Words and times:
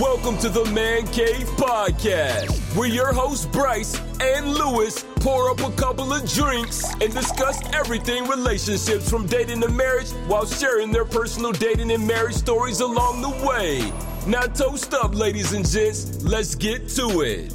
Welcome 0.00 0.38
to 0.38 0.48
the 0.48 0.64
Man 0.72 1.06
Cave 1.06 1.46
Podcast, 1.50 2.50
where 2.76 2.88
your 2.88 3.12
hosts 3.12 3.46
Bryce 3.46 3.96
and 4.20 4.52
Lewis 4.52 5.04
pour 5.20 5.50
up 5.50 5.60
a 5.60 5.70
couple 5.76 6.12
of 6.12 6.28
drinks 6.32 6.92
and 6.94 7.12
discuss 7.12 7.62
everything 7.72 8.26
relationships 8.26 9.08
from 9.08 9.26
dating 9.26 9.60
to 9.60 9.68
marriage 9.68 10.10
while 10.26 10.46
sharing 10.46 10.90
their 10.90 11.04
personal 11.04 11.52
dating 11.52 11.92
and 11.92 12.04
marriage 12.04 12.34
stories 12.34 12.80
along 12.80 13.22
the 13.22 13.28
way. 13.46 13.92
Now, 14.26 14.40
toast 14.40 14.92
up, 14.94 15.14
ladies 15.14 15.52
and 15.52 15.64
gents. 15.64 16.24
Let's 16.24 16.56
get 16.56 16.88
to 16.88 17.20
it. 17.20 17.54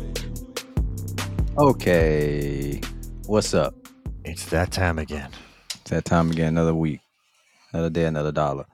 Okay, 1.58 2.80
what's 3.26 3.54
up? 3.54 3.76
It's 4.24 4.46
that 4.46 4.72
time 4.72 4.98
again. 4.98 5.32
It's 5.82 5.90
that 5.90 6.06
time 6.06 6.32
again. 6.32 6.50
Another 6.50 6.74
week, 6.74 7.02
another 7.74 7.90
day, 7.90 8.06
another 8.06 8.32
dollar. 8.32 8.66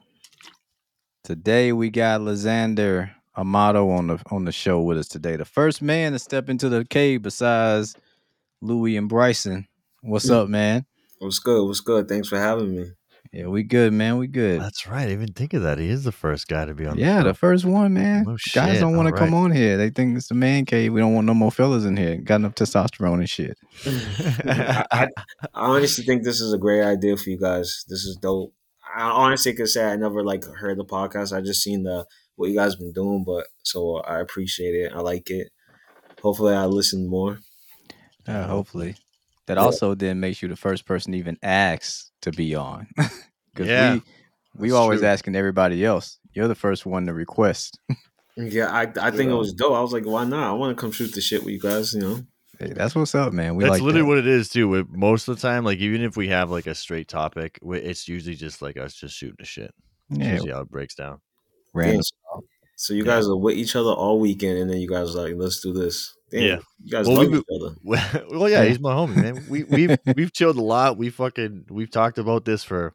Today 1.24 1.72
we 1.72 1.90
got 1.90 2.22
Lysander 2.22 3.15
Amato 3.38 3.90
on 3.90 4.08
the 4.08 4.22
on 4.32 4.46
the 4.46 4.52
show 4.52 4.82
with 4.82 4.98
us 4.98 5.08
today. 5.08 5.36
The 5.36 5.46
first 5.46 5.82
man 5.82 6.14
to 6.14 6.20
step 6.20 6.50
into 6.50 6.70
the 6.70 6.86
cave 6.86 7.22
besides 7.22 7.96
Lewis 8.62 8.98
and 8.98 9.10
Bryson. 9.10 9.68
What's 10.02 10.30
up, 10.30 10.48
man? 10.48 10.86
What's 11.20 11.40
good? 11.40 11.66
What's 11.66 11.80
good? 11.82 12.08
Thanks 12.08 12.28
for 12.28 12.38
having 12.38 12.76
me. 12.76 12.92
Yeah, 13.36 13.48
we 13.48 13.64
good, 13.64 13.92
man. 13.92 14.18
We 14.18 14.28
good. 14.28 14.62
That's 14.62 14.88
right. 14.88 15.00
I 15.02 15.08
didn't 15.08 15.24
even 15.24 15.34
think 15.34 15.54
of 15.54 15.64
that. 15.64 15.78
He 15.78 15.90
is 15.90 16.06
the 16.06 16.14
first 16.14 16.48
guy 16.48 16.64
to 16.64 16.74
be 16.74 16.86
on. 16.86 16.98
yeah, 16.98 17.18
the, 17.18 17.30
the 17.30 17.34
first 17.34 17.66
one, 17.66 17.94
man. 17.94 18.24
Oh, 18.26 18.38
Guys 18.54 18.80
don't 18.80 18.96
want 18.96 19.10
to 19.10 19.14
come 19.14 19.34
right. 19.34 19.40
on 19.40 19.52
here. 19.52 19.76
They 19.76 19.90
think 19.90 20.16
it's 20.16 20.30
the 20.30 20.36
man 20.36 20.64
cave. 20.64 20.94
We 20.94 21.02
don't 21.02 21.14
want 21.14 21.28
no 21.28 21.34
more 21.34 21.52
fellas 21.52 21.84
in 21.84 21.98
here. 21.98 22.16
Got 22.16 22.36
enough 22.36 22.56
testosterone 22.56 23.16
and 23.16 23.30
shit. 23.30 23.58
I, 23.86 24.86
I, 24.90 25.08
I 25.42 25.48
honestly 25.54 26.06
think 26.06 26.24
this 26.24 26.40
is 26.40 26.54
a 26.54 26.58
great 26.58 26.82
idea 26.84 27.18
for 27.18 27.30
you 27.30 27.38
guys. 27.38 27.84
This 27.90 28.06
is 28.06 28.16
dope. 28.16 28.54
I 28.96 29.10
honestly 29.10 29.54
could 29.54 29.68
say 29.68 29.84
I 29.84 29.98
never 29.98 30.24
like 30.24 30.46
heard 30.46 30.78
the 30.78 30.86
podcast. 30.86 31.36
I 31.36 31.42
just 31.42 31.62
seen 31.62 31.84
the 31.84 32.06
what 32.36 32.50
you 32.50 32.56
guys 32.56 32.76
been 32.76 32.92
doing, 32.94 33.24
but 33.26 33.48
so 33.64 33.98
I 33.98 34.20
appreciate 34.20 34.76
it. 34.76 34.94
I 34.94 35.00
like 35.00 35.30
it. 35.30 35.50
Hopefully, 36.22 36.54
I 36.54 36.66
listen 36.66 37.08
more. 37.08 37.40
Uh, 38.28 38.48
hopefully. 38.48 38.96
That 39.48 39.58
Yeah. 39.58 39.64
also 39.64 39.94
then 39.96 40.20
makes 40.20 40.42
you 40.42 40.48
the 40.50 40.56
first 40.56 40.86
person 40.86 41.12
to 41.12 41.18
even 41.18 41.38
ask 41.44 42.10
to 42.22 42.32
be 42.32 42.56
on. 42.56 42.88
Because 43.54 43.70
Yeah, 43.70 43.94
we 43.94 44.02
we 44.58 44.72
always 44.72 45.00
true. 45.00 45.08
asking 45.08 45.36
everybody 45.38 45.86
else. 45.86 46.20
You're 46.34 46.50
the 46.50 46.56
first 46.56 46.86
one 46.86 47.06
to 47.06 47.14
request. 47.14 47.80
Yeah, 48.38 48.68
I 48.70 48.82
I 48.82 49.12
think 49.12 49.30
Yeah. 49.30 49.36
it 49.36 49.40
was 49.40 49.54
dope. 49.54 49.72
I 49.72 49.80
was 49.82 49.94
like, 49.94 50.06
why 50.06 50.26
not? 50.26 50.50
I 50.50 50.52
want 50.52 50.76
to 50.76 50.82
come 50.82 50.92
shoot 50.92 51.14
the 51.14 51.22
shit 51.22 51.42
with 51.46 51.54
you 51.54 51.60
guys. 51.60 51.94
You 51.94 52.02
know. 52.02 52.20
Hey, 52.60 52.74
that's 52.74 52.94
what's 52.94 53.16
up, 53.16 53.32
man. 53.32 53.56
We 53.56 53.64
That's 53.64 53.72
like 53.76 53.82
literally 53.82 54.02
that. 54.02 54.08
what 54.10 54.18
it 54.18 54.28
is 54.28 54.50
too. 54.50 54.68
With 54.68 54.90
most 54.90 55.30
of 55.30 55.38
the 55.38 55.42
time, 55.42 55.64
like 55.64 55.80
even 55.80 56.02
if 56.02 56.18
we 56.18 56.28
have 56.28 56.52
like 56.52 56.68
a 56.68 56.76
straight 56.76 57.08
topic, 57.08 57.60
it's 57.64 58.10
usually 58.10 58.36
just 58.36 58.62
like 58.62 58.76
us 58.76 58.94
just 58.94 59.16
shooting 59.16 59.38
the 59.40 59.46
shit. 59.46 59.74
Yeah, 60.10 60.34
usually 60.34 60.52
how 60.52 60.60
it 60.62 60.70
breaks 60.70 60.96
down. 60.96 61.22
random. 61.74 62.02
Damn. 62.76 62.78
So 62.78 62.94
you 62.94 63.04
guys 63.04 63.28
are 63.28 63.36
with 63.38 63.56
each 63.56 63.76
other 63.76 63.92
all 63.92 64.20
weekend, 64.20 64.58
and 64.58 64.70
then 64.70 64.78
you 64.78 64.88
guys 64.90 65.16
are 65.16 65.24
like, 65.28 65.36
let's 65.38 65.62
do 65.62 65.74
this. 65.74 66.14
Damn, 66.32 66.42
Yeah. 66.42 66.60
you 66.84 66.92
guys 66.92 67.08
Well, 67.08 67.18
love 67.18 67.32
we- 67.32 67.38
each 67.40 67.46
other. 67.56 67.76
well, 68.32 68.50
yeah, 68.50 68.62
Yeah. 68.64 68.68
he's 68.70 68.80
my 68.80 68.94
homie, 68.94 69.16
man. 69.16 69.46
We 69.50 69.64
we've 69.64 69.98
we've 70.16 70.34
chilled 70.34 70.58
a 70.58 70.62
lot. 70.64 70.98
We 70.98 71.10
fucking 71.10 71.66
we've 71.70 71.92
talked 71.92 72.18
about 72.18 72.46
this 72.46 72.64
for 72.64 72.94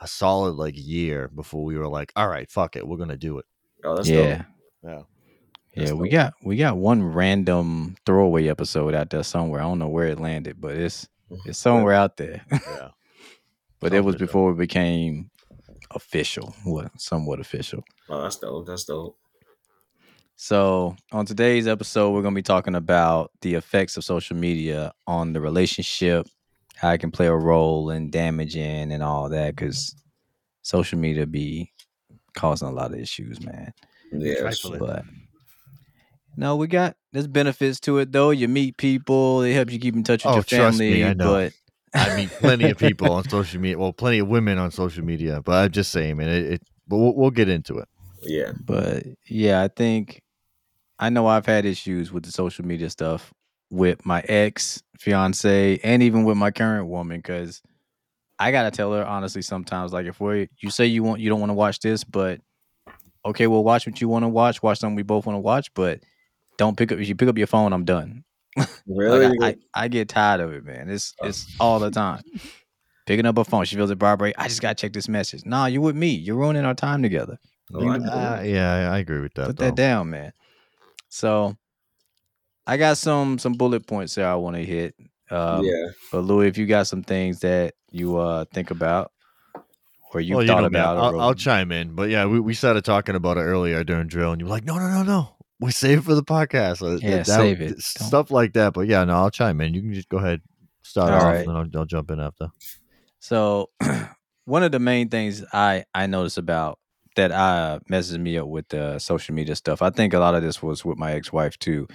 a 0.00 0.06
solid 0.06 0.54
like 0.56 0.74
year 0.76 1.28
before 1.28 1.64
we 1.64 1.76
were 1.76 1.88
like, 1.88 2.12
all 2.16 2.28
right, 2.28 2.50
fuck 2.50 2.76
it, 2.76 2.86
we're 2.86 2.96
gonna 2.96 3.16
do 3.16 3.38
it. 3.38 3.44
Oh, 3.84 3.96
that's 3.96 4.08
yeah. 4.08 4.36
dope. 4.38 4.46
Yeah. 4.84 5.02
Yeah, 5.74 5.84
That's 5.84 5.92
we 5.92 6.08
got 6.10 6.34
we 6.44 6.56
got 6.56 6.76
one 6.76 7.02
random 7.02 7.96
throwaway 8.04 8.48
episode 8.48 8.94
out 8.94 9.08
there 9.10 9.22
somewhere. 9.22 9.60
I 9.60 9.64
don't 9.64 9.78
know 9.78 9.88
where 9.88 10.08
it 10.08 10.20
landed, 10.20 10.60
but 10.60 10.76
it's 10.76 11.08
mm-hmm. 11.30 11.48
it's 11.48 11.58
somewhere 11.58 11.94
out 11.94 12.18
there. 12.18 12.42
Yeah. 12.50 12.88
but 13.80 13.94
it 13.94 14.04
was 14.04 14.12
Somewhere, 14.12 14.12
though. 14.12 14.18
before 14.18 14.52
it 14.52 14.58
became 14.58 15.30
official, 15.94 16.54
what 16.64 16.90
somewhat 17.00 17.40
official. 17.40 17.82
Oh, 18.08 18.22
that's 18.22 18.36
dope. 18.36 18.66
That's 18.66 18.84
dope. 18.84 19.16
So, 20.36 20.96
on 21.12 21.24
today's 21.26 21.68
episode, 21.68 22.10
we're 22.10 22.22
going 22.22 22.34
to 22.34 22.38
be 22.38 22.42
talking 22.42 22.74
about 22.74 23.30
the 23.42 23.54
effects 23.54 23.96
of 23.96 24.04
social 24.04 24.36
media 24.36 24.92
on 25.06 25.32
the 25.32 25.40
relationship, 25.40 26.26
how 26.74 26.90
it 26.90 26.98
can 26.98 27.10
play 27.12 27.26
a 27.26 27.34
role 27.34 27.90
in 27.90 28.10
damaging 28.10 28.90
and 28.92 29.02
all 29.02 29.28
that, 29.28 29.54
because 29.54 29.94
social 30.62 30.98
media 30.98 31.26
be 31.26 31.70
causing 32.34 32.68
a 32.68 32.72
lot 32.72 32.92
of 32.92 32.98
issues, 32.98 33.40
man. 33.44 33.72
Yeah, 34.10 34.42
that's 34.42 34.60
Trifling. 34.60 34.78
true. 34.78 34.86
But 34.88 35.04
no, 36.36 36.56
we 36.56 36.66
got 36.66 36.96
there's 37.12 37.26
benefits 37.28 37.78
to 37.80 37.98
it 37.98 38.10
though. 38.10 38.30
You 38.30 38.48
meet 38.48 38.76
people, 38.78 39.40
they 39.40 39.52
help 39.52 39.70
you 39.70 39.78
keep 39.78 39.94
in 39.94 40.02
touch 40.02 40.24
with 40.24 40.32
Oh, 40.32 40.36
your 40.36 40.44
trust 40.44 40.78
family. 40.78 40.94
me, 40.94 41.04
I 41.04 41.12
know. 41.14 41.32
But 41.34 41.52
I 41.94 42.16
meet 42.16 42.30
plenty 42.30 42.70
of 42.70 42.78
people 42.78 43.12
on 43.12 43.28
social 43.28 43.60
media. 43.60 43.78
Well, 43.78 43.92
plenty 43.92 44.18
of 44.18 44.28
women 44.28 44.58
on 44.58 44.70
social 44.70 45.04
media. 45.04 45.42
But 45.42 45.64
I'm 45.64 45.70
just 45.70 45.92
saying, 45.92 46.16
man. 46.16 46.28
It, 46.28 46.52
it 46.52 46.62
but 46.88 46.96
we'll, 46.96 47.14
we'll 47.14 47.30
get 47.30 47.48
into 47.48 47.78
it. 47.78 47.88
yeah. 48.22 48.52
But 48.64 49.04
yeah, 49.26 49.62
I 49.62 49.68
think 49.68 50.22
I 50.98 51.10
know 51.10 51.26
I've 51.26 51.46
had 51.46 51.64
issues 51.64 52.12
with 52.12 52.24
the 52.24 52.32
social 52.32 52.64
media 52.64 52.90
stuff 52.90 53.32
with 53.70 54.04
my 54.04 54.20
ex 54.28 54.82
fiance 54.98 55.80
and 55.82 56.02
even 56.02 56.24
with 56.24 56.36
my 56.36 56.50
current 56.50 56.86
woman 56.86 57.18
because 57.18 57.62
I 58.38 58.52
gotta 58.52 58.70
tell 58.70 58.92
her 58.92 59.04
honestly 59.04 59.42
sometimes 59.42 59.92
like 59.92 60.06
if 60.06 60.20
we 60.20 60.48
you 60.60 60.70
say 60.70 60.86
you 60.86 61.02
want 61.02 61.20
you 61.20 61.28
don't 61.28 61.40
want 61.40 61.50
to 61.50 61.54
watch 61.54 61.80
this, 61.80 62.04
but 62.04 62.40
okay, 63.24 63.46
we'll 63.46 63.64
watch 63.64 63.86
what 63.86 64.00
you 64.00 64.08
want 64.08 64.24
to 64.24 64.28
watch, 64.28 64.62
watch 64.62 64.78
something 64.78 64.96
we 64.96 65.02
both 65.02 65.26
want 65.26 65.36
to 65.36 65.40
watch, 65.40 65.72
but 65.74 66.00
don't 66.58 66.76
pick 66.76 66.92
up 66.92 66.98
if 66.98 67.08
you 67.08 67.14
pick 67.14 67.28
up 67.28 67.38
your 67.38 67.46
phone, 67.46 67.72
I'm 67.72 67.84
done. 67.84 68.24
Really? 68.86 69.36
Like 69.38 69.58
I, 69.74 69.80
I, 69.80 69.84
I 69.84 69.88
get 69.88 70.08
tired 70.08 70.40
of 70.40 70.52
it, 70.52 70.64
man. 70.64 70.90
It's 70.90 71.14
it's 71.22 71.46
all 71.58 71.78
the 71.78 71.90
time. 71.90 72.22
Picking 73.06 73.26
up 73.26 73.38
a 73.38 73.44
phone, 73.44 73.64
she 73.64 73.76
feels 73.76 73.90
it 73.90 73.98
vibrate. 73.98 74.34
I 74.38 74.48
just 74.48 74.60
gotta 74.60 74.74
check 74.74 74.92
this 74.92 75.08
message. 75.08 75.44
Nah, 75.44 75.66
you're 75.66 75.80
with 75.80 75.96
me. 75.96 76.10
You're 76.10 76.36
ruining 76.36 76.64
our 76.64 76.74
time 76.74 77.02
together. 77.02 77.38
Oh, 77.72 77.80
I 77.80 77.82
Bring 77.82 78.02
the- 78.02 78.06
know. 78.06 78.12
Uh, 78.12 78.42
yeah, 78.44 78.92
I, 78.92 78.98
agree 78.98 79.20
with 79.20 79.34
that. 79.34 79.46
Put 79.46 79.56
though. 79.56 79.64
that 79.66 79.74
down, 79.74 80.10
man. 80.10 80.32
So 81.08 81.56
I 82.66 82.76
got 82.76 82.98
some 82.98 83.38
some 83.38 83.54
bullet 83.54 83.86
points 83.86 84.14
there 84.14 84.28
I 84.28 84.34
want 84.36 84.56
to 84.56 84.64
hit. 84.64 84.94
Um, 85.30 85.64
yeah. 85.64 85.88
But 86.10 86.20
Lewis, 86.20 86.48
if 86.48 86.58
you 86.58 86.66
got 86.66 86.86
some 86.86 87.02
things 87.02 87.40
that 87.40 87.74
you 87.90 88.18
uh 88.18 88.44
think 88.52 88.70
about 88.70 89.12
or 90.14 90.20
you 90.20 90.36
well, 90.36 90.46
thought 90.46 90.56
you 90.56 90.60
know, 90.62 90.66
about, 90.66 90.96
or 90.96 91.16
I'll, 91.16 91.20
I'll 91.20 91.34
chime 91.34 91.72
in. 91.72 91.94
But 91.94 92.10
yeah, 92.10 92.26
we, 92.26 92.38
we 92.40 92.54
started 92.54 92.84
talking 92.84 93.14
about 93.14 93.36
it 93.36 93.42
earlier 93.42 93.82
during 93.84 94.08
drill, 94.08 94.32
and 94.32 94.40
you 94.40 94.46
were 94.46 94.50
like, 94.50 94.64
no, 94.64 94.76
no, 94.78 94.88
no, 94.88 95.02
no. 95.02 95.36
We 95.62 95.70
save 95.72 95.98
it 95.98 96.02
for 96.04 96.14
the 96.14 96.22
podcast. 96.24 97.00
Yeah, 97.02 97.18
that- 97.18 97.26
save 97.26 97.60
it. 97.60 97.68
Don't- 97.68 97.82
Stuff 97.82 98.30
like 98.30 98.52
that. 98.54 98.74
But 98.74 98.88
yeah, 98.88 99.04
no, 99.04 99.14
I'll 99.14 99.30
chime 99.30 99.60
in. 99.60 99.74
You 99.74 99.80
can 99.82 99.94
just 99.94 100.08
go 100.08 100.18
ahead, 100.18 100.40
start 100.82 101.10
All 101.10 101.16
off, 101.18 101.22
right. 101.24 101.46
and 101.46 101.56
I'll, 101.56 101.66
I'll 101.80 101.86
jump 101.86 102.10
in 102.10 102.20
after. 102.20 102.48
So 103.20 103.70
one 104.44 104.62
of 104.62 104.72
the 104.72 104.78
main 104.80 105.08
things 105.08 105.44
I 105.52 105.84
I 105.94 106.06
noticed 106.06 106.38
about 106.38 106.78
that 107.16 107.30
uh 107.30 107.78
messes 107.88 108.18
me 108.18 108.38
up 108.38 108.48
with 108.48 108.68
the 108.68 108.98
social 108.98 109.34
media 109.34 109.54
stuff. 109.56 109.82
I 109.82 109.90
think 109.90 110.14
a 110.14 110.18
lot 110.18 110.34
of 110.34 110.42
this 110.42 110.62
was 110.62 110.84
with 110.84 110.98
my 110.98 111.12
ex-wife 111.12 111.58
too, 111.58 111.86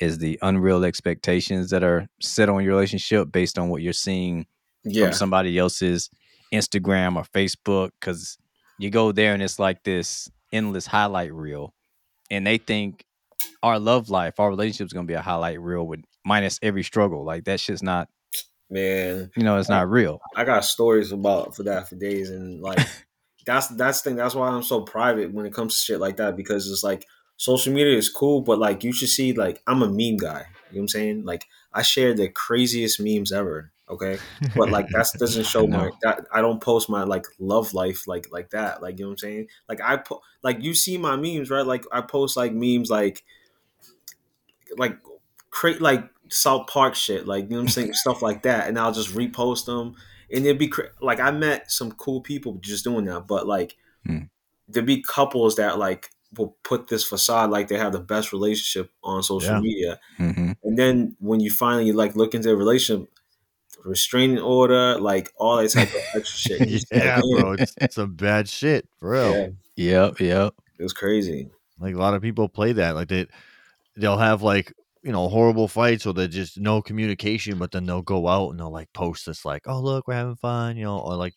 is 0.00 0.18
the 0.18 0.38
unreal 0.42 0.84
expectations 0.84 1.70
that 1.70 1.82
are 1.82 2.06
set 2.20 2.48
on 2.48 2.62
your 2.62 2.74
relationship 2.74 3.32
based 3.32 3.58
on 3.58 3.68
what 3.70 3.82
you're 3.82 3.92
seeing 3.92 4.46
Yeah. 4.84 5.06
from 5.06 5.14
somebody 5.14 5.58
else's 5.58 6.10
Instagram 6.52 7.16
or 7.16 7.24
Facebook 7.24 7.90
because 7.98 8.38
you 8.78 8.90
go 8.90 9.10
there 9.10 9.34
and 9.34 9.42
it's 9.42 9.58
like 9.58 9.82
this 9.84 10.30
endless 10.52 10.86
highlight 10.86 11.32
reel, 11.34 11.74
and 12.30 12.46
they 12.46 12.58
think 12.58 13.04
our 13.62 13.78
love 13.78 14.10
life, 14.10 14.38
our 14.38 14.48
relationship 14.48 14.86
is 14.86 14.92
gonna 14.92 15.06
be 15.06 15.14
a 15.14 15.22
highlight 15.22 15.60
reel 15.60 15.86
with 15.86 16.00
minus 16.24 16.58
every 16.62 16.82
struggle. 16.82 17.24
Like 17.24 17.44
that 17.44 17.60
shit's 17.60 17.82
not, 17.82 18.08
Man, 18.70 19.30
you 19.34 19.42
know, 19.42 19.58
it's 19.58 19.70
not 19.70 19.88
real. 19.88 20.20
I 20.36 20.44
got 20.44 20.64
stories 20.64 21.10
about 21.10 21.56
for 21.56 21.62
that 21.62 21.88
for 21.88 21.96
days, 21.96 22.30
and 22.30 22.60
like 22.60 22.78
that's 23.46 23.68
that's 23.68 24.02
the 24.02 24.10
thing. 24.10 24.16
That's 24.16 24.34
why 24.34 24.48
I'm 24.48 24.62
so 24.62 24.82
private 24.82 25.32
when 25.32 25.46
it 25.46 25.54
comes 25.54 25.76
to 25.76 25.82
shit 25.82 26.00
like 26.00 26.18
that 26.18 26.36
because 26.36 26.70
it's 26.70 26.84
like 26.84 27.06
social 27.38 27.72
media 27.72 27.96
is 27.96 28.10
cool, 28.10 28.42
but 28.42 28.58
like 28.58 28.84
you 28.84 28.92
should 28.92 29.08
see 29.08 29.32
like 29.32 29.62
I'm 29.66 29.82
a 29.82 29.88
meme 29.88 30.18
guy. 30.18 30.44
You 30.70 30.76
know 30.76 30.80
what 30.80 30.80
I'm 30.80 30.88
saying? 30.88 31.24
Like 31.24 31.46
I 31.72 31.82
share 31.82 32.12
the 32.12 32.28
craziest 32.28 33.00
memes 33.00 33.32
ever. 33.32 33.72
Okay, 33.90 34.20
but 34.54 34.70
like 34.70 34.86
that 34.92 35.06
doesn't 35.18 35.46
show 35.46 35.66
my 35.66 35.90
that 36.02 36.26
I 36.32 36.40
don't 36.40 36.62
post 36.62 36.88
my 36.90 37.04
like 37.04 37.26
love 37.38 37.74
life 37.74 38.06
like 38.06 38.30
like 38.30 38.50
that. 38.50 38.82
Like 38.82 38.98
you 38.98 39.04
know 39.04 39.10
what 39.10 39.14
I'm 39.14 39.18
saying? 39.18 39.48
Like 39.68 39.80
I 39.82 39.96
po- 39.98 40.22
like 40.42 40.62
you 40.62 40.74
see 40.74 40.98
my 40.98 41.16
memes 41.16 41.50
right? 41.50 41.66
Like 41.66 41.84
I 41.92 42.00
post 42.02 42.36
like 42.36 42.52
memes 42.52 42.90
like 42.90 43.24
like 44.76 44.98
create 45.50 45.80
like 45.80 46.08
South 46.28 46.66
Park 46.66 46.94
shit, 46.94 47.26
like 47.26 47.44
you 47.44 47.50
know 47.50 47.56
what 47.56 47.62
I'm 47.62 47.68
saying, 47.68 47.94
stuff 47.94 48.22
like 48.22 48.42
that, 48.42 48.68
and 48.68 48.78
I'll 48.78 48.92
just 48.92 49.14
repost 49.14 49.64
them, 49.66 49.94
and 50.30 50.44
it'd 50.44 50.58
be 50.58 50.68
cra- 50.68 50.90
like 51.00 51.20
I 51.20 51.30
met 51.30 51.70
some 51.70 51.92
cool 51.92 52.20
people 52.20 52.54
just 52.60 52.84
doing 52.84 53.06
that, 53.06 53.26
but 53.26 53.46
like 53.46 53.76
Hmm. 54.06 54.24
there'd 54.68 54.86
be 54.86 55.02
couples 55.02 55.56
that 55.56 55.78
like 55.78 56.10
will 56.36 56.56
put 56.62 56.88
this 56.88 57.04
facade 57.04 57.50
like 57.50 57.68
they 57.68 57.78
have 57.78 57.92
the 57.92 58.00
best 58.00 58.32
relationship 58.32 58.92
on 59.02 59.22
social 59.22 59.56
Yeah. 59.56 59.60
media, 59.60 60.00
hmm 60.16 60.52
and 60.62 60.78
then 60.78 61.16
when 61.20 61.40
you 61.40 61.50
finally 61.50 61.92
like 61.92 62.16
look 62.16 62.34
into 62.34 62.48
the 62.48 62.56
relationship, 62.56 63.10
restraining 63.84 64.38
order, 64.38 64.98
like 65.00 65.32
all 65.38 65.56
that 65.58 65.70
type 65.70 65.88
of 65.88 66.02
extra 66.14 66.22
shit. 66.58 66.60
It's 66.62 66.90
like, 66.92 67.02
yeah, 67.04 67.20
bro, 67.20 67.52
it's, 67.52 67.74
it's 67.80 67.94
some 67.94 68.14
bad 68.14 68.48
shit 68.48 68.88
bro. 69.00 69.32
real. 69.32 69.54
yeah, 69.76 70.06
Yep, 70.08 70.20
yep. 70.20 70.54
it 70.78 70.82
was 70.82 70.92
crazy. 70.92 71.50
Like 71.78 71.94
a 71.94 71.98
lot 71.98 72.14
of 72.14 72.22
people 72.22 72.48
play 72.48 72.72
that. 72.72 72.94
Like 72.94 73.08
they, 73.08 73.26
they'll 73.96 74.18
have 74.18 74.42
like 74.42 74.72
you 75.04 75.12
know 75.12 75.28
horrible 75.28 75.68
fights 75.68 76.06
or 76.06 76.12
they're 76.12 76.26
just 76.26 76.58
no 76.58 76.82
communication, 76.82 77.58
but 77.58 77.70
then 77.70 77.86
they'll 77.86 78.02
go 78.02 78.26
out 78.28 78.50
and 78.50 78.58
they'll 78.60 78.70
like 78.72 78.92
post 78.92 79.26
this 79.26 79.44
like, 79.44 79.62
oh 79.66 79.80
look, 79.80 80.08
we're 80.08 80.14
having 80.14 80.36
fun, 80.36 80.76
you 80.76 80.84
know, 80.84 80.98
or 80.98 81.14
like 81.16 81.34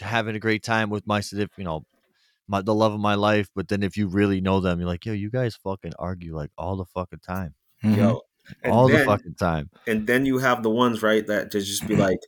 having 0.00 0.34
a 0.36 0.40
great 0.40 0.62
time 0.62 0.90
with 0.90 1.06
my 1.06 1.20
significant, 1.20 1.58
you 1.58 1.64
know, 1.64 1.84
my 2.48 2.60
the 2.60 2.74
love 2.74 2.92
of 2.92 3.00
my 3.00 3.14
life. 3.14 3.48
But 3.54 3.68
then 3.68 3.82
if 3.82 3.96
you 3.96 4.08
really 4.08 4.40
know 4.40 4.60
them, 4.60 4.80
you're 4.80 4.88
like, 4.88 5.06
yo, 5.06 5.12
you 5.12 5.30
guys 5.30 5.56
fucking 5.62 5.92
argue 5.98 6.34
like 6.34 6.50
all 6.58 6.76
the 6.76 6.84
fucking 6.86 7.20
time, 7.20 7.54
Mhm. 7.84 7.96
Yo, 7.96 8.20
and 8.62 8.72
all 8.72 8.88
the 8.88 9.04
fucking 9.04 9.34
time. 9.34 9.70
and 9.86 10.06
then 10.06 10.24
you 10.26 10.38
have 10.38 10.62
the 10.62 10.70
ones 10.70 11.02
right 11.02 11.26
that 11.26 11.50
to 11.52 11.60
just 11.60 11.86
be 11.86 11.96
like, 11.96 12.18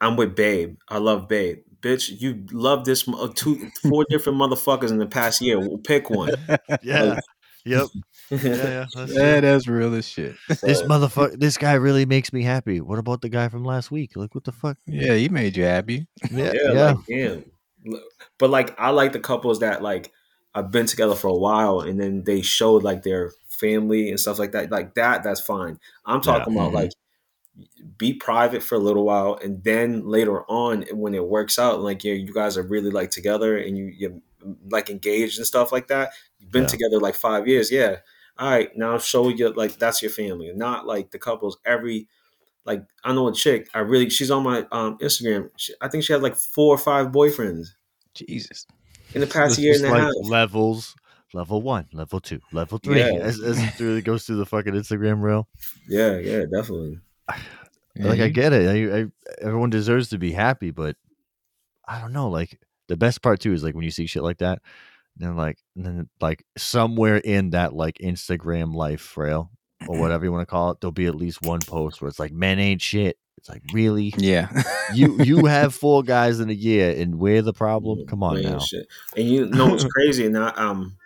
"I'm 0.00 0.16
with 0.16 0.34
Babe. 0.34 0.76
I 0.88 0.98
love 0.98 1.28
Babe." 1.28 1.58
Bitch, 1.80 2.20
you 2.20 2.44
love 2.50 2.84
this 2.84 3.06
uh, 3.08 3.28
two, 3.34 3.70
four 3.82 4.04
different 4.10 4.38
motherfuckers 4.38 4.90
in 4.90 4.98
the 4.98 5.06
past 5.06 5.40
year. 5.40 5.58
Well, 5.60 5.78
Pick 5.78 6.10
one. 6.10 6.32
Yeah, 6.82 7.20
yep, 7.64 7.86
yeah, 8.30 8.38
yeah. 8.40 8.86
That's 8.94 9.14
Yeah, 9.14 9.40
that's 9.40 9.68
real 9.68 9.94
as 9.94 10.08
shit. 10.08 10.34
This 10.48 10.82
motherfucker, 10.82 11.38
this 11.38 11.56
guy 11.56 11.74
really 11.74 12.04
makes 12.04 12.32
me 12.32 12.42
happy. 12.42 12.80
What 12.80 12.98
about 12.98 13.20
the 13.20 13.28
guy 13.28 13.48
from 13.48 13.64
last 13.64 13.90
week? 13.90 14.16
Like, 14.16 14.34
what 14.34 14.44
the 14.44 14.52
fuck? 14.52 14.76
Yeah, 14.86 15.14
he 15.14 15.28
made 15.28 15.56
you 15.56 15.64
happy. 15.64 16.06
Yeah, 16.30 16.52
yeah, 16.54 16.72
yeah, 16.72 16.84
like 16.84 16.96
damn. 17.08 17.44
But 18.38 18.50
like, 18.50 18.78
I 18.78 18.90
like 18.90 19.12
the 19.12 19.20
couples 19.20 19.60
that 19.60 19.82
like 19.82 20.10
I've 20.54 20.70
been 20.72 20.86
together 20.86 21.14
for 21.14 21.28
a 21.28 21.36
while, 21.36 21.80
and 21.80 22.00
then 22.00 22.24
they 22.24 22.42
showed 22.42 22.82
like 22.82 23.02
their 23.02 23.32
family 23.58 24.10
and 24.10 24.20
stuff 24.20 24.38
like 24.38 24.52
that. 24.52 24.70
Like 24.70 24.94
that, 24.94 25.22
that's 25.22 25.40
fine. 25.40 25.78
I'm 26.06 26.20
talking 26.20 26.54
about 26.54 26.72
Mhm. 26.72 26.74
like 26.74 26.92
be 27.96 28.14
private 28.14 28.62
for 28.62 28.76
a 28.76 28.78
little 28.78 29.04
while, 29.04 29.38
and 29.42 29.62
then 29.64 30.06
later 30.08 30.44
on, 30.50 30.82
when 30.92 31.14
it 31.14 31.26
works 31.26 31.58
out, 31.58 31.80
like 31.80 32.04
yeah, 32.04 32.12
you 32.14 32.32
guys 32.32 32.56
are 32.56 32.62
really 32.62 32.90
like 32.90 33.10
together, 33.10 33.56
and 33.58 33.76
you 33.76 33.84
you 33.86 34.22
like 34.70 34.88
engaged 34.90 35.38
and 35.38 35.46
stuff 35.46 35.72
like 35.72 35.88
that. 35.88 36.12
You've 36.38 36.52
been 36.52 36.62
Yeah. 36.62 36.68
together 36.68 37.00
like 37.00 37.14
five 37.16 37.48
years, 37.48 37.70
yeah. 37.72 37.96
All 38.38 38.48
right, 38.50 38.70
now 38.76 38.98
show 38.98 39.28
you 39.28 39.50
like 39.52 39.78
that's 39.78 40.00
your 40.02 40.12
family, 40.12 40.52
not 40.54 40.86
like 40.86 41.10
the 41.10 41.18
couples 41.18 41.58
every 41.64 42.08
like 42.64 42.84
I 43.04 43.12
know 43.14 43.28
a 43.28 43.32
chick. 43.34 43.68
I 43.74 43.80
really 43.80 44.10
she's 44.10 44.30
on 44.30 44.44
my 44.44 44.66
um 44.70 44.98
Instagram. 44.98 45.50
She, 45.56 45.74
I 45.80 45.88
think 45.88 46.04
she 46.04 46.12
had 46.12 46.22
like 46.22 46.36
four 46.36 46.74
or 46.74 46.78
five 46.78 47.08
boyfriends 47.08 47.68
Jesus. 48.14 48.66
in 49.14 49.20
the 49.20 49.26
past 49.26 49.58
It's 49.58 49.58
year 49.58 49.74
and 49.74 49.84
a 49.86 49.90
like 49.90 50.02
half. 50.02 50.12
levels. 50.22 50.94
Level 51.34 51.60
one, 51.60 51.86
level 51.92 52.20
two, 52.20 52.40
level 52.52 52.78
three. 52.78 53.00
Yeah. 53.00 53.12
As, 53.20 53.40
as 53.40 53.58
it 53.58 53.78
really 53.80 54.00
goes 54.00 54.24
through 54.24 54.36
the 54.36 54.46
fucking 54.46 54.72
Instagram 54.72 55.22
rail. 55.22 55.46
Yeah, 55.88 56.18
yeah, 56.18 56.44
definitely. 56.44 57.00
Like 58.00 58.20
I 58.20 58.28
get 58.28 58.52
it. 58.52 58.68
I, 58.68 59.00
I, 59.00 59.06
everyone 59.42 59.70
deserves 59.70 60.10
to 60.10 60.18
be 60.18 60.30
happy, 60.30 60.70
but 60.70 60.94
I 61.84 62.00
don't 62.00 62.12
know. 62.12 62.28
Like 62.28 62.60
the 62.86 62.96
best 62.96 63.22
part 63.22 63.40
too 63.40 63.52
is 63.52 63.64
like 63.64 63.74
when 63.74 63.82
you 63.82 63.90
see 63.90 64.06
shit 64.06 64.22
like 64.22 64.38
that, 64.38 64.62
then 65.16 65.36
like 65.36 65.58
and 65.74 65.84
then 65.84 66.08
like 66.20 66.44
somewhere 66.56 67.16
in 67.16 67.50
that 67.50 67.74
like 67.74 67.98
Instagram 67.98 68.74
life 68.74 69.00
frail 69.00 69.50
or 69.88 69.98
whatever 70.00 70.24
you 70.24 70.32
want 70.32 70.42
to 70.42 70.50
call 70.50 70.70
it, 70.70 70.80
there'll 70.80 70.92
be 70.92 71.06
at 71.06 71.14
least 71.14 71.42
one 71.42 71.60
post 71.60 72.00
where 72.00 72.08
it's 72.08 72.20
like 72.20 72.32
men 72.32 72.58
ain't 72.60 72.82
shit. 72.82 73.18
It's 73.36 73.48
like 73.48 73.62
really 73.72 74.12
yeah. 74.16 74.48
you 74.94 75.16
you 75.22 75.46
have 75.46 75.74
four 75.74 76.02
guys 76.02 76.40
in 76.40 76.50
a 76.50 76.54
year 76.54 76.94
and 77.00 77.18
we're 77.18 77.42
the 77.42 77.52
problem. 77.52 78.06
Come 78.06 78.22
on 78.22 78.34
Man, 78.34 78.44
now. 78.44 78.58
shit. 78.58 78.86
And 79.16 79.28
you 79.28 79.46
know 79.46 79.68
what's 79.68 79.84
crazy? 79.84 80.26
And 80.26 80.36
I 80.36 80.50
um 80.50 80.96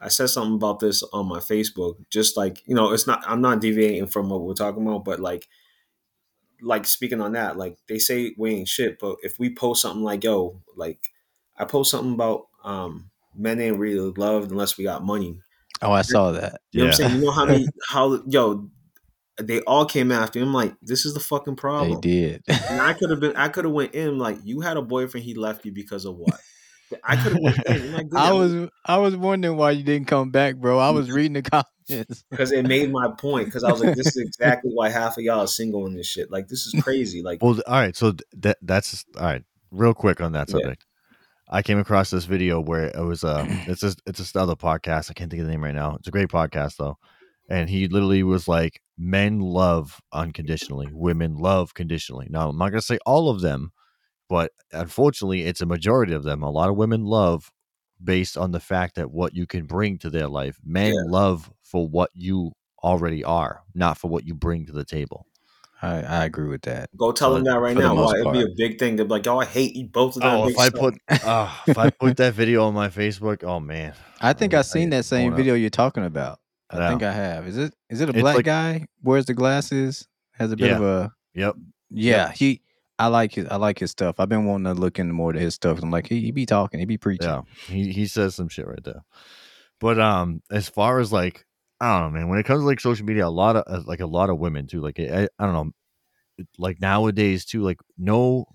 I 0.00 0.08
said 0.08 0.28
something 0.28 0.54
about 0.54 0.80
this 0.80 1.02
on 1.12 1.26
my 1.28 1.38
Facebook. 1.38 1.96
Just 2.10 2.36
like 2.36 2.62
you 2.66 2.74
know, 2.74 2.92
it's 2.92 3.06
not. 3.06 3.22
I'm 3.26 3.40
not 3.40 3.60
deviating 3.60 4.08
from 4.08 4.28
what 4.30 4.42
we're 4.42 4.54
talking 4.54 4.82
about, 4.86 5.04
but 5.04 5.20
like, 5.20 5.48
like 6.60 6.86
speaking 6.86 7.20
on 7.20 7.32
that, 7.32 7.56
like 7.56 7.78
they 7.88 7.98
say 7.98 8.34
we 8.38 8.54
ain't 8.54 8.68
shit, 8.68 8.98
but 8.98 9.16
if 9.22 9.38
we 9.38 9.54
post 9.54 9.82
something 9.82 10.02
like, 10.02 10.24
yo, 10.24 10.62
like 10.74 11.00
I 11.56 11.64
post 11.64 11.90
something 11.90 12.14
about 12.14 12.48
um 12.64 13.10
men 13.34 13.60
ain't 13.60 13.78
really 13.78 14.12
loved 14.16 14.50
unless 14.50 14.78
we 14.78 14.84
got 14.84 15.04
money. 15.04 15.40
Oh, 15.82 15.92
I 15.92 16.02
saw 16.02 16.32
that. 16.32 16.60
You 16.72 16.80
know 16.80 16.86
what 16.86 16.88
I'm 16.88 16.92
Yeah. 16.92 17.08
saying? 17.08 17.12
You 17.14 17.20
know 17.20 17.32
how 17.32 17.46
many 17.46 17.66
how 17.88 18.22
yo 18.26 18.70
they 19.38 19.60
all 19.62 19.86
came 19.86 20.12
after 20.12 20.38
him 20.40 20.52
like 20.52 20.74
this 20.82 21.06
is 21.06 21.14
the 21.14 21.20
fucking 21.20 21.56
problem. 21.56 22.00
They 22.02 22.08
did. 22.08 22.42
And 22.68 22.80
I 22.82 22.94
could 22.98 23.10
have 23.10 23.20
been 23.20 23.36
I 23.36 23.48
could 23.48 23.64
have 23.64 23.74
went 23.74 23.94
in 23.94 24.18
like 24.18 24.38
you 24.44 24.60
had 24.60 24.76
a 24.76 24.82
boyfriend 24.82 25.24
he 25.24 25.34
left 25.34 25.64
you 25.64 25.72
because 25.72 26.04
of 26.04 26.16
what? 26.16 26.40
I 27.04 27.16
could 27.16 27.32
have 27.32 27.40
went. 27.40 27.56
Like, 27.92 28.06
I 28.14 28.32
was 28.32 28.68
I 28.84 28.98
was 28.98 29.16
wondering 29.16 29.56
why 29.56 29.72
you 29.72 29.82
didn't 29.82 30.08
come 30.08 30.30
back, 30.30 30.56
bro. 30.56 30.78
I 30.78 30.90
was 30.90 31.10
reading 31.10 31.34
the 31.34 31.42
comments. 31.88 32.24
because 32.30 32.52
it 32.52 32.64
made 32.66 32.90
my 32.90 33.08
point 33.18 33.46
because 33.46 33.64
I 33.64 33.70
was 33.70 33.80
like 33.82 33.94
this 33.94 34.08
is 34.08 34.16
exactly 34.26 34.70
why 34.72 34.88
half 34.90 35.16
of 35.18 35.24
y'all 35.24 35.40
are 35.40 35.46
single 35.46 35.86
in 35.86 35.94
this 35.94 36.06
shit. 36.06 36.30
Like 36.30 36.48
this 36.48 36.66
is 36.66 36.74
crazy. 36.82 37.22
Like 37.22 37.42
Well, 37.42 37.60
all 37.66 37.74
right. 37.74 37.96
So 37.96 38.14
that 38.38 38.58
that's 38.62 39.04
all 39.16 39.24
right. 39.24 39.42
Real 39.70 39.94
quick 39.94 40.20
on 40.20 40.32
that 40.32 40.48
Yeah. 40.48 40.52
subject, 40.52 40.86
I 41.50 41.62
came 41.62 41.78
across 41.78 42.10
this 42.10 42.24
video 42.24 42.60
where 42.60 42.84
it 42.84 43.04
was 43.04 43.24
uh 43.24 43.46
it's 43.66 43.80
just 43.80 44.00
it's 44.06 44.18
just 44.18 44.34
another 44.36 44.56
podcast. 44.56 45.10
I 45.10 45.14
can't 45.14 45.30
think 45.30 45.40
of 45.40 45.46
the 45.46 45.52
name 45.52 45.64
right 45.64 45.74
now. 45.74 45.96
It's 45.96 46.08
a 46.08 46.12
great 46.12 46.28
podcast 46.28 46.76
though, 46.76 46.98
and 47.50 47.68
he 47.68 47.88
literally 47.88 48.22
was 48.22 48.48
like, 48.48 48.80
"Men 48.98 49.40
love 49.40 50.00
unconditionally, 50.12 50.90
women 50.92 51.36
love 51.36 51.74
conditionally." 51.74 52.26
Now 52.30 52.48
I'm 52.48 52.58
not 52.58 52.70
gonna 52.70 52.82
say 52.82 52.98
all 53.06 53.28
of 53.28 53.40
them, 53.40 53.72
but 54.28 54.52
unfortunately, 54.72 55.42
it's 55.42 55.60
a 55.60 55.66
majority 55.66 56.12
of 56.12 56.22
them. 56.24 56.42
A 56.42 56.50
lot 56.50 56.68
of 56.68 56.76
women 56.76 57.04
love 57.04 57.50
based 58.02 58.36
on 58.36 58.52
the 58.52 58.60
fact 58.60 58.94
that 58.96 59.10
what 59.10 59.34
you 59.34 59.46
can 59.46 59.64
bring 59.66 59.98
to 59.98 60.10
their 60.10 60.28
life. 60.28 60.58
Men 60.64 60.92
Yeah. 60.94 61.00
love 61.06 61.50
for 61.62 61.88
what 61.88 62.10
you 62.14 62.52
already 62.82 63.24
are, 63.24 63.62
not 63.74 63.98
for 63.98 64.08
what 64.08 64.24
you 64.26 64.34
bring 64.34 64.66
to 64.66 64.72
the 64.72 64.84
table. 64.84 65.26
I, 65.82 66.00
I 66.02 66.24
agree 66.24 66.48
with 66.48 66.62
that. 66.62 66.88
go 66.96 67.12
tell 67.12 67.30
for 67.30 67.34
them 67.34 67.44
that 67.44 67.58
right 67.58 67.76
now. 67.76 67.94
most 67.94 68.14
Why 68.14 68.20
it'd 68.20 68.32
be 68.32 68.42
a 68.42 68.54
big 68.68 68.78
thing. 68.78 68.96
They'd 68.96 69.02
be 69.04 69.10
like, 69.10 69.26
"Oh, 69.26 69.38
I 69.40 69.44
hate 69.44 69.76
you 69.76 69.86
both 69.86 70.16
of 70.16 70.22
them." 70.22 70.30
Oh, 70.34 70.48
if 70.48 70.58
I 70.58 70.68
stuff. 70.68 70.80
put 70.80 70.94
uh, 71.24 71.54
if 71.66 71.76
I 71.76 71.90
put 71.90 72.16
that 72.16 72.32
video 72.32 72.64
on 72.64 72.72
my 72.74 72.88
Facebook, 72.88 73.44
oh 73.44 73.60
man, 73.60 73.92
I 74.20 74.32
think 74.32 74.54
Oh, 74.54 74.56
I 74.56 74.60
I 74.60 74.62
seen 74.62 74.88
get 74.90 74.96
that 74.98 75.02
same 75.04 75.24
blown 75.28 75.32
up. 75.34 75.36
video 75.36 75.54
you're 75.54 75.68
talking 75.70 76.04
about. 76.04 76.38
I 76.70 76.78
Yeah. 76.78 76.88
think 76.88 77.02
I 77.02 77.12
have. 77.12 77.46
Is 77.46 77.58
it 77.58 77.74
is 77.90 78.00
it 78.00 78.08
a 78.08 78.12
It's 78.12 78.20
black 78.20 78.36
like- 78.36 78.44
guy? 78.46 78.86
Wears 79.02 79.26
the 79.26 79.34
glasses? 79.34 80.08
Has 80.32 80.50
a 80.50 80.56
bit 80.56 80.72
of 80.72 80.82
a 80.82 81.12
yep, 81.34 81.54
yeah. 81.90 82.32
He 82.32 82.62
I 82.98 83.08
like 83.08 83.34
his 83.34 83.46
I 83.50 83.56
like 83.56 83.78
his 83.78 83.90
stuff. 83.90 84.16
I've 84.18 84.28
been 84.28 84.44
wanting 84.46 84.74
to 84.74 84.80
look 84.80 84.98
into 84.98 85.12
more 85.12 85.32
to 85.32 85.38
his 85.40 85.54
stuff. 85.54 85.82
I'm 85.82 85.90
like 85.90 86.06
he, 86.08 86.20
he 86.22 86.30
be 86.30 86.46
talking, 86.46 86.80
he 86.80 86.86
be 86.86 86.96
preaching. 86.98 87.28
yeah, 87.28 87.42
he 87.68 87.92
he 87.92 88.06
says 88.06 88.34
some 88.34 88.48
shit 88.48 88.66
right 88.66 88.82
there. 88.82 89.02
But 89.80 90.00
um, 90.00 90.42
as 90.50 90.68
far 90.68 90.98
as 91.00 91.12
like 91.12 91.44
I 91.80 92.00
don't 92.00 92.12
know, 92.14 92.18
man, 92.20 92.28
when 92.28 92.38
it 92.38 92.46
comes 92.46 92.62
to 92.62 92.66
like 92.66 92.80
social 92.80 93.04
media, 93.04 93.26
a 93.26 93.28
lot 93.28 93.56
of 93.56 93.64
uh, 93.66 93.82
like 93.86 94.00
a 94.00 94.06
lot 94.06 94.30
of 94.30 94.38
women 94.38 94.66
too. 94.66 94.80
Like 94.80 94.98
I, 94.98 95.28
I 95.38 95.44
don't 95.44 95.52
know, 95.52 96.44
like 96.58 96.80
nowadays 96.80 97.44
too, 97.44 97.62
like 97.62 97.78
no 97.98 98.46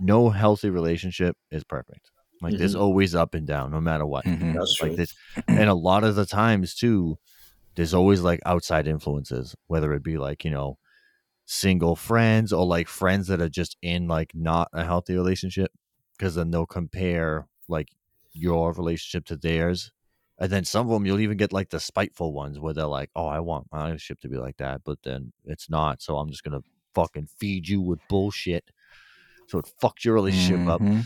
no 0.00 0.30
healthy 0.30 0.70
relationship 0.70 1.36
is 1.50 1.64
perfect. 1.64 2.10
Like 2.40 2.56
there's 2.56 2.76
Mhm. 2.76 2.80
always 2.80 3.14
up 3.14 3.34
and 3.34 3.46
down, 3.46 3.72
no 3.72 3.80
matter 3.80 4.06
what. 4.06 4.24
Mhm. 4.24 4.54
That's 4.54 4.76
true. 4.76 4.96
this 4.96 5.14
and 5.48 5.68
a 5.68 5.74
lot 5.74 6.04
of 6.04 6.14
the 6.14 6.24
times 6.26 6.74
too 6.74 7.18
there's 7.74 7.94
always 7.94 8.20
like 8.22 8.40
outside 8.46 8.88
influences 8.88 9.54
whether 9.66 9.92
it 9.92 10.02
be 10.02 10.16
like 10.18 10.44
you 10.44 10.50
know 10.50 10.78
single 11.50 11.96
friends 11.96 12.52
or 12.52 12.66
like 12.66 12.86
friends 12.88 13.26
that 13.28 13.40
are 13.40 13.48
just 13.48 13.74
in 13.80 14.06
like 14.06 14.32
not 14.34 14.68
a 14.74 14.84
healthy 14.84 15.14
relationship 15.14 15.72
because 16.18 16.34
then 16.34 16.50
they'll 16.50 16.66
compare 16.66 17.48
like 17.68 17.88
your 18.34 18.70
relationship 18.74 19.24
to 19.24 19.34
theirs 19.34 19.90
and 20.38 20.52
then 20.52 20.62
some 20.62 20.86
of 20.86 20.92
them 20.92 21.06
you'll 21.06 21.18
even 21.20 21.38
get 21.38 21.50
like 21.50 21.70
the 21.70 21.80
spiteful 21.80 22.34
ones 22.34 22.58
where 22.58 22.74
they're 22.74 22.84
like 22.84 23.08
oh 23.16 23.26
i 23.26 23.40
want 23.40 23.66
my 23.72 23.86
relationship 23.86 24.20
to 24.20 24.28
be 24.28 24.36
like 24.36 24.58
that 24.58 24.82
but 24.84 24.98
then 25.04 25.32
it's 25.46 25.70
not 25.70 26.02
so 26.02 26.18
i'm 26.18 26.28
just 26.28 26.44
gonna 26.44 26.60
fucking 26.94 27.26
feed 27.38 27.66
you 27.66 27.80
with 27.80 27.98
bullshit 28.10 28.64
so 29.48 29.58
it 29.58 29.70
fucked 29.80 30.04
your 30.04 30.14
relationship 30.14 30.68
up 30.68 30.82
Mhm. 30.82 31.04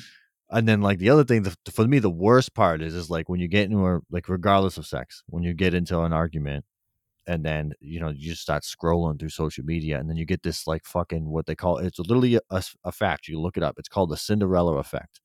and 0.50 0.66
then 0.68 0.80
like 0.82 0.98
the 0.98 1.08
other 1.10 1.22
thing 1.24 1.44
the, 1.44 1.56
for 1.70 1.86
me 1.86 2.00
the 2.00 2.10
worst 2.10 2.52
part 2.52 2.82
is 2.82 2.96
is 2.96 3.08
like 3.08 3.28
when 3.28 3.38
you 3.38 3.46
get 3.46 3.66
into 3.70 3.86
a 3.86 4.00
like 4.10 4.28
regardless 4.28 4.76
of 4.76 4.86
sex 4.88 5.22
when 5.28 5.44
you 5.44 5.54
get 5.54 5.72
into 5.72 6.00
an 6.00 6.12
argument 6.12 6.64
and 7.26 7.44
then 7.44 7.72
you 7.80 8.00
know 8.00 8.10
you 8.10 8.30
just 8.30 8.42
start 8.42 8.62
scrolling 8.64 9.18
through 9.18 9.28
social 9.28 9.64
media 9.64 9.98
and 9.98 10.08
then 10.10 10.16
you 10.16 10.24
get 10.26 10.42
this 10.42 10.66
like 10.66 10.84
fucking 10.84 11.28
what 11.28 11.46
they 11.46 11.54
call 11.54 11.78
it's 11.78 11.98
literally 11.98 12.36
a, 12.50 12.62
a 12.84 12.92
fact 12.92 13.28
you 13.28 13.40
look 13.40 13.56
it 13.56 13.62
up 13.62 13.76
it's 13.78 13.88
called 13.88 14.10
the 14.10 14.16
cinderella 14.16 14.76
effect 14.76 15.20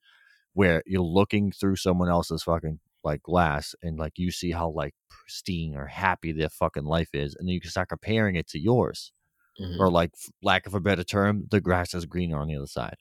where 0.54 0.84
you're 0.86 1.01
looking 1.01 1.51
through 1.51 1.75
someone 1.75 2.10
else's 2.10 2.44
fucking 2.44 2.80
like 3.04 3.22
glass 3.24 3.75
and 3.84 3.98
like 4.00 4.18
you 4.18 4.32
see 4.32 4.51
how 4.51 4.70
like 4.70 4.94
pristine 5.10 5.75
or 5.75 5.86
happy 5.88 6.32
their 6.32 6.50
fucking 6.50 6.86
life 6.86 7.10
is 7.13 7.36
and 7.36 7.48
then 7.48 7.54
you 7.54 7.62
can 7.62 7.72
start 7.72 7.89
comparing 7.89 8.36
it 8.36 8.48
to 8.48 8.60
yours 8.60 9.12
Mhm. 9.60 9.80
or 9.80 9.89
like 9.92 10.12
lack 10.44 10.68
of 10.68 10.74
a 10.75 10.80
better 10.80 11.04
term 11.04 11.46
the 11.51 11.62
grass 11.62 11.94
is 11.94 12.06
greener 12.06 12.39
on 12.39 12.48
the 12.48 12.56
other 12.56 12.68
side 12.68 12.98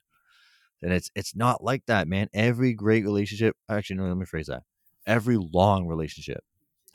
and 0.81 0.93
it's 0.93 1.09
it's 1.15 1.35
not 1.35 1.63
like 1.63 1.85
that 1.87 2.07
man 2.07 2.27
every 2.33 2.73
great 2.73 3.03
relationship 3.03 3.55
actually 3.69 3.95
no 3.97 4.07
let 4.07 4.17
me 4.17 4.25
phrase 4.25 4.47
that 4.47 4.63
every 5.05 5.37
long 5.37 5.87
relationship 5.87 6.43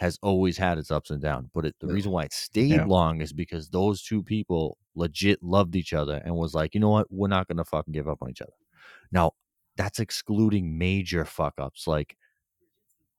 has 0.02 0.18
always 0.22 0.58
had 0.58 0.76
its 0.78 0.90
ups 0.90 1.10
and 1.10 1.22
downs 1.22 1.48
but 1.54 1.64
it, 1.64 1.74
the 1.80 1.86
reason 1.86 2.12
why 2.12 2.24
it 2.24 2.32
stayed 2.32 2.70
Yeah. 2.72 2.84
long 2.84 3.20
is 3.22 3.32
because 3.32 3.68
those 3.70 4.02
two 4.02 4.22
people 4.22 4.76
legit 4.94 5.42
loved 5.42 5.74
each 5.76 5.92
other 5.94 6.20
and 6.24 6.34
was 6.34 6.52
like 6.54 6.74
you 6.74 6.80
know 6.80 6.90
what 6.90 7.06
we're 7.10 7.28
not 7.28 7.48
gonna 7.48 7.64
fucking 7.64 7.92
give 7.92 8.08
up 8.08 8.18
on 8.20 8.28
each 8.28 8.42
other 8.42 8.52
now 9.10 9.32
that's 9.76 9.98
excluding 10.00 10.76
major 10.76 11.24
fuck 11.24 11.54
ups 11.58 11.86
like 11.86 12.16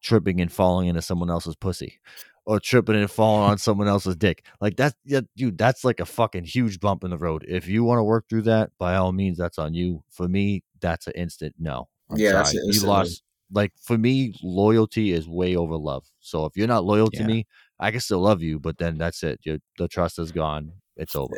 tripping 0.02 0.42
and 0.42 0.52
falling 0.52 0.88
into 0.88 1.02
someone 1.02 1.30
else's 1.30 1.56
pussy 1.56 2.00
or 2.46 2.60
tripping 2.60 2.96
and 2.98 3.10
falling 3.10 3.50
on 3.50 3.58
someone 3.58 3.88
else's 3.88 4.18
dick. 4.18 4.46
Like 4.60 4.76
that's 4.76 4.96
yeah, 5.06 5.22
dude, 5.38 5.58
that's 5.58 5.86
like 5.86 6.02
a 6.02 6.06
fucking 6.06 6.44
huge 6.44 6.80
bump 6.82 7.06
in 7.06 7.10
the 7.10 7.18
road. 7.18 7.46
If 7.48 7.70
you 7.70 7.86
want 7.86 8.00
to 8.00 8.04
work 8.04 8.26
through 8.28 8.42
that, 8.44 8.72
by 8.78 8.96
all 8.96 9.14
means, 9.14 9.38
that's 9.38 9.58
on 9.58 9.74
you. 9.74 10.04
For 10.10 10.28
me, 10.28 10.62
that's 10.82 11.08
an 11.08 11.14
instant 11.16 11.56
no. 11.58 11.88
I'm 12.10 12.18
Yeah, 12.18 12.34
that's 12.34 12.52
sorry. 12.52 12.64
you 12.68 12.82
lost. 12.82 13.24
Like 13.54 13.72
for 13.82 13.98
me, 13.98 14.34
loyalty 14.42 15.12
is 15.12 15.28
way 15.28 15.56
over 15.56 15.76
love. 15.76 16.06
So 16.20 16.46
if 16.46 16.54
you're 16.56 16.68
not 16.68 16.86
loyal 16.86 17.12
to 17.12 17.24
me, 17.24 17.46
I 17.80 17.92
can 17.92 18.00
still 18.00 18.20
love 18.20 18.42
you, 18.42 18.60
but 18.60 18.78
then 18.78 18.98
that's 18.98 19.24
it. 19.24 19.40
you 19.44 19.60
the 19.78 19.88
trust 19.88 20.20
is 20.20 20.32
gone. 20.32 20.74
It's 20.98 21.16
over. 21.16 21.36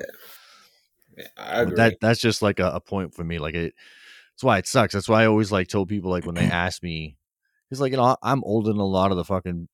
Yeah, 1.17 1.25
agree. 1.62 1.75
that 1.75 1.98
that's 2.01 2.19
just 2.19 2.41
like 2.41 2.60
a, 2.60 2.72
a 2.72 2.79
point 2.79 3.13
for 3.13 3.24
me. 3.24 3.39
Like 3.39 3.55
it, 3.55 3.74
that's 4.34 4.43
why 4.43 4.57
it 4.57 4.67
sucks. 4.67 4.93
That's 4.93 5.10
why 5.10 5.24
I 5.24 5.27
always 5.27 5.51
like 5.51 5.67
told 5.67 5.89
people 5.89 6.12
like 6.12 6.25
when 6.25 6.36
they 6.36 6.41
ask 6.45 6.81
me, 6.84 7.17
He's 7.69 7.81
like, 7.81 7.91
you 7.91 7.98
know, 7.98 8.15
I'm 8.22 8.43
older 8.43 8.72
than 8.72 8.79
a 8.79 8.86
lot 8.86 9.12
of 9.12 9.17
the 9.17 9.24
fucking 9.24 9.67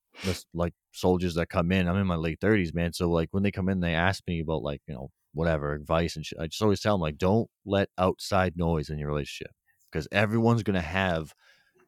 like 0.54 0.74
soldiers 0.92 1.36
that 1.36 1.50
come 1.50 1.72
in. 1.72 1.88
I'm 1.88 1.98
in 1.98 2.08
my 2.08 2.16
late 2.16 2.40
30s, 2.40 2.74
man. 2.74 2.94
So 2.94 3.10
like 3.10 3.30
when 3.32 3.44
they 3.44 3.52
come 3.52 3.70
in, 3.70 3.80
they 3.80 3.94
ask 3.94 4.24
me 4.28 4.40
about 4.40 4.64
like 4.64 4.82
you 4.88 4.94
know 4.94 5.12
whatever 5.34 5.74
advice 5.74 6.16
and 6.16 6.26
shit. 6.26 6.40
I 6.40 6.48
just 6.48 6.62
always 6.62 6.80
tell 6.80 6.96
them 6.96 7.02
like, 7.02 7.18
don't 7.18 7.50
let 7.66 7.90
outside 7.98 8.58
noise 8.58 8.90
in 8.90 8.98
your 8.98 9.10
relationship 9.10 9.52
because 9.92 10.08
everyone's 10.12 10.64
gonna 10.64 10.82
have 10.82 11.34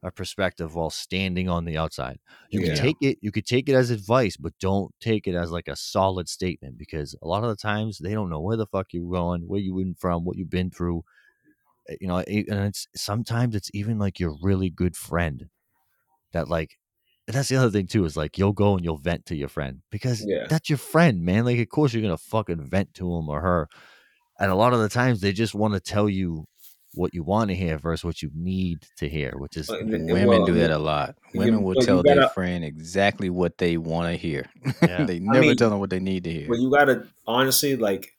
a 0.03 0.11
perspective 0.11 0.75
while 0.75 0.91
standing 0.91 1.49
on 1.49 1.65
the 1.65 1.77
outside. 1.77 2.19
You 2.51 2.59
Yeah. 2.59 2.61
can 2.61 2.73
take 2.73 2.97
it, 3.01 3.19
you 3.21 3.31
could 3.31 3.45
take 3.47 3.69
it 3.69 3.73
as 3.75 3.89
advice, 3.91 4.37
but 4.37 4.53
don't 4.59 4.93
take 5.01 5.27
it 5.27 5.35
as 5.35 5.51
like 5.51 5.67
a 5.69 5.75
solid 5.77 6.29
statement 6.29 6.77
because 6.77 7.15
a 7.23 7.27
lot 7.27 7.43
of 7.43 7.49
the 7.49 7.55
times 7.57 7.99
they 7.99 8.13
don't 8.13 8.29
know 8.29 8.41
where 8.41 8.57
the 8.57 8.67
fuck 8.67 8.87
you're 8.93 9.11
going, 9.11 9.43
where 9.47 9.61
you 9.61 9.75
been 9.75 9.95
from, 9.95 10.25
what 10.25 10.37
you've 10.37 10.49
been 10.51 10.71
through. 10.71 11.03
Eh, 11.89 11.95
You 12.01 12.07
know, 12.07 12.17
and 12.19 12.65
it's 12.67 12.87
sometimes 12.95 13.55
it's 13.55 13.71
even 13.73 13.99
like 13.99 14.19
your 14.19 14.35
really 14.41 14.69
good 14.69 14.95
friend 14.95 15.49
that 16.33 16.49
like 16.49 16.77
and 17.27 17.35
that's 17.35 17.49
the 17.49 17.55
other 17.57 17.71
thing 17.71 17.87
too 17.87 18.05
is 18.05 18.17
like 18.17 18.37
you'll 18.37 18.53
go 18.53 18.75
and 18.75 18.83
you'll 18.85 18.97
vent 18.97 19.25
to 19.27 19.35
your 19.35 19.47
friend 19.49 19.81
because 19.91 20.27
Yeah. 20.27 20.47
that's 20.49 20.69
your 20.69 20.77
friend, 20.79 21.23
man. 21.23 21.45
Like 21.45 21.59
of 21.59 21.69
course 21.69 21.93
you're 21.93 22.03
gonna 22.03 22.17
fucking 22.17 22.61
vent 22.69 22.93
to 22.95 23.05
him 23.15 23.29
or 23.29 23.41
her, 23.41 23.69
and 24.39 24.51
a 24.51 24.55
lot 24.55 24.73
of 24.73 24.79
the 24.81 24.89
times 24.89 25.21
they 25.21 25.33
just 25.33 25.55
want 25.55 25.73
to 25.75 25.79
tell 25.79 26.09
you 26.09 26.45
what 26.95 27.13
you 27.13 27.23
want 27.23 27.49
to 27.49 27.55
hear 27.55 27.77
versus 27.77 28.03
what 28.03 28.21
you 28.21 28.29
need 28.35 28.85
to 28.97 29.09
hear, 29.09 29.33
which 29.37 29.57
is 29.57 29.69
Women 29.69 30.27
well, 30.27 30.45
do 30.45 30.53
that 30.53 30.71
a 30.71 30.77
lot. 30.77 31.15
you- 31.33 31.39
Women 31.39 31.63
will 31.63 31.75
but 31.75 31.85
tell 31.85 32.03
their 32.03 32.15
gotta- 32.15 32.33
friend 32.33 32.63
exactly 32.63 33.29
what 33.29 33.57
they 33.57 33.77
want 33.77 34.11
to 34.11 34.17
hear. 34.17 34.45
Yeah. 34.81 35.05
they 35.05 35.19
never 35.19 35.41
mean, 35.41 35.55
tell 35.55 35.69
them 35.69 35.79
what 35.79 35.89
they 35.89 35.99
need 35.99 36.23
to 36.25 36.31
hear. 36.31 36.47
But 36.47 36.59
you 36.59 36.69
gotta 36.71 37.07
honestly 37.27 37.75
like. 37.75 38.13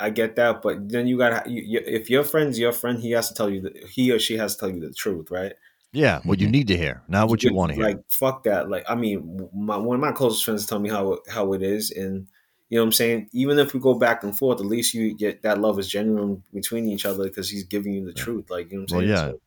I 0.00 0.10
get 0.10 0.36
that, 0.36 0.62
but 0.62 0.88
then 0.88 1.08
you 1.08 1.18
gotta. 1.18 1.50
You, 1.50 1.60
you, 1.60 1.80
if 1.84 2.08
your 2.08 2.22
friend's 2.22 2.56
your 2.56 2.70
friend, 2.70 3.00
he 3.00 3.10
has 3.12 3.26
to 3.30 3.34
tell 3.34 3.50
you 3.50 3.62
that 3.62 3.76
he 3.88 4.12
or 4.12 4.20
she 4.20 4.36
has 4.36 4.54
to 4.54 4.60
tell 4.60 4.70
you 4.70 4.78
the 4.80 4.92
truth, 4.92 5.28
right? 5.28 5.54
yeah, 5.90 6.20
what 6.22 6.38
you 6.38 6.46
Mhm. 6.46 6.52
need 6.52 6.68
to 6.68 6.76
hear, 6.76 7.02
not 7.08 7.28
what 7.28 7.42
you 7.42 7.52
want 7.52 7.70
to 7.70 7.74
hear. 7.74 7.84
Like 7.84 7.98
fuck 8.08 8.44
that. 8.44 8.68
Like 8.70 8.84
I 8.88 8.94
mean, 8.94 9.48
my 9.52 9.76
one 9.76 9.96
of 9.96 10.00
my 10.00 10.12
closest 10.12 10.44
friends 10.44 10.66
tell 10.66 10.78
me 10.78 10.88
how 10.88 11.18
how 11.28 11.52
it 11.52 11.62
is, 11.62 11.90
and 11.90 12.28
you 12.68 12.76
know 12.78 12.82
what 12.82 12.88
I'm 12.88 12.92
saying. 12.92 13.30
Even 13.32 13.58
if 13.58 13.74
we 13.74 13.80
go 13.80 13.94
back 13.98 14.22
and 14.22 14.36
forth, 14.36 14.60
at 14.60 14.66
least 14.66 14.94
you 14.94 15.14
get 15.14 15.42
that 15.42 15.58
love 15.60 15.78
is 15.78 15.88
genuine 15.88 16.44
between 16.52 16.86
each 16.88 17.06
other 17.06 17.24
because 17.24 17.50
he's 17.50 17.64
giving 17.64 17.94
you 17.94 18.04
the 18.04 18.12
truth. 18.12 18.50
Like 18.50 18.70
you 18.70 18.78
know 18.78 18.82
what 18.82 18.84
I'm 18.84 18.88
Well, 18.90 19.02
saying. 19.02 19.16
yeah. 19.16 19.32
So, 19.32 19.40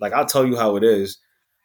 like 0.00 0.12
I'll 0.12 0.26
tell 0.26 0.46
you 0.46 0.56
how 0.56 0.76
it 0.76 0.84
is 0.84 1.18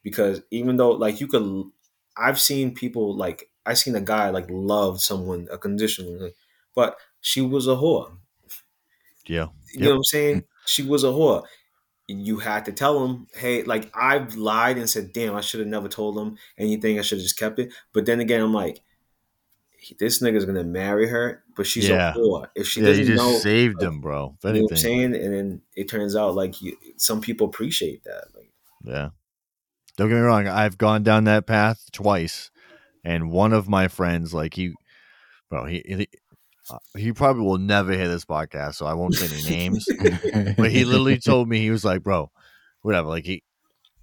because 0.04 0.42
even 0.52 0.78
though 0.78 0.92
like 0.92 1.22
you 1.22 1.28
could, 1.28 1.72
I've 2.18 2.40
seen 2.40 2.74
people 2.76 3.16
like 3.16 3.50
I 3.66 3.74
seen 3.76 3.96
a 3.96 4.02
guy 4.02 4.30
like 4.30 4.48
love 4.50 5.02
someone 5.02 5.48
unconditionally, 5.50 6.34
but 6.76 6.98
she 7.22 7.42
was 7.42 7.68
a 7.68 7.72
whore. 7.76 8.18
yeah, 9.28 9.48
You 9.74 9.82
know 9.82 9.90
what 9.92 9.96
I'm 9.98 10.04
saying? 10.04 10.42
Mm. 10.42 10.46
She 10.66 10.84
was 10.84 11.04
a 11.04 11.08
whore. 11.08 11.46
You 12.08 12.40
had 12.40 12.66
to 12.66 12.74
tell 12.74 13.06
him, 13.06 13.28
hey, 13.36 13.64
like 13.64 13.92
I've 13.96 14.36
lied 14.36 14.78
and 14.78 14.90
said, 14.90 15.14
damn, 15.14 15.36
I 15.36 15.42
should 15.42 15.62
have 15.62 15.70
never 15.70 15.90
told 15.90 16.18
him 16.20 16.38
anything. 16.58 17.00
I 17.00 17.04
should 17.04 17.20
have 17.20 17.24
just 17.26 17.40
kept 17.40 17.60
it. 17.60 17.74
But 17.94 18.06
then 18.06 18.20
again, 18.22 18.42
I'm 18.44 18.54
like, 18.54 18.82
this 20.00 20.22
nigga's 20.22 20.46
gonna 20.46 20.64
marry 20.64 21.08
her, 21.08 21.44
but 21.56 21.66
she's 21.68 21.88
Yeah. 21.90 22.12
a 22.14 22.18
whore. 22.18 22.48
If 22.56 22.68
she 22.68 22.82
yeah, 22.82 22.88
you 22.90 22.92
doesn't 22.94 23.06
just 23.16 23.24
know, 23.24 23.38
saved 23.40 23.76
like, 23.76 23.82
them, 23.82 24.02
bro. 24.02 24.36
If 24.38 24.44
you 24.46 24.54
know 24.54 24.62
what 24.64 24.72
I'm 24.72 24.78
saying? 24.78 25.16
And 25.16 25.34
then 25.34 25.62
it 25.76 25.90
turns 25.90 26.16
out 26.16 26.36
like 26.36 26.62
you, 26.62 26.78
some 26.98 27.22
people 27.22 27.48
appreciate 27.48 28.04
that. 28.06 28.26
Like, 28.36 28.52
Yeah. 28.84 29.10
Don't 29.98 30.10
get 30.10 30.16
me 30.16 30.22
wrong. 30.22 30.48
I've 30.48 30.78
gone 30.78 31.04
down 31.04 31.26
that 31.26 31.46
path 31.46 31.90
twice, 31.92 32.50
and 33.04 33.30
one 33.30 33.54
of 33.54 33.70
my 33.70 33.88
friends, 33.88 34.34
like 34.34 34.56
he, 34.56 34.74
bro, 35.52 35.66
he 35.66 35.84
he, 35.86 36.08
uh, 36.72 36.80
he 36.98 37.12
probably 37.14 37.44
will 37.44 37.60
never 37.60 37.92
hear 37.94 38.08
this 38.08 38.26
podcast, 38.26 38.76
so 38.76 38.88
I 38.88 38.96
won't 38.96 39.14
say 39.14 39.28
any 39.32 39.44
names. 39.56 39.86
but 40.58 40.72
he 40.72 40.84
literally 40.84 41.20
told 41.20 41.48
me 41.48 41.60
he 41.60 41.70
was 41.70 41.86
like, 41.86 42.02
bro, 42.02 42.32
whatever. 42.82 43.08
Like 43.10 43.26
he, 43.26 43.44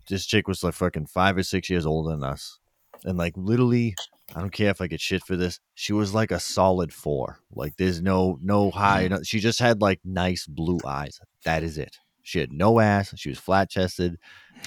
this 0.08 0.26
chick 0.26 0.46
was 0.46 0.62
like 0.62 0.74
fucking 0.74 1.06
five 1.06 1.36
or 1.36 1.42
six 1.42 1.68
years 1.68 1.86
older 1.86 2.10
than 2.10 2.22
us, 2.22 2.60
and 3.04 3.18
like 3.18 3.34
literally, 3.36 3.96
I 4.34 4.40
don't 4.40 4.52
care 4.52 4.70
if 4.70 4.80
I 4.80 4.86
get 4.86 5.00
shit 5.00 5.24
for 5.24 5.36
this. 5.36 5.58
She 5.74 5.92
was 5.92 6.14
like 6.14 6.30
a 6.30 6.38
solid 6.38 6.92
four. 6.92 7.38
Like 7.52 7.76
there's 7.76 8.00
no 8.00 8.38
no 8.42 8.70
high. 8.70 9.04
Mm-hmm. 9.04 9.14
No, 9.14 9.22
she 9.22 9.40
just 9.40 9.58
had 9.58 9.80
like 9.80 10.00
nice 10.04 10.46
blue 10.46 10.78
eyes. 10.86 11.18
That 11.44 11.62
is 11.62 11.78
it. 11.78 11.96
She 12.22 12.38
had 12.38 12.52
no 12.52 12.78
ass. 12.80 13.12
She 13.16 13.28
was 13.28 13.38
flat 13.38 13.70
chested. 13.70 14.18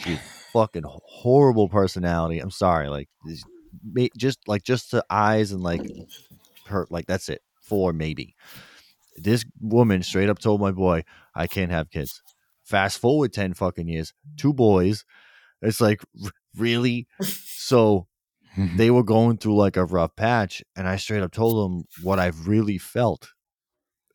She 0.04 0.12
was 0.12 0.20
fucking 0.52 0.84
horrible 0.86 1.70
personality. 1.70 2.40
I'm 2.40 2.52
sorry. 2.52 2.90
Like 2.90 3.10
just 4.18 4.40
like 4.48 4.64
just 4.64 4.92
the 4.92 5.06
eyes 5.10 5.52
and 5.52 5.64
like 5.64 5.82
her. 6.68 6.86
Like 6.90 7.06
that's 7.06 7.30
it. 7.30 7.42
Four 7.62 7.94
maybe. 7.94 8.36
This 9.16 9.46
woman 9.62 10.04
straight 10.04 10.30
up 10.30 10.40
told 10.40 10.60
my 10.60 10.72
boy, 10.72 11.04
"I 11.36 11.48
can't 11.48 11.72
have 11.72 11.90
kids." 11.90 12.22
Fast 12.64 13.00
forward 13.00 13.32
ten 13.32 13.54
fucking 13.54 13.88
years, 13.88 14.14
two 14.36 14.54
boys. 14.54 15.06
It's 15.62 15.80
like 15.80 16.02
really. 16.58 17.08
So 17.22 18.08
Mm-hmm. 18.58 18.78
they 18.78 18.92
were 18.92 19.04
going 19.04 19.38
through 19.38 19.56
like 19.56 19.78
a 19.78 19.86
rough 19.86 20.16
patch 20.16 20.64
and 20.76 20.88
i 20.88 20.96
straight 20.96 21.24
up 21.24 21.32
told 21.32 21.64
them 21.64 21.86
what 22.04 22.20
i've 22.20 22.48
really 22.48 22.78
felt 22.78 23.30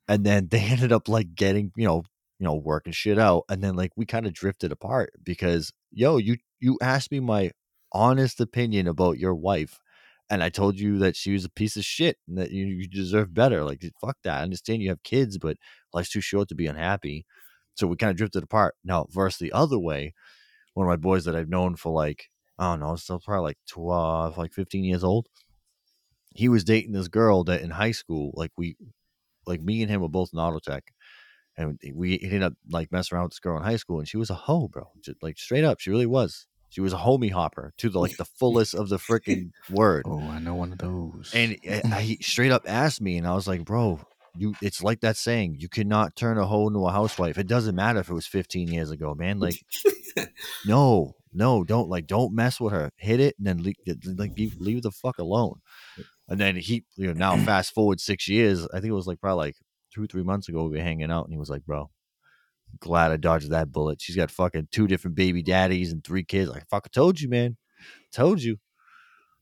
and 0.06 0.24
then 0.24 0.48
they 0.48 0.60
ended 0.60 0.92
up 0.92 1.08
like 1.08 1.34
getting 1.34 1.72
you 1.76 1.86
know 1.86 2.02
you 2.38 2.44
know 2.44 2.54
working 2.54 2.92
shit 2.92 3.18
out 3.18 3.44
and 3.48 3.62
then 3.62 3.74
like 3.74 3.90
we 3.96 4.06
kind 4.06 4.26
of 4.26 4.32
drifted 4.32 4.70
apart 4.70 5.12
because 5.24 5.72
yo 5.90 6.18
you 6.18 6.36
you 6.60 6.78
asked 6.80 7.10
me 7.10 7.20
my 7.20 7.50
honest 7.92 8.40
opinion 8.40 8.86
about 8.86 9.18
your 9.18 9.34
wife 9.34 9.80
and 10.30 10.42
i 10.42 10.48
told 10.48 10.78
you 10.78 10.98
that 10.98 11.16
she 11.16 11.32
was 11.32 11.44
a 11.44 11.50
piece 11.50 11.76
of 11.76 11.84
shit 11.84 12.16
and 12.28 12.38
that 12.38 12.52
you, 12.52 12.66
you 12.66 12.86
deserve 12.86 13.34
better 13.34 13.64
like 13.64 13.82
fuck 14.00 14.16
that 14.22 14.38
i 14.38 14.42
understand 14.42 14.82
you 14.82 14.88
have 14.88 15.02
kids 15.02 15.36
but 15.36 15.56
life's 15.92 16.10
too 16.10 16.20
short 16.20 16.48
to 16.48 16.54
be 16.54 16.66
unhappy. 16.66 17.26
So 17.74 17.86
we 17.86 17.96
kind 17.96 18.10
of 18.10 18.16
drifted 18.16 18.42
apart. 18.42 18.74
Now 18.84 19.06
versus 19.10 19.38
the 19.38 19.52
other 19.52 19.78
way 19.78 20.14
one 20.74 20.86
of 20.86 20.88
my 20.88 20.96
boys 20.96 21.24
that 21.24 21.34
i've 21.34 21.48
known 21.48 21.76
for 21.76 21.92
like 21.92 22.28
I 22.58 22.72
don't 22.72 22.80
know, 22.80 22.96
still 22.96 23.20
probably 23.20 23.50
like 23.50 23.58
12, 23.68 24.36
like 24.38 24.52
15 24.52 24.84
years 24.84 25.04
old. 25.04 25.28
He 26.34 26.48
was 26.48 26.64
dating 26.64 26.92
this 26.92 27.08
girl 27.08 27.44
that 27.44 27.62
in 27.62 27.70
high 27.70 27.92
school, 27.92 28.32
like 28.34 28.52
we, 28.56 28.76
like 29.46 29.60
me 29.60 29.82
and 29.82 29.90
him 29.90 30.00
were 30.02 30.08
both 30.08 30.30
in 30.32 30.38
auto 30.38 30.58
tech. 30.58 30.84
And 31.56 31.78
we 31.94 32.20
ended 32.22 32.42
up 32.44 32.52
like 32.70 32.92
messing 32.92 33.16
around 33.16 33.24
with 33.24 33.32
this 33.32 33.40
girl 33.40 33.56
in 33.56 33.64
high 33.64 33.76
school, 33.76 33.98
and 33.98 34.06
she 34.08 34.16
was 34.16 34.30
a 34.30 34.34
hoe, 34.34 34.68
bro. 34.68 34.84
Just, 35.04 35.20
like 35.22 35.38
straight 35.38 35.64
up, 35.64 35.80
she 35.80 35.90
really 35.90 36.06
was. 36.06 36.46
She 36.70 36.80
was 36.80 36.92
a 36.92 36.96
homie 36.98 37.32
hopper 37.32 37.72
to 37.78 37.88
the 37.88 37.98
like 37.98 38.16
the 38.16 38.24
fullest 38.24 38.74
of 38.74 38.88
the 38.90 38.98
freaking 38.98 39.50
word. 39.70 40.04
oh, 40.06 40.20
I 40.20 40.38
know 40.38 40.54
one 40.54 40.70
of 40.70 40.78
those. 40.78 41.32
And 41.34 41.56
I, 41.68 41.82
I- 41.92 42.00
he 42.02 42.18
straight 42.20 42.52
up 42.52 42.62
asked 42.68 43.00
me, 43.00 43.16
and 43.18 43.26
I 43.26 43.34
was 43.34 43.48
like, 43.48 43.64
bro, 43.64 44.00
you. 44.36 44.54
It's 44.62 44.82
like 44.84 45.00
that 45.00 45.16
saying, 45.16 45.56
you 45.58 45.68
cannot 45.68 46.14
turn 46.14 46.38
a 46.38 46.46
hoe 46.46 46.68
into 46.68 46.86
a 46.86 46.92
housewife. 46.92 47.38
It 47.38 47.48
doesn't 47.48 47.74
matter 47.74 47.98
if 48.00 48.08
it 48.10 48.14
was 48.14 48.26
15 48.26 48.68
years 48.68 48.90
ago, 48.92 49.14
man. 49.16 49.40
Like, 49.40 49.56
no, 50.66 51.14
no, 51.32 51.64
don't 51.64 51.88
like, 51.88 52.06
don't 52.06 52.34
mess 52.34 52.60
with 52.60 52.72
her. 52.72 52.90
Hit 52.96 53.20
it, 53.20 53.34
and 53.38 53.46
then 53.46 53.62
leave, 53.62 53.76
like 54.04 54.36
leave, 54.36 54.56
leave 54.58 54.82
the 54.82 54.90
fuck 54.90 55.18
alone. 55.18 55.60
And 56.28 56.38
then 56.38 56.56
he, 56.56 56.84
you 56.96 57.08
know, 57.08 57.12
now 57.12 57.36
fast 57.44 57.74
forward 57.74 58.00
six 58.00 58.28
years. 58.28 58.66
I 58.68 58.80
think 58.80 58.90
it 58.90 58.92
was 58.92 59.06
like 59.06 59.20
probably 59.20 59.46
like 59.46 59.56
two, 59.92 60.06
three 60.06 60.22
months 60.22 60.48
ago. 60.48 60.64
We 60.64 60.78
were 60.78 60.84
hanging 60.84 61.10
out, 61.10 61.24
and 61.24 61.32
he 61.32 61.38
was 61.38 61.50
like, 61.50 61.64
bro. 61.64 61.90
Glad 62.80 63.12
I 63.12 63.16
dodged 63.16 63.50
that 63.50 63.72
bullet. 63.72 63.98
She's 64.00 64.14
got 64.14 64.30
fucking 64.30 64.68
two 64.70 64.86
different 64.86 65.16
baby 65.16 65.42
daddies 65.42 65.90
and 65.90 66.04
three 66.04 66.22
kids. 66.22 66.50
Like, 66.50 66.60
fuck, 66.60 66.66
I 66.66 66.76
fucking 66.76 66.90
told 66.92 67.18
you, 67.18 67.28
man. 67.30 67.56
Told 68.12 68.42
you. 68.42 68.58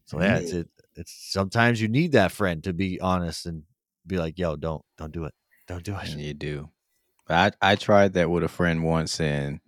So 0.06 0.20
yeah, 0.20 0.36
it's 0.38 0.52
it. 0.52 0.68
It's 0.94 1.32
sometimes 1.32 1.80
you 1.80 1.88
need 1.88 2.12
that 2.12 2.32
friend 2.32 2.62
to 2.64 2.72
be 2.72 3.00
honest 3.00 3.44
and 3.46 3.64
be 4.06 4.16
like, 4.16 4.38
"Yo, 4.38 4.56
don't 4.56 4.82
don't 4.96 5.12
do 5.12 5.24
it, 5.24 5.34
don't 5.66 5.82
do 5.82 5.96
it." 5.96 6.08
And 6.12 6.20
you 6.20 6.34
do. 6.34 6.70
I 7.28 7.50
I 7.60 7.74
tried 7.74 8.14
that 8.14 8.30
with 8.30 8.44
a 8.44 8.48
friend 8.48 8.84
once, 8.84 9.20
and 9.20 9.60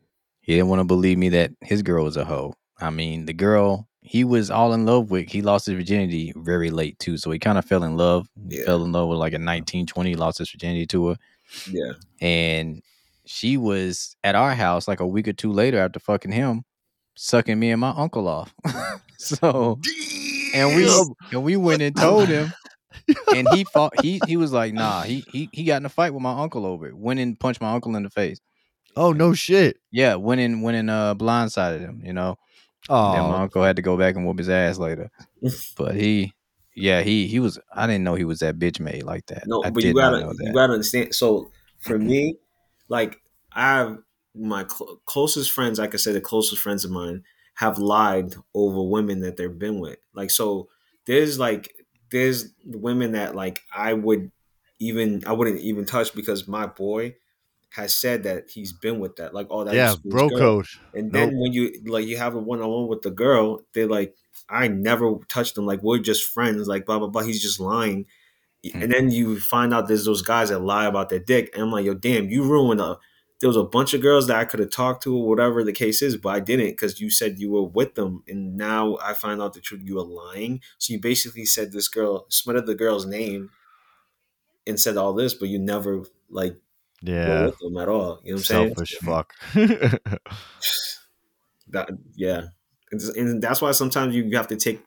he 0.48 0.54
didn't 0.54 0.68
want 0.68 0.80
to 0.80 0.84
believe 0.84 1.18
me 1.18 1.28
that 1.28 1.50
his 1.60 1.82
girl 1.82 2.04
was 2.04 2.16
a 2.16 2.24
hoe. 2.24 2.54
I 2.80 2.88
mean, 2.88 3.26
the 3.26 3.34
girl 3.34 3.86
he 4.00 4.24
was 4.24 4.50
all 4.50 4.72
in 4.72 4.86
love 4.86 5.10
with, 5.10 5.28
he 5.28 5.42
lost 5.42 5.66
his 5.66 5.74
virginity 5.74 6.32
very 6.36 6.70
late 6.70 6.98
too. 6.98 7.18
So 7.18 7.30
he 7.30 7.38
kind 7.38 7.58
of 7.58 7.66
fell 7.66 7.84
in 7.84 7.98
love. 7.98 8.26
Yeah. 8.48 8.64
fell 8.64 8.82
in 8.82 8.90
love 8.90 9.10
with 9.10 9.18
like 9.18 9.34
a 9.34 9.38
19, 9.38 9.84
20, 9.84 10.14
lost 10.14 10.38
his 10.38 10.50
virginity 10.50 10.86
to 10.86 11.08
her. 11.08 11.16
yeah, 11.70 11.92
And 12.22 12.82
she 13.26 13.58
was 13.58 14.16
at 14.24 14.34
our 14.36 14.54
house 14.54 14.88
like 14.88 15.00
a 15.00 15.06
week 15.06 15.28
or 15.28 15.34
two 15.34 15.52
later 15.52 15.80
after 15.80 16.00
fucking 16.00 16.32
him, 16.32 16.64
sucking 17.14 17.58
me 17.58 17.70
and 17.70 17.82
my 17.82 17.92
uncle 17.94 18.26
off. 18.26 18.54
so 19.18 19.78
and 20.54 20.74
we 20.74 20.88
and 21.30 21.44
we 21.44 21.58
went 21.58 21.82
and 21.82 21.94
told 21.94 22.28
him 22.28 22.50
and 23.36 23.46
he 23.52 23.64
fought 23.64 23.92
he 24.00 24.18
he 24.26 24.38
was 24.38 24.52
like 24.52 24.72
nah 24.72 25.02
he 25.02 25.22
he 25.30 25.50
he 25.52 25.64
got 25.64 25.76
in 25.76 25.84
a 25.86 25.90
fight 25.90 26.14
with 26.14 26.22
my 26.22 26.40
uncle 26.40 26.64
over 26.64 26.86
it 26.86 26.96
went 26.96 27.20
and 27.20 27.38
punched 27.38 27.60
my 27.60 27.72
uncle 27.72 27.94
in 27.96 28.02
the 28.02 28.10
face 28.10 28.38
Oh 28.97 29.12
no 29.12 29.33
shit. 29.35 29.78
yeah 29.90 30.14
went 30.14 30.40
in 30.40 30.62
went 30.62 30.76
in 30.76 30.88
uh 30.88 31.14
blindsided 31.14 31.80
him 31.80 32.02
you 32.04 32.12
know 32.12 32.37
Oh, 32.88 33.12
and 33.12 33.28
my 33.28 33.42
uncle 33.42 33.62
had 33.62 33.76
to 33.76 33.83
go 33.83 33.99
back 33.99 34.14
and 34.16 34.26
whoop 34.26 34.38
his 34.38 34.49
ass 34.49 34.78
later 34.78 35.11
but 35.76 35.95
he 35.95 36.33
yeah 36.75 37.02
he 37.02 37.26
he 37.26 37.38
was 37.40 37.59
i 37.75 37.87
didn't 37.87 38.04
know 38.04 38.14
he 38.14 38.25
was 38.25 38.38
that 38.38 38.59
bitch 38.59 38.80
made 38.80 39.02
like 39.02 39.26
that 39.26 39.42
no, 39.47 39.62
i 39.64 39.71
but 39.71 39.83
did 39.83 39.88
you 39.88 39.95
gotta 39.95 40.21
know 40.21 40.33
you 40.38 40.52
gotta 40.52 40.73
understand. 40.73 41.14
So 41.14 41.50
for 41.80 41.99
me, 41.99 42.37
like 42.88 43.21
I 43.52 43.78
have 43.78 43.99
my 44.35 44.66
cl- 44.66 45.00
closest 45.04 45.50
friends, 45.50 45.78
I 45.78 45.87
could 45.87 46.00
say 46.00 46.12
the 46.12 46.21
closest 46.21 46.61
friends 46.61 46.85
of 46.85 46.90
mine 46.90 47.25
have 47.54 47.78
lied 47.78 48.35
over 48.54 48.83
women 48.83 49.21
that 49.21 49.37
they've 49.37 49.59
been 49.59 49.80
with. 49.80 49.99
Like 50.14 50.30
so, 50.30 50.68
there's 51.07 51.38
like 51.38 51.73
there's 52.11 52.52
women 52.64 53.12
that 53.12 53.35
like 53.35 53.62
I 53.75 53.92
would 53.92 54.30
even 54.78 55.23
I 55.26 55.33
wouldn't 55.33 55.61
even 55.61 55.85
touch 55.85 56.14
because 56.14 56.47
my 56.47 56.66
boy 56.66 57.14
has 57.70 57.94
said 57.94 58.22
that 58.22 58.50
he's 58.50 58.72
been 58.72 58.98
with 58.98 59.16
that. 59.16 59.34
Like, 59.34 59.48
oh, 59.50 59.64
that 59.64 59.75
yeah, 59.75 59.90
used 59.90 60.02
to 60.02 60.02
be 60.02 60.08
his 60.08 60.14
bro 60.14 60.28
code. 60.30 60.66
And 60.94 61.12
then 61.12 61.30
Nope. 61.30 61.40
when 61.42 61.52
you 61.52 61.72
like 61.87 62.06
you 62.06 62.16
have 62.16 62.34
a 62.34 62.38
one 62.38 62.60
on 62.60 62.68
one 62.68 62.88
with 62.88 63.02
the 63.02 63.10
girl, 63.10 63.60
they're 63.75 63.87
like, 63.87 64.14
I 64.48 64.68
never 64.68 65.16
touched 65.28 65.58
him. 65.58 65.66
Like 65.66 65.82
we're 65.82 65.98
just 65.98 66.25
friends. 66.25 66.66
Like 66.66 66.87
blah 66.87 66.98
blah 66.98 67.08
blah. 67.08 67.22
He's 67.22 67.42
just 67.42 67.60
lying. 67.60 68.06
Hmm. 68.72 68.82
And 68.82 68.92
then 68.92 69.10
you 69.10 69.38
find 69.38 69.72
out 69.72 69.88
there's 69.88 70.04
those 70.04 70.22
guys 70.22 70.48
that 70.48 70.60
lie 70.60 70.87
about 70.87 71.10
their 71.10 71.18
dick. 71.18 71.50
And 71.52 71.62
I'm 71.62 71.70
like, 71.72 71.84
yo, 71.84 71.94
damn, 71.94 72.28
you 72.28 72.42
ruined 72.44 72.80
a. 72.80 72.98
There 73.40 73.48
was 73.48 73.56
a 73.56 73.62
bunch 73.62 73.94
of 73.94 74.00
girls 74.02 74.26
that 74.26 74.37
I 74.37 74.44
could 74.44 74.58
have 74.58 74.70
talked 74.70 75.04
to, 75.04 75.16
or 75.16 75.28
whatever 75.28 75.62
the 75.62 75.72
case 75.72 76.02
is, 76.02 76.16
but 76.16 76.30
I 76.30 76.40
didn't 76.40 76.70
because 76.70 77.00
you 77.00 77.08
said 77.08 77.38
you 77.38 77.52
were 77.52 77.62
with 77.62 77.94
them, 77.94 78.25
and 78.26 78.56
now 78.56 78.98
I 79.00 79.14
find 79.14 79.40
out 79.40 79.52
the 79.52 79.60
truth. 79.60 79.82
You 79.84 79.94
were 79.94 80.02
lying. 80.02 80.60
So 80.78 80.92
you 80.92 80.98
basically 80.98 81.44
said 81.44 81.70
this 81.70 81.87
girl, 81.87 82.26
smeared 82.30 82.66
the 82.66 82.75
girl's 82.75 83.06
name, 83.06 83.50
and 84.66 84.80
said 84.80 84.96
all 84.96 85.12
this, 85.12 85.34
but 85.34 85.48
you 85.48 85.60
never 85.60 86.02
like 86.28 86.56
Yeah, 87.02 87.46
with 87.46 87.58
them 87.58 87.76
at 87.76 87.88
all. 87.88 88.20
You 88.24 88.32
know 88.32 88.36
what 88.36 88.50
I'm 88.50 88.74
saying? 88.74 88.74
selfish 88.74 88.96
fuck. 89.00 89.34
that 91.70 91.90
yeah 92.14 92.42
and, 92.90 93.42
that's 93.42 93.60
why 93.60 93.70
sometimes 93.72 94.14
you 94.14 94.34
have 94.34 94.48
to 94.48 94.56
take 94.56 94.80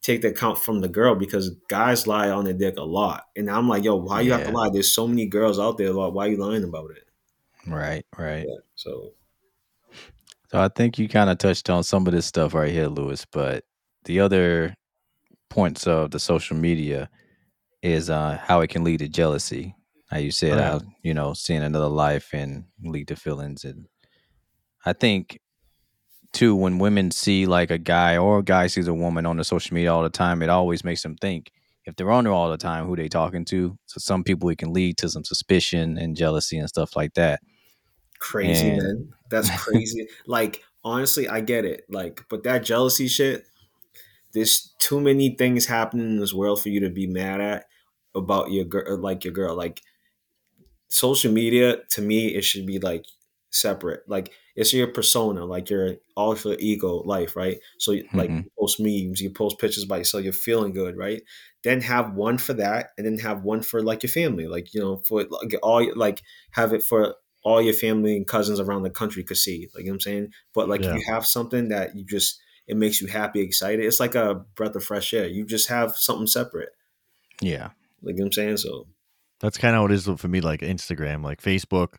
take 0.00 0.22
the 0.22 0.28
account 0.28 0.56
from 0.56 0.80
the 0.80 0.88
girl 0.88 1.14
because 1.14 1.50
guys 1.68 2.06
lie 2.06 2.30
on 2.30 2.44
their 2.44 2.54
dick 2.54 2.78
a 2.78 2.82
lot 2.82 3.24
and 3.36 3.50
i'm 3.50 3.68
like 3.68 3.84
yo 3.84 3.94
why 3.94 4.22
you 4.22 4.32
have 4.32 4.46
to 4.46 4.50
lie 4.50 4.70
there's 4.72 4.94
so 4.94 5.06
many 5.06 5.26
girls 5.26 5.58
out 5.58 5.76
there 5.76 5.92
like, 5.92 6.14
why 6.14 6.24
are 6.26 6.30
you 6.30 6.38
lying 6.38 6.64
about 6.64 6.90
it 6.92 7.08
Right, 7.68 8.04
right. 8.16 8.46
yeah, 8.48 8.56
so 8.74 9.12
So 10.50 10.60
I 10.60 10.68
think 10.68 10.98
you 10.98 11.08
kind 11.08 11.30
of 11.30 11.38
touched 11.38 11.68
on 11.68 11.84
some 11.84 12.06
of 12.06 12.12
this 12.12 12.26
stuff 12.26 12.54
right 12.54 12.72
here, 12.72 12.86
Lewis. 12.86 13.26
But 13.30 13.64
the 14.04 14.20
other 14.20 14.74
points 15.50 15.86
of 15.86 16.10
the 16.10 16.18
social 16.18 16.56
media 16.56 17.10
is 17.82 18.10
uh, 18.10 18.38
how 18.42 18.60
it 18.60 18.70
can 18.70 18.84
lead 18.84 19.00
to 19.00 19.08
jealousy. 19.08 19.74
How 20.10 20.18
you 20.18 20.30
said, 20.30 20.58
yeah. 20.58 20.70
how 20.70 20.80
you 21.02 21.14
know, 21.14 21.34
seeing 21.34 21.62
another 21.62 21.88
life 21.88 22.30
and 22.32 22.64
lead 22.82 23.08
to 23.08 23.16
feelings, 23.16 23.64
and 23.64 23.86
I 24.84 24.92
think 24.92 25.40
too 26.32 26.54
when 26.54 26.78
women 26.78 27.10
see 27.10 27.46
like 27.46 27.70
a 27.70 27.78
guy 27.78 28.16
or 28.16 28.38
a 28.40 28.42
guy 28.42 28.66
sees 28.66 28.86
a 28.86 28.94
woman 28.94 29.24
on 29.26 29.38
the 29.38 29.44
social 29.44 29.74
media 29.74 29.92
all 29.92 30.02
the 30.02 30.10
time, 30.10 30.42
it 30.42 30.48
always 30.50 30.84
makes 30.84 31.02
them 31.02 31.16
think 31.16 31.52
if 31.84 31.96
they're 31.96 32.10
on 32.10 32.24
there 32.24 32.32
all 32.32 32.50
the 32.50 32.58
time, 32.58 32.86
who 32.86 32.96
they 32.96 33.08
talking 33.08 33.46
to. 33.46 33.78
So 33.86 33.98
some 33.98 34.22
people 34.22 34.48
it 34.50 34.58
can 34.58 34.72
lead 34.74 34.98
to 34.98 35.08
some 35.08 35.24
suspicion 35.24 35.96
and 35.96 36.16
jealousy 36.16 36.58
and 36.58 36.68
stuff 36.68 36.94
like 36.96 37.14
that. 37.14 37.40
crazy 38.18 38.68
And- 38.68 38.78
man 38.82 39.08
that's 39.30 39.50
crazy 39.62 40.08
like 40.26 40.62
honestly 40.84 41.28
i 41.28 41.40
get 41.40 41.64
it 41.64 41.84
like 41.88 42.24
but 42.30 42.42
that 42.44 42.64
jealousy 42.64 43.06
shit 43.08 43.44
there's 44.32 44.74
too 44.78 45.00
many 45.00 45.34
things 45.36 45.66
happening 45.66 46.06
in 46.06 46.18
this 46.18 46.32
world 46.32 46.62
for 46.62 46.68
you 46.68 46.80
to 46.80 46.88
be 46.90 47.06
mad 47.06 47.40
at 47.40 47.66
about 48.14 48.50
your 48.50 48.64
girl 48.64 48.98
like 48.98 49.24
your 49.24 49.32
girl 49.32 49.54
like 49.54 49.82
social 50.88 51.32
media 51.32 51.78
to 51.90 52.02
me 52.02 52.28
it 52.34 52.42
should 52.44 52.66
be 52.66 52.78
like 52.78 53.04
separate. 53.50 54.08
Like 54.08 54.32
it's 54.56 54.72
your 54.72 54.88
persona 54.88 55.44
like 55.44 55.70
your 55.70 55.96
all 56.16 56.36
your 56.36 56.56
ego 56.58 56.96
life 57.04 57.36
right? 57.36 57.58
So 57.78 57.96
like 58.14 58.30
Mhm. 58.30 58.42
you 58.42 58.50
post 58.58 58.80
memes 58.80 59.20
you 59.20 59.30
post 59.30 59.58
pictures 59.58 59.84
by 59.84 59.98
yourself 59.98 60.24
you're 60.24 60.32
feeling 60.32 60.72
good 60.72 60.96
right? 60.96 61.22
Then 61.62 61.80
have 61.82 62.14
one 62.14 62.38
for 62.38 62.52
that 62.54 62.90
and 62.96 63.06
then 63.06 63.18
have 63.18 63.42
one 63.42 63.62
for 63.62 63.82
like 63.82 64.02
your 64.02 64.10
family 64.10 64.46
like 64.46 64.74
you 64.74 64.80
know 64.80 64.98
for 64.98 65.24
like 65.24 65.54
all 65.62 65.86
like 65.96 66.22
have 66.52 66.72
it 66.72 66.82
for 66.82 67.16
all 67.42 67.62
your 67.62 67.74
family 67.74 68.16
and 68.16 68.26
cousins 68.26 68.60
around 68.60 68.82
the 68.82 68.90
country 68.90 69.22
could 69.22 69.36
see 69.36 69.68
like 69.74 69.84
you 69.84 69.90
know 69.90 69.92
what 69.92 69.96
i'm 69.96 70.00
saying? 70.00 70.32
But 70.54 70.68
like 70.68 70.84
Yeah. 70.84 70.90
you 70.90 71.02
have 71.12 71.26
something 71.26 71.68
that 71.68 71.96
you 71.96 72.04
just 72.04 72.40
it 72.66 72.76
makes 72.76 73.00
you 73.00 73.06
happy 73.08 73.40
excited 73.40 73.84
it's 73.84 74.00
like 74.00 74.14
a 74.14 74.34
breath 74.54 74.74
of 74.76 74.84
fresh 74.84 75.12
air. 75.14 75.26
You 75.26 75.44
just 75.46 75.68
have 75.68 75.96
something 75.96 76.26
separate. 76.26 76.70
Yeah, 77.40 77.70
like 78.02 78.14
you 78.14 78.18
know 78.20 78.24
what 78.24 78.26
i'm 78.28 78.32
saying? 78.32 78.56
So 78.58 78.86
That's 79.40 79.58
kind 79.58 79.76
of 79.76 79.82
what 79.82 79.92
it 79.92 79.94
is 79.94 80.08
for 80.20 80.28
me. 80.28 80.40
Like 80.40 80.60
Instagram, 80.60 81.22
like 81.22 81.40
Facebook 81.42 81.94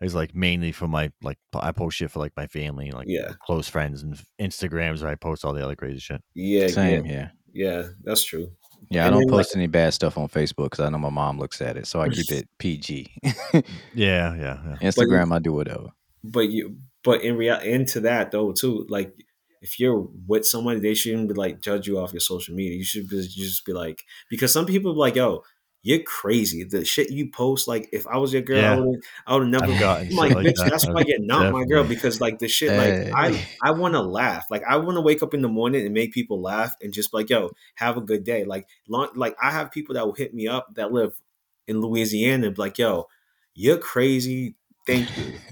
is 0.00 0.14
like 0.14 0.34
mainly 0.34 0.72
for 0.72 0.88
my 0.88 1.12
like 1.22 1.38
I 1.54 1.72
post 1.72 1.96
shit 1.98 2.10
for 2.10 2.18
like 2.18 2.32
my 2.36 2.46
family, 2.46 2.90
like 2.90 3.06
yeah 3.08 3.32
close 3.44 3.68
friends, 3.68 4.02
and 4.02 4.20
Instagrams 4.40 5.00
where 5.02 5.10
I 5.10 5.14
post 5.14 5.44
all 5.44 5.52
the 5.52 5.64
other 5.64 5.76
crazy 5.76 6.00
shit. 6.00 6.22
yeah 6.34 6.66
same 6.68 7.04
yeah 7.06 7.10
here. 7.12 7.32
yeah 7.52 7.82
that's 8.02 8.24
true 8.24 8.50
Yeah, 8.90 9.06
I 9.06 9.10
don't 9.10 9.20
then, 9.20 9.28
like- 9.28 9.44
post 9.46 9.54
any 9.56 9.68
bad 9.68 9.94
stuff 9.94 10.18
on 10.18 10.28
Facebook 10.28 10.64
because 10.70 10.80
I 10.80 10.88
know 10.90 10.98
my 10.98 11.10
mom 11.10 11.38
looks 11.38 11.60
at 11.62 11.76
it, 11.76 11.86
so 11.86 12.00
I 12.00 12.08
keep 12.08 12.30
it 12.32 12.48
PG. 12.58 13.14
Yeah, 13.94 14.34
yeah, 14.34 14.34
yeah. 14.36 14.76
Instagram, 14.80 15.32
I 15.32 15.38
do 15.38 15.52
whatever. 15.52 15.88
but 16.24 16.48
you 16.50 16.78
but 17.04 17.22
in 17.22 17.36
real 17.36 17.58
into 17.60 18.00
that 18.00 18.30
though 18.32 18.52
too 18.52 18.86
like 18.88 19.12
if 19.60 19.78
you're 19.78 20.06
with 20.26 20.44
somebody 20.46 20.80
they 20.80 20.94
shouldn't 20.94 21.28
be 21.28 21.34
like 21.34 21.60
judge 21.60 21.86
you 21.86 21.98
off 21.98 22.12
your 22.12 22.20
social 22.20 22.54
media 22.54 22.76
you 22.76 22.84
should 22.84 23.08
be, 23.08 23.16
you 23.16 23.44
just 23.46 23.64
be 23.64 23.72
like 23.72 24.02
because 24.30 24.52
some 24.52 24.66
people 24.66 24.92
be 24.94 24.98
like 25.00 25.14
yo 25.16 25.42
you're 25.84 26.02
crazy. 26.02 26.62
The 26.62 26.84
shit 26.84 27.10
you 27.10 27.28
post 27.30 27.66
like 27.66 27.88
if 27.92 28.06
i 28.06 28.16
was 28.16 28.32
your 28.32 28.42
girl 28.42 28.58
Yeah. 28.58 28.74
i 28.74 29.34
would 29.34 29.40
would 29.40 29.48
never 29.48 29.66
gotten 29.78 30.08
I'm 30.10 30.16
like, 30.16 30.34
like 30.34 30.46
bitch, 30.46 30.56
that. 30.56 30.70
that's 30.70 30.86
why 30.88 31.02
you're 31.06 31.18
not 31.20 31.52
my 31.52 31.64
girl 31.64 31.82
because 31.84 32.20
like 32.20 32.38
the 32.38 32.46
shit 32.48 32.70
like 32.70 33.12
I 33.14 33.44
I 33.62 33.72
want 33.72 33.94
to 33.94 34.00
laugh. 34.00 34.46
Like 34.50 34.62
I 34.68 34.76
want 34.76 34.96
to 34.96 35.00
wake 35.00 35.22
up 35.22 35.34
in 35.34 35.42
the 35.42 35.48
morning 35.48 35.84
and 35.84 35.92
make 35.92 36.12
people 36.12 36.40
laugh 36.40 36.74
and 36.80 36.92
just 36.92 37.10
be 37.10 37.18
like 37.18 37.30
yo 37.30 37.50
have 37.74 37.96
a 37.96 38.00
good 38.00 38.22
day. 38.24 38.44
Like 38.44 38.66
long, 38.88 39.08
like 39.16 39.34
I 39.42 39.50
have 39.50 39.72
people 39.72 39.94
that 39.96 40.06
will 40.06 40.14
hit 40.14 40.32
me 40.32 40.46
up 40.46 40.68
that 40.76 40.92
live 40.92 41.20
in 41.66 41.80
Louisiana 41.80 42.46
and 42.46 42.54
be 42.56 42.62
like 42.62 42.78
yo 42.78 43.08
you're 43.54 43.78
crazy. 43.78 44.54
Thank 44.86 45.08
you. 45.18 45.34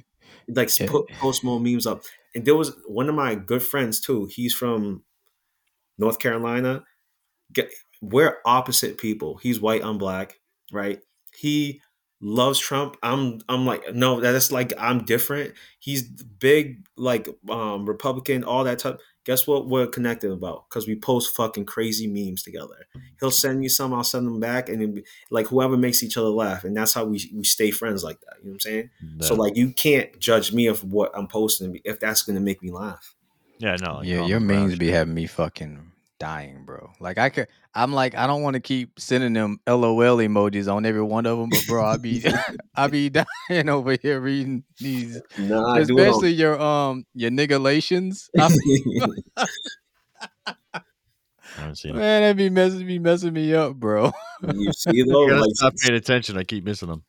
Like 0.52 0.70
Yeah. 0.80 0.86
put 0.88 1.08
post 1.10 1.44
more 1.44 1.60
memes 1.60 1.86
up. 1.86 2.02
And 2.34 2.44
there 2.44 2.56
was 2.56 2.76
one 2.86 3.08
of 3.08 3.14
my 3.14 3.34
good 3.36 3.62
friends 3.62 4.00
too 4.00 4.26
he's 4.30 4.52
from 4.54 5.02
North 5.98 6.18
Carolina. 6.18 6.84
Get- 7.52 7.70
we're 8.00 8.38
opposite 8.44 8.98
people 8.98 9.36
he's 9.38 9.60
white 9.60 9.84
I'm 9.84 9.98
black 9.98 10.38
right 10.72 11.00
he 11.36 11.80
loves 12.20 12.58
Trump. 12.58 12.96
I'm 13.02 13.40
I'm 13.48 13.64
like 13.66 13.94
no, 13.94 14.20
that's 14.20 14.52
like 14.52 14.72
I'm 14.78 15.04
different. 15.04 15.54
He's 15.78 16.02
big 16.02 16.86
like 16.96 17.28
um 17.48 17.86
Republican, 17.86 18.44
all 18.44 18.64
that 18.64 18.78
type. 18.78 19.00
Guess 19.24 19.46
what 19.46 19.68
we're 19.68 19.86
connected 19.86 20.30
about? 20.30 20.68
Because 20.68 20.86
we 20.86 20.96
post 20.96 21.36
fucking 21.36 21.66
crazy 21.66 22.06
memes 22.06 22.42
together. 22.42 22.86
He'll 23.20 23.30
send 23.30 23.60
me 23.60 23.68
some, 23.68 23.92
I'll 23.92 24.02
send 24.02 24.26
them 24.26 24.40
back, 24.40 24.68
and 24.68 24.80
then 24.80 25.02
like 25.30 25.46
whoever 25.48 25.76
makes 25.76 26.02
each 26.02 26.16
other 26.16 26.28
laugh, 26.28 26.64
and 26.64 26.76
that's 26.76 26.94
how 26.94 27.04
we 27.04 27.30
we 27.34 27.44
stay 27.44 27.70
friends 27.70 28.02
like 28.02 28.20
that. 28.20 28.36
You 28.38 28.46
know 28.46 28.50
what 28.52 28.54
I'm 28.54 28.60
saying? 28.60 28.90
So 29.20 29.34
like 29.34 29.56
you 29.56 29.72
can't 29.72 30.18
judge 30.18 30.52
me 30.52 30.66
of 30.66 30.82
what 30.84 31.10
I'm 31.14 31.26
posting 31.26 31.78
if 31.84 32.00
that's 32.00 32.22
gonna 32.22 32.40
make 32.40 32.62
me 32.62 32.70
laugh. 32.70 33.14
yeah, 33.58 33.76
no, 33.80 33.96
like 33.96 34.06
yeah, 34.06 34.16
common 34.16 34.28
your 34.30 34.40
ground 34.40 34.68
memes 34.68 34.78
be 34.78 34.90
having 34.90 35.14
me 35.14 35.26
fucking 35.26 35.92
dying, 36.20 36.64
bro. 36.64 36.92
Like 37.00 37.18
I 37.18 37.30
could, 37.30 37.48
I'm 37.74 37.92
like, 37.92 38.14
I 38.14 38.28
don't 38.28 38.42
want 38.42 38.54
to 38.54 38.60
keep 38.60 39.00
sending 39.00 39.32
them 39.32 39.58
LOL 39.66 40.18
emojis 40.18 40.72
on 40.72 40.86
every 40.86 41.02
one 41.02 41.26
of 41.26 41.38
them, 41.38 41.48
but 41.48 41.66
bro, 41.66 41.84
I 41.84 41.96
be, 41.96 42.24
I 42.76 42.86
be 42.86 43.10
dying 43.48 43.68
over 43.68 43.96
here 44.00 44.20
reading 44.20 44.62
these, 44.78 45.20
Nah, 45.36 45.74
I 45.74 45.82
do 45.82 45.98
especially 45.98 46.32
your 46.32 46.60
um 46.60 47.04
your 47.14 47.30
niggalations. 47.30 48.28
I, 48.38 48.48
I 51.56 51.60
haven't 51.62 51.76
seen 51.76 51.96
man, 51.96 52.22
that 52.22 52.36
be 52.36 52.48
messing 52.48 52.86
be 52.86 53.00
messing 53.00 53.32
me 53.32 53.52
up, 53.54 53.74
bro. 53.74 54.12
you 54.54 54.72
see 54.72 55.02
though, 55.02 55.26
I 55.26 55.30
gotta 55.30 55.40
like 55.40 55.50
stop 55.54 55.74
paying 55.82 55.96
attention. 55.96 56.38
I 56.38 56.44
keep 56.44 56.64
missing 56.64 56.88
them. 56.88 57.02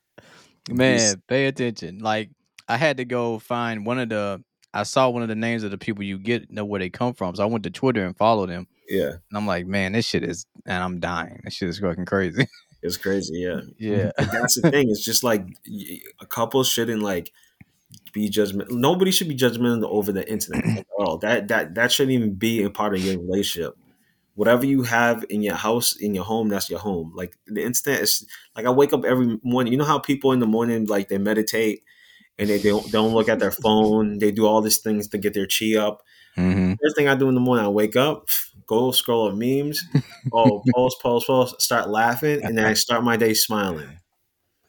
Man, 0.70 1.22
pay 1.28 1.46
attention. 1.46 2.00
Like 2.00 2.32
I 2.68 2.78
had 2.78 2.98
to 2.98 3.06
go 3.06 3.38
find 3.38 3.86
one 3.86 4.00
of 4.00 4.10
the. 4.10 4.44
I 4.74 4.84
saw 4.84 5.10
one 5.10 5.22
of 5.22 5.28
the 5.28 5.36
names 5.36 5.64
of 5.64 5.72
the 5.72 5.78
people 5.78 6.02
you 6.06 6.18
get 6.18 6.50
know 6.50 6.64
where 6.64 6.80
they 6.80 6.90
come 6.90 7.14
from, 7.14 7.36
so 7.36 7.44
I 7.44 7.46
went 7.46 7.66
to 7.66 7.70
Twitter 7.70 8.06
and 8.06 8.16
followed 8.16 8.50
them. 8.50 8.68
Yeah, 8.92 9.12
And 9.12 9.38
I'm 9.38 9.48
like, 9.48 9.66
man, 9.66 9.94
this 9.94 10.06
shit 10.06 10.24
is, 10.24 10.46
and 10.66 10.84
I'm 10.84 11.00
dying. 11.00 11.42
This 11.44 11.56
shit 11.56 11.70
is 11.70 11.80
fucking 11.80 12.06
crazy. 12.06 12.48
it's 12.82 12.98
crazy. 12.98 13.40
Yeah, 13.40 13.62
yeah. 13.78 14.12
But 14.18 14.32
that's 14.32 14.60
the 14.60 14.70
thing. 14.70 14.90
It's 14.90 15.04
just 15.04 15.24
like 15.24 15.46
a 16.20 16.26
couple 16.26 16.64
shouldn't 16.64 17.02
like 17.02 17.32
be 18.14 18.30
judgment. 18.30 18.72
Nobody 18.72 19.12
should 19.12 19.28
be 19.28 19.36
judgmental 19.36 19.86
over 19.86 20.12
the 20.12 20.30
internet 20.30 20.66
at 20.80 20.86
all. 20.98 21.18
That 21.20 21.48
that 21.48 21.76
that 21.76 21.92
shouldn't 21.92 22.14
even 22.14 22.34
be 22.36 22.64
a 22.64 22.70
part 22.70 22.94
of 22.94 23.04
your 23.04 23.18
relationship. 23.18 23.76
Whatever 24.36 24.66
you 24.66 24.84
have 24.84 25.26
in 25.30 25.42
your 25.42 25.56
house, 25.56 25.96
in 25.96 26.16
your 26.16 26.24
home, 26.24 26.50
that's 26.50 26.70
your 26.70 26.80
home. 26.80 27.12
Like 27.16 27.38
the 27.48 27.64
internet 27.64 28.02
is 28.02 28.26
like 28.56 28.66
I 28.66 28.70
wake 28.70 28.94
up 28.94 29.06
every 29.06 29.40
morning. 29.44 29.74
You 29.74 29.80
know 29.80 29.86
how 29.86 30.00
people 30.00 30.32
in 30.32 30.40
the 30.40 30.48
morning 30.48 30.86
like 30.86 31.10
they 31.10 31.18
meditate 31.18 31.84
and 32.40 32.50
they 32.50 32.62
don't 32.62 32.90
don't 32.92 33.14
look 33.14 33.30
at 33.30 33.40
their 33.40 33.52
phone. 33.64 34.20
They 34.20 34.32
do 34.32 34.46
all 34.48 34.62
these 34.62 34.80
things 34.80 35.08
to 35.10 35.18
get 35.18 35.34
their 35.34 35.48
chi 35.48 35.76
up. 35.78 36.02
hmm 36.36 36.74
First 36.82 36.96
thing 36.98 37.08
I 37.08 37.16
do 37.16 37.30
in 37.30 37.36
the 37.36 37.42
morning, 37.42 37.66
I 37.66 37.70
wake 37.70 37.96
up, 37.96 38.30
go 38.72 38.92
scroll 38.92 39.28
of 39.28 39.38
memes, 39.38 39.84
oh 40.34 40.64
post 40.74 41.02
post 41.02 41.28
post, 41.28 41.62
start 41.62 41.90
laughing, 41.90 42.40
and 42.44 42.58
then 42.58 42.66
I 42.66 42.74
start 42.86 43.04
my 43.04 43.18
day 43.18 43.34
smiling. 43.34 43.90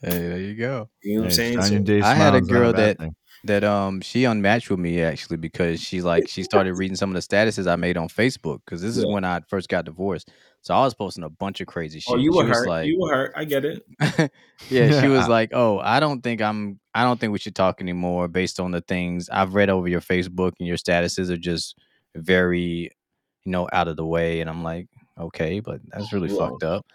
Hey, 0.02 0.18
there 0.28 0.38
you 0.38 0.54
go. 0.56 0.90
You 1.02 1.14
know 1.14 1.20
what 1.20 1.24
I'm 1.26 1.30
Hey, 1.30 1.56
saying? 1.62 1.86
So- 1.86 2.06
I 2.06 2.14
had 2.14 2.34
a 2.34 2.40
girl 2.40 2.72
bad 2.72 2.78
that- 2.80 2.98
thing. 2.98 3.16
That 3.44 3.64
um, 3.64 4.00
she 4.02 4.22
unmatched 4.22 4.70
with 4.70 4.78
me 4.78 5.02
actually 5.02 5.36
because 5.36 5.80
she 5.82 6.00
like 6.00 6.28
she 6.28 6.44
started 6.44 6.74
reading 6.78 6.94
some 6.94 7.10
of 7.10 7.14
the 7.14 7.20
statuses 7.36 7.68
I 7.68 7.74
made 7.74 7.96
on 7.96 8.06
Facebook 8.06 8.60
because 8.64 8.80
this 8.80 8.96
is 8.96 9.04
when 9.04 9.24
I 9.24 9.40
first 9.48 9.68
got 9.68 9.84
divorced. 9.84 10.30
So 10.60 10.72
I 10.74 10.78
was 10.84 10.94
posting 10.94 11.24
a 11.24 11.28
bunch 11.28 11.60
of 11.60 11.66
crazy 11.66 11.98
shit. 11.98 12.14
Oh, 12.14 12.18
you 12.18 12.30
were 12.30 12.44
was 12.44 12.56
hurt. 12.58 12.68
like, 12.68 12.86
you 12.86 13.00
were 13.00 13.12
hurt. 13.12 13.32
I 13.34 13.44
get 13.44 13.64
it. 13.64 13.82
yeah, 14.70 15.00
she 15.00 15.08
was 15.08 15.26
like, 15.26 15.50
"Oh, 15.52 15.80
I 15.80 15.98
don't 15.98 16.20
think 16.22 16.40
I'm. 16.40 16.78
I 16.94 17.02
don't 17.02 17.18
think 17.18 17.32
we 17.32 17.40
should 17.40 17.56
talk 17.56 17.80
anymore 17.80 18.28
based 18.28 18.60
on 18.60 18.70
the 18.70 18.80
things 18.80 19.28
I've 19.28 19.56
read 19.56 19.70
over 19.70 19.88
your 19.88 20.00
Facebook 20.00 20.52
and 20.60 20.68
your 20.68 20.76
statuses 20.76 21.28
are 21.28 21.36
just 21.36 21.76
very, 22.14 22.90
you 23.44 23.52
know, 23.52 23.68
out 23.72 23.88
of 23.88 23.96
the 23.96 24.06
way." 24.06 24.40
And 24.40 24.48
I'm 24.50 24.62
like, 24.62 24.88
"Okay, 25.18 25.60
but 25.60 25.80
that's 25.88 26.12
really 26.12 26.28
Wrong. 26.28 26.50
fucked 26.50 26.64
up." 26.64 26.86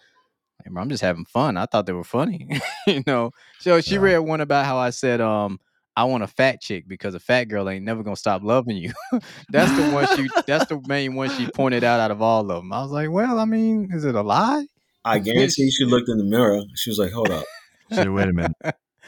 Like, 0.64 0.74
"Bro, 0.74 0.82
I'm 0.84 0.90
just 0.90 1.04
having 1.04 1.26
fun. 1.26 1.58
I 1.58 1.66
thought 1.66 1.86
they 1.86 1.94
were 1.94 2.04
funny. 2.04 2.48
you 2.88 3.04
know. 3.08 3.32
So 3.60 3.82
she 3.82 3.96
Yeah. 3.96 4.02
read 4.02 4.18
one 4.20 4.42
about 4.42 4.66
how 4.66 4.78
I 4.78 4.90
said, 4.92 5.22
um, 5.22 5.60
I 5.96 6.04
want 6.04 6.24
a 6.24 6.28
fat 6.28 6.62
chick 6.62 6.88
because 6.88 7.16
a 7.16 7.20
fat 7.20 7.46
girl 7.46 7.68
ain't 7.70 7.84
never 7.84 8.04
gonna 8.04 8.16
stop 8.16 8.44
loving 8.44 8.78
you. 8.78 8.94
that's 9.50 9.76
the 9.76 9.92
one 9.92 10.06
she 10.16 10.30
that's 10.46 10.66
the 10.68 10.80
main 10.86 11.16
one 11.16 11.30
she 11.30 11.48
pointed 11.48 11.84
out 11.84 12.00
out 12.00 12.12
of 12.12 12.22
all 12.22 12.42
of 12.52 12.62
them. 12.62 12.72
I 12.72 12.84
was 12.84 12.92
like, 12.92 13.10
well, 13.10 13.40
I 13.40 13.46
mean, 13.46 13.90
is 13.92 14.06
it 14.06 14.14
a 14.14 14.22
lie? 14.22 14.68
I 15.04 15.20
guarantee 15.20 15.72
she 15.72 15.86
looked 15.86 16.10
in 16.10 16.18
the 16.18 16.24
mirror. 16.24 16.62
She 16.76 16.90
was 16.92 17.00
like, 17.00 17.12
"Hold 17.12 17.32
up." 17.32 17.46
So 17.90 18.12
wait 18.12 18.28
a 18.28 18.34
minute. 18.34 18.58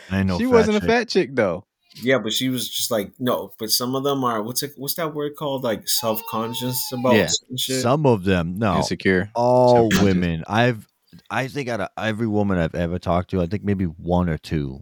I 0.09 0.23
know 0.23 0.37
she 0.37 0.45
wasn't 0.45 0.77
a 0.77 0.81
fat 0.81 1.09
chick 1.09 1.31
though. 1.35 1.65
Yeah, 2.01 2.19
but 2.19 2.33
she 2.33 2.49
was 2.49 2.69
just 2.69 2.91
like, 2.91 3.11
no. 3.19 3.51
But 3.59 3.69
some 3.71 3.95
of 3.95 4.03
them 4.03 4.23
are 4.23 4.41
what's 4.41 4.63
it? 4.63 4.73
What's 4.77 4.95
that 4.95 5.13
word 5.13 5.35
called? 5.35 5.63
Like 5.63 5.87
self 5.87 6.21
conscious 6.29 6.91
about 6.91 7.15
Yeah. 7.15 7.27
shit. 7.57 7.81
Some 7.81 8.05
of 8.05 8.23
them, 8.23 8.55
no, 8.57 8.77
Insecure. 8.77 9.29
all 9.35 9.89
women. 10.01 10.43
I've, 10.47 10.87
I 11.29 11.47
think 11.47 11.69
out 11.69 11.81
of 11.81 11.89
every 11.97 12.27
woman 12.27 12.57
I've 12.57 12.75
ever 12.75 12.99
talked 12.99 13.31
to, 13.31 13.41
I 13.41 13.45
think 13.47 13.63
maybe 13.63 13.85
one 13.85 14.29
or 14.29 14.37
two 14.37 14.79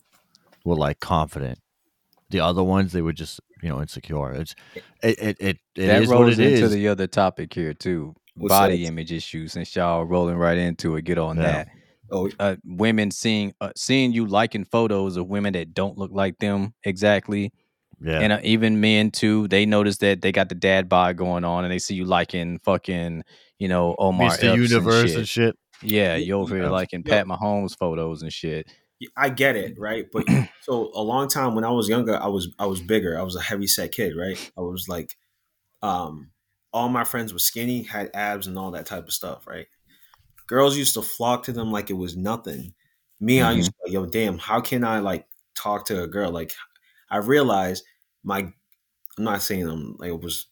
were 0.65 0.75
like 0.75 0.99
confident. 0.99 1.59
The 2.29 2.41
other 2.41 2.63
ones, 2.63 2.91
they 2.91 3.01
were 3.01 3.13
just 3.13 3.39
you 3.63 3.69
know 3.69 3.81
insecure. 3.81 4.33
It's 4.33 4.55
it 5.01 5.17
it 5.19 5.37
it, 5.39 5.57
it 5.75 5.87
that 5.87 6.01
is 6.03 6.09
what 6.09 6.19
rolls 6.19 6.39
it 6.39 6.51
into 6.53 6.65
is. 6.65 6.73
the 6.73 6.87
other 6.89 7.07
topic 7.07 7.53
here 7.53 7.73
too. 7.73 8.13
What's 8.35 8.51
Body 8.53 8.83
that? 8.83 8.89
image 8.89 9.11
issues. 9.11 9.53
Since 9.53 9.75
y'all 9.75 10.03
rolling 10.05 10.35
right 10.35 10.57
into 10.57 10.95
it, 10.97 11.03
get 11.05 11.17
on 11.17 11.37
Yeah. 11.37 11.43
that. 11.43 11.67
Oh, 12.11 12.29
uh, 12.39 12.55
women 12.63 13.11
seeing 13.11 13.53
uh, 13.61 13.71
seeing 13.75 14.11
you 14.11 14.25
liking 14.25 14.65
photos 14.65 15.17
of 15.17 15.27
women 15.27 15.53
that 15.53 15.73
don't 15.73 15.97
look 15.97 16.11
like 16.11 16.37
them 16.39 16.73
exactly, 16.83 17.51
yeah, 17.99 18.19
and 18.19 18.33
uh, 18.33 18.39
even 18.43 18.79
men 18.81 19.11
too. 19.11 19.47
They 19.47 19.65
notice 19.65 19.97
that 19.97 20.21
they 20.21 20.31
got 20.31 20.49
the 20.49 20.55
dad 20.55 20.89
bod 20.89 21.17
going 21.17 21.43
on, 21.43 21.63
and 21.63 21.71
they 21.71 21.79
see 21.79 21.95
you 21.95 22.05
liking 22.05 22.59
fucking 22.63 23.23
you 23.59 23.67
know 23.67 23.95
Omar 23.97 24.31
Mr. 24.31 24.53
Epps 24.53 24.71
and 24.73 25.09
shit. 25.09 25.17
and 25.17 25.27
shit. 25.27 25.55
Yeah, 25.81 26.15
you 26.15 26.33
over 26.35 26.55
here 26.55 26.65
Yeah. 26.65 26.69
liking 26.71 27.03
Yo. 27.05 27.11
Pat 27.11 27.27
Mahomes 27.27 27.77
photos 27.77 28.21
and 28.21 28.33
shit. 28.33 28.67
I 29.15 29.29
get 29.29 29.55
it, 29.55 29.77
right? 29.77 30.05
But 30.11 30.25
so 30.61 30.91
a 30.95 31.01
long 31.01 31.27
time 31.27 31.53
when 31.55 31.63
I 31.63 31.69
was 31.69 31.87
younger, 31.87 32.17
I 32.17 32.27
was 32.27 32.49
I 32.57 32.65
was 32.65 32.81
bigger. 32.81 33.17
I 33.17 33.23
was 33.23 33.35
a 33.35 33.41
heavy 33.41 33.67
set 33.67 33.91
kid, 33.91 34.15
right? 34.17 34.51
I 34.57 34.61
was 34.61 34.87
like, 34.89 35.15
um, 35.81 36.31
all 36.73 36.89
my 36.89 37.03
friends 37.03 37.31
were 37.33 37.39
skinny, 37.39 37.83
had 37.83 38.09
abs, 38.13 38.47
and 38.47 38.57
all 38.57 38.71
that 38.71 38.85
type 38.85 39.05
of 39.05 39.13
stuff, 39.13 39.45
right? 39.47 39.67
Girls 40.47 40.77
used 40.77 40.93
to 40.95 41.01
flock 41.01 41.43
to 41.43 41.51
them 41.53 41.71
like 41.71 41.89
it 41.89 41.93
was 41.93 42.15
nothing. 42.17 42.73
Me, 43.19 43.41
I 43.41 43.51
used 43.53 43.71
to 43.71 43.77
be 43.85 43.91
like, 43.91 43.93
yo, 43.93 44.05
damn, 44.05 44.37
how 44.37 44.61
can 44.61 44.83
I 44.83 44.99
like 44.99 45.27
talk 45.55 45.85
to 45.87 46.03
a 46.03 46.07
girl? 46.07 46.31
Like, 46.31 46.53
I 47.09 47.17
realized 47.17 47.83
my, 48.23 48.53
I'm 49.17 49.23
not 49.23 49.41
saying 49.41 49.67
I'm 49.67 49.95
like 49.97 50.09
it 50.09 50.21
was 50.21 50.47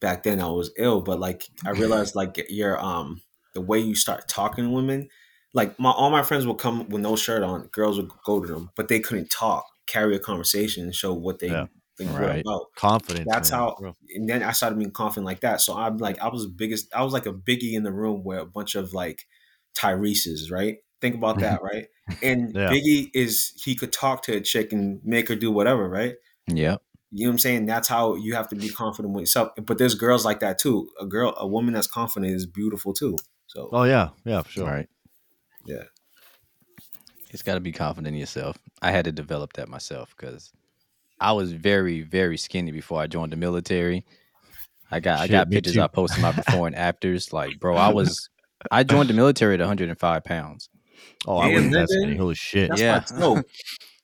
back 0.00 0.22
then 0.22 0.40
I 0.40 0.48
was 0.48 0.72
ill, 0.76 1.00
but 1.00 1.20
like 1.20 1.48
I 1.64 1.70
realized 1.72 2.14
like 2.14 2.40
your 2.48 2.78
um 2.80 3.22
the 3.54 3.60
way 3.60 3.78
you 3.78 3.94
start 3.94 4.28
talking 4.28 4.64
to 4.64 4.70
women, 4.70 5.08
like 5.54 5.78
my 5.78 5.90
all 5.90 6.10
my 6.10 6.22
friends 6.22 6.46
would 6.46 6.58
come 6.58 6.88
with 6.88 7.02
no 7.02 7.16
shirt 7.16 7.42
on, 7.42 7.68
girls 7.68 7.98
would 7.98 8.10
go 8.24 8.40
to 8.40 8.46
them, 8.52 8.70
but 8.76 8.88
they 8.88 9.00
couldn't 9.00 9.30
talk, 9.30 9.66
carry 9.86 10.14
a 10.16 10.20
conversation, 10.20 10.84
and 10.84 10.94
show 10.94 11.14
what 11.14 11.38
they 11.40 11.48
Yeah. 11.48 11.66
think 11.96 12.18
Right. 12.18 12.46
about. 12.46 12.66
Confident. 12.74 13.32
That's 13.32 13.50
man. 13.50 13.50
how, 13.50 13.76
and 14.14 14.28
then 14.28 14.42
I 14.42 14.52
started 14.52 14.78
being 14.78 14.92
confident 14.92 15.26
like 15.26 15.40
that. 15.40 15.60
So 15.60 15.76
I'm 15.76 15.98
like, 15.98 16.18
I 16.20 16.28
was 16.28 16.44
the 16.44 16.50
biggest, 16.50 16.92
I 16.94 17.02
was 17.02 17.12
like 17.12 17.26
a 17.26 17.32
biggie 17.32 17.74
in 17.74 17.82
the 17.82 17.92
room 17.92 18.24
where 18.24 18.38
a 18.40 18.46
bunch 18.46 18.74
of 18.74 18.94
like 18.94 19.26
Tyrese's, 19.74 20.50
right? 20.50 20.78
Think 21.00 21.14
about 21.14 21.38
that, 21.40 21.60
mm-hmm. 21.60 21.76
right? 21.76 21.86
And 22.22 22.52
Yeah. 22.54 22.70
Biggie 22.70 23.10
is 23.14 23.52
he 23.62 23.74
could 23.74 23.92
talk 23.92 24.22
to 24.24 24.36
a 24.36 24.40
chick 24.40 24.72
and 24.72 25.00
make 25.04 25.28
her 25.28 25.36
do 25.36 25.50
whatever, 25.50 25.88
right? 25.88 26.16
Yeah. 26.46 26.76
You 27.12 27.24
know 27.24 27.30
what 27.30 27.34
I'm 27.34 27.38
saying? 27.38 27.66
That's 27.66 27.88
how 27.88 28.14
you 28.14 28.34
have 28.34 28.48
to 28.48 28.56
be 28.56 28.68
confident 28.68 29.14
with 29.14 29.22
yourself. 29.22 29.50
But 29.56 29.78
there's 29.78 29.94
girls 29.94 30.24
like 30.24 30.40
that 30.40 30.58
too. 30.58 30.88
A 31.00 31.06
girl, 31.06 31.34
a 31.36 31.46
woman 31.46 31.74
that's 31.74 31.88
confident 31.88 32.32
is 32.32 32.46
beautiful 32.46 32.92
too. 32.92 33.16
So 33.48 33.68
Oh 33.72 33.82
yeah, 33.82 34.10
yeah, 34.24 34.42
for 34.42 34.50
sure. 34.50 34.66
Right. 34.66 34.88
yeah, 35.66 35.82
It's 37.30 37.42
got 37.42 37.54
to 37.54 37.60
be 37.60 37.72
confident 37.72 38.14
in 38.14 38.20
yourself. 38.20 38.56
I 38.80 38.92
had 38.92 39.06
to 39.06 39.12
develop 39.12 39.54
that 39.54 39.68
myself 39.68 40.14
because 40.16 40.52
I 41.20 41.32
was 41.32 41.52
very, 41.52 42.02
very 42.02 42.38
skinny 42.38 42.70
before 42.70 43.00
I 43.00 43.08
joined 43.08 43.32
the 43.32 43.36
military. 43.36 44.04
I 44.90 45.00
got 45.00 45.20
I 45.20 45.28
got 45.28 45.50
pictures 45.50 45.74
too. 45.74 45.82
I 45.82 45.88
posted 45.88 46.22
my 46.22 46.32
before 46.32 46.66
and 46.66 46.76
afters. 46.88 47.32
Like, 47.32 47.60
bro, 47.60 47.76
I 47.76 47.88
was 47.88 48.29
I 48.70 48.82
joined 48.82 49.08
the 49.08 49.14
military 49.14 49.54
at 49.54 49.60
105 49.60 50.24
pounds. 50.24 50.68
Oh, 51.26 51.38
I 51.38 51.48
wasn't 51.48 51.72
that 51.72 51.88
nigga. 51.88 52.02
skinny. 52.02 52.16
Holy 52.16 52.34
shit. 52.34 52.70
that's 52.70 52.80
Yeah. 52.80 53.04
yeah. 53.10 53.18
No, 53.18 53.42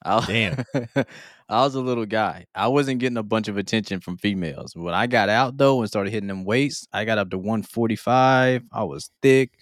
I, 0.04 0.26
Damn. 0.26 0.64
I 1.48 1.62
was 1.62 1.74
a 1.74 1.80
little 1.80 2.06
guy. 2.06 2.46
I 2.54 2.68
wasn't 2.68 3.00
getting 3.00 3.16
a 3.16 3.22
bunch 3.22 3.48
of 3.48 3.56
attention 3.56 4.00
from 4.00 4.18
females. 4.18 4.72
When 4.74 4.94
I 4.94 5.06
got 5.06 5.28
out 5.28 5.56
though 5.56 5.80
and 5.80 5.88
started 5.88 6.12
hitting 6.12 6.28
them 6.28 6.44
weights, 6.44 6.86
I 6.92 7.04
got 7.04 7.18
up 7.18 7.30
to 7.30 7.38
145. 7.38 8.62
I 8.72 8.84
was 8.84 9.10
thick, 9.22 9.52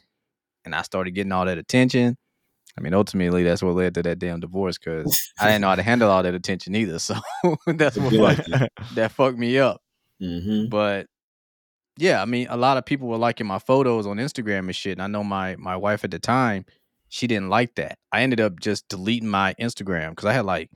and 0.64 0.74
I 0.74 0.82
started 0.82 1.12
getting 1.12 1.32
all 1.32 1.44
that 1.44 1.58
attention. 1.58 2.16
I 2.76 2.80
mean, 2.80 2.94
ultimately, 2.94 3.44
that's 3.44 3.62
what 3.62 3.74
led 3.74 3.94
to 3.94 4.02
that 4.02 4.18
damn 4.18 4.40
divorce 4.40 4.76
because 4.78 5.32
I 5.40 5.46
didn't 5.46 5.60
know 5.60 5.68
how 5.68 5.76
to 5.76 5.82
handle 5.82 6.10
all 6.10 6.22
that 6.22 6.34
attention 6.34 6.74
either. 6.74 6.98
So 6.98 7.14
that's 7.66 7.96
what 7.96 8.10
be 8.10 8.18
like 8.18 8.44
that 8.94 9.12
fucked 9.12 9.38
me 9.38 9.58
up. 9.58 9.80
hmm 10.20 10.66
But 10.68 11.06
yeah, 11.96 12.20
I 12.22 12.24
mean, 12.24 12.46
a 12.50 12.56
lot 12.56 12.76
of 12.76 12.84
people 12.84 13.08
were 13.08 13.16
liking 13.18 13.46
my 13.46 13.58
photos 13.58 14.06
on 14.06 14.16
Instagram 14.18 14.60
and 14.60 14.74
shit. 14.76 14.92
And 14.92 15.02
I 15.02 15.06
know 15.06 15.22
my 15.24 15.56
my 15.56 15.76
wife 15.76 16.04
at 16.04 16.10
the 16.10 16.18
time, 16.18 16.64
she 17.08 17.26
didn't 17.26 17.48
like 17.50 17.74
that. 17.76 17.98
I 18.12 18.22
ended 18.22 18.40
up 18.40 18.58
just 18.60 18.88
deleting 18.88 19.28
my 19.28 19.54
Instagram 19.60 20.10
because 20.10 20.24
I 20.24 20.32
had 20.32 20.44
like 20.46 20.70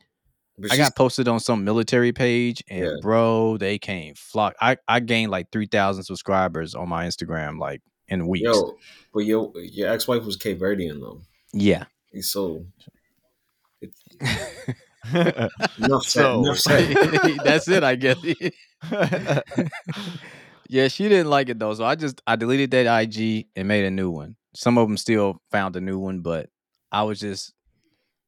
But 0.59 0.73
I 0.73 0.77
got 0.77 0.95
posted 0.97 1.27
on 1.29 1.41
some 1.41 1.65
military 1.65 2.13
page, 2.13 2.63
and 2.69 2.85
Yeah. 2.85 2.93
bro, 3.03 3.57
they 3.59 3.79
came 3.79 4.15
flock. 4.15 4.55
I 4.61 4.77
I 4.87 5.01
gained 5.01 5.31
like 5.31 5.51
three 5.53 5.67
thousand 5.67 6.05
subscribers 6.05 6.75
on 6.75 6.89
my 6.89 7.07
Instagram 7.07 7.59
like 7.59 7.83
in 8.09 8.27
weeks. 8.29 8.45
yo, 8.45 8.77
but 9.13 9.21
yo, 9.25 9.53
your 9.57 9.91
ex 9.91 10.07
wife 10.09 10.25
was 10.25 10.37
Cape 10.37 10.59
Verdean 10.61 11.01
though. 11.01 11.21
Yeah, 11.53 11.85
so 12.21 12.65
enough 15.13 16.05
said. 16.05 16.05
So- 16.05 16.43
enough 16.43 16.59
said. 16.59 16.95
that's 17.45 17.69
it. 17.69 17.83
I 17.83 17.95
guess. 17.97 18.19
yeah, 20.69 20.89
she 20.89 21.09
didn't 21.09 21.31
like 21.31 21.49
it 21.49 21.59
though, 21.59 21.75
so 21.75 21.85
I 21.85 21.95
just 21.95 22.21
I 22.27 22.37
deleted 22.37 22.71
that 22.73 23.03
IG 23.03 23.47
and 23.57 23.67
made 23.67 23.85
a 23.85 23.91
new 23.91 24.11
one. 24.11 24.37
Some 24.55 24.77
of 24.77 24.87
them 24.87 24.97
still 24.97 25.41
found 25.51 25.75
a 25.77 25.81
new 25.81 25.99
one, 25.99 26.21
but 26.21 26.51
I 26.93 27.03
was 27.03 27.19
just 27.19 27.55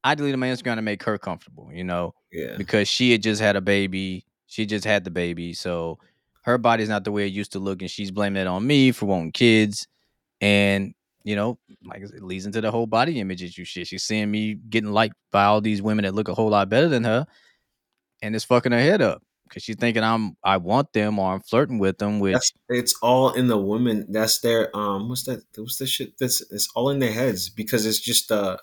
I 0.03 0.15
deleted 0.15 0.41
my 0.41 0.49
Instagram 0.49 0.77
to 0.77 0.83
make 0.83 1.03
her 1.03 1.19
comfortable, 1.19 1.71
you 1.73 1.85
know. 1.85 2.15
Yeah, 2.33 2.57
because 2.57 2.89
she 2.89 3.13
had 3.13 3.23
just 3.23 3.43
had 3.43 3.57
a 3.57 3.61
baby. 3.61 4.25
She 4.47 4.67
just 4.67 4.85
had 4.85 5.05
the 5.05 5.11
baby, 5.11 5.53
so 5.53 5.99
her 6.43 6.57
body's 6.57 6.89
not 6.89 7.05
the 7.05 7.13
way 7.13 7.27
it 7.27 7.33
used 7.33 7.53
to 7.53 7.59
look, 7.59 7.83
and 7.83 7.91
she's 7.91 8.11
blaming 8.11 8.41
it 8.41 8.47
on 8.47 8.67
me 8.67 8.91
for 8.93 9.07
wanting 9.07 9.33
kids. 9.33 9.87
And 10.41 10.95
you 11.23 11.37
know, 11.37 11.59
like 11.85 12.01
it 12.01 12.23
leads 12.23 12.47
into 12.47 12.63
the 12.63 12.71
whole 12.71 12.87
body 12.87 13.21
image 13.21 13.43
issue 13.43 13.65
shit. 13.65 13.87
She's 13.87 14.03
seeing 14.03 14.31
me 14.31 14.55
getting 14.55 14.93
liked 14.93 15.15
by 15.31 15.45
all 15.45 15.61
these 15.61 15.83
women 15.83 16.05
that 16.05 16.15
look 16.15 16.29
a 16.29 16.35
whole 16.35 16.49
lot 16.49 16.71
better 16.71 16.89
than 16.89 17.05
her, 17.05 17.27
and 18.23 18.35
it's 18.35 18.47
fucking 18.47 18.73
her 18.73 18.81
head 18.81 19.03
up 19.03 19.23
because 19.51 19.63
she's 19.65 19.77
thinking 19.77 20.03
I'm 20.03 20.37
I 20.43 20.57
want 20.57 20.93
them 20.95 21.19
or 21.19 21.35
I'm 21.35 21.41
flirting 21.41 21.79
with 21.79 21.99
them. 21.99 22.21
Which 22.21 22.33
that's 22.35 22.53
it's 22.69 22.95
all 23.03 23.33
in 23.33 23.49
the 23.49 23.59
women. 23.59 24.07
That's 24.09 24.41
their 24.41 24.75
um. 24.77 25.09
What's 25.11 25.25
that? 25.25 25.43
What's 25.57 25.77
the 25.79 25.87
shit? 25.87 26.15
That's 26.19 26.41
it's 26.51 26.69
all 26.75 26.89
in 26.91 27.01
their 27.01 27.13
heads 27.13 27.51
because 27.51 27.85
it's 27.85 28.01
just 28.01 28.31
uh, 28.33 28.57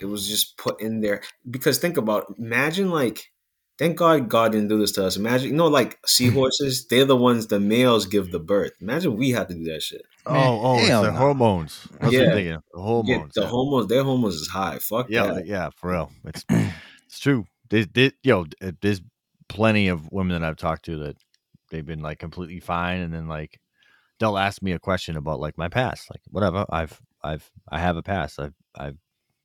it 0.00 0.06
was 0.06 0.28
just 0.28 0.56
put 0.58 0.80
in 0.80 1.00
there. 1.00 1.22
Because 1.48 1.78
think 1.78 1.96
about, 1.96 2.34
imagine 2.38 2.90
like, 2.90 3.30
thank 3.78 3.96
God 3.96 4.28
God 4.28 4.52
didn't 4.52 4.68
do 4.68 4.78
this 4.78 4.92
to 4.92 5.06
us. 5.06 5.16
Imagine 5.16 5.50
you 5.50 5.56
know 5.56 5.68
like 5.68 5.98
seahorses, 6.06 6.86
they're 6.88 7.04
the 7.04 7.16
ones 7.16 7.46
the 7.46 7.60
males 7.60 8.06
give 8.06 8.30
the 8.32 8.40
birth. 8.40 8.72
Imagine 8.80 9.16
we 9.16 9.30
had 9.30 9.48
to 9.48 9.54
do 9.54 9.64
that 9.72 9.82
shit. 9.82 10.02
oh, 10.26 10.60
oh, 10.62 10.78
it's 10.78 10.88
the 10.88 11.02
no. 11.10 11.12
hormones. 11.12 11.88
That's 12.00 12.12
Yeah. 12.12 12.20
I'm 12.22 12.26
thinking. 12.32 12.44
The 12.44 12.78
Yeah, 12.78 12.82
hormones. 12.82 13.34
the 13.34 13.40
yeah. 13.42 13.46
hormones, 13.48 13.86
their 13.88 14.04
hormones 14.04 14.34
is 14.34 14.48
high. 14.48 14.78
Fuck 14.78 15.06
Yeah, 15.10 15.26
that. 15.34 15.46
yeah, 15.46 15.70
for 15.76 15.90
real. 15.92 16.10
It's 16.24 16.44
it's 17.06 17.18
true. 17.20 17.46
There's, 17.70 17.86
there, 17.94 18.12
yo, 18.22 18.44
th- 18.44 18.74
there's 18.82 19.00
plenty 19.52 19.88
of 19.88 20.10
women 20.10 20.40
that 20.40 20.48
I've 20.48 20.56
talked 20.56 20.86
to 20.86 20.96
that 20.98 21.16
they've 21.70 21.84
been 21.84 22.00
like 22.00 22.18
completely 22.18 22.60
fine, 22.60 23.00
and 23.00 23.12
then 23.12 23.28
like 23.28 23.60
they'll 24.18 24.38
ask 24.38 24.62
me 24.62 24.72
a 24.72 24.78
question 24.78 25.16
about 25.16 25.40
like 25.40 25.58
my 25.58 25.68
past, 25.68 26.10
like 26.10 26.20
whatever. 26.30 26.64
I've 26.70 27.00
I've 27.22 27.50
I 27.70 27.78
have 27.78 27.96
a 27.96 28.02
past. 28.02 28.40
I've 28.40 28.54
I've 28.74 28.96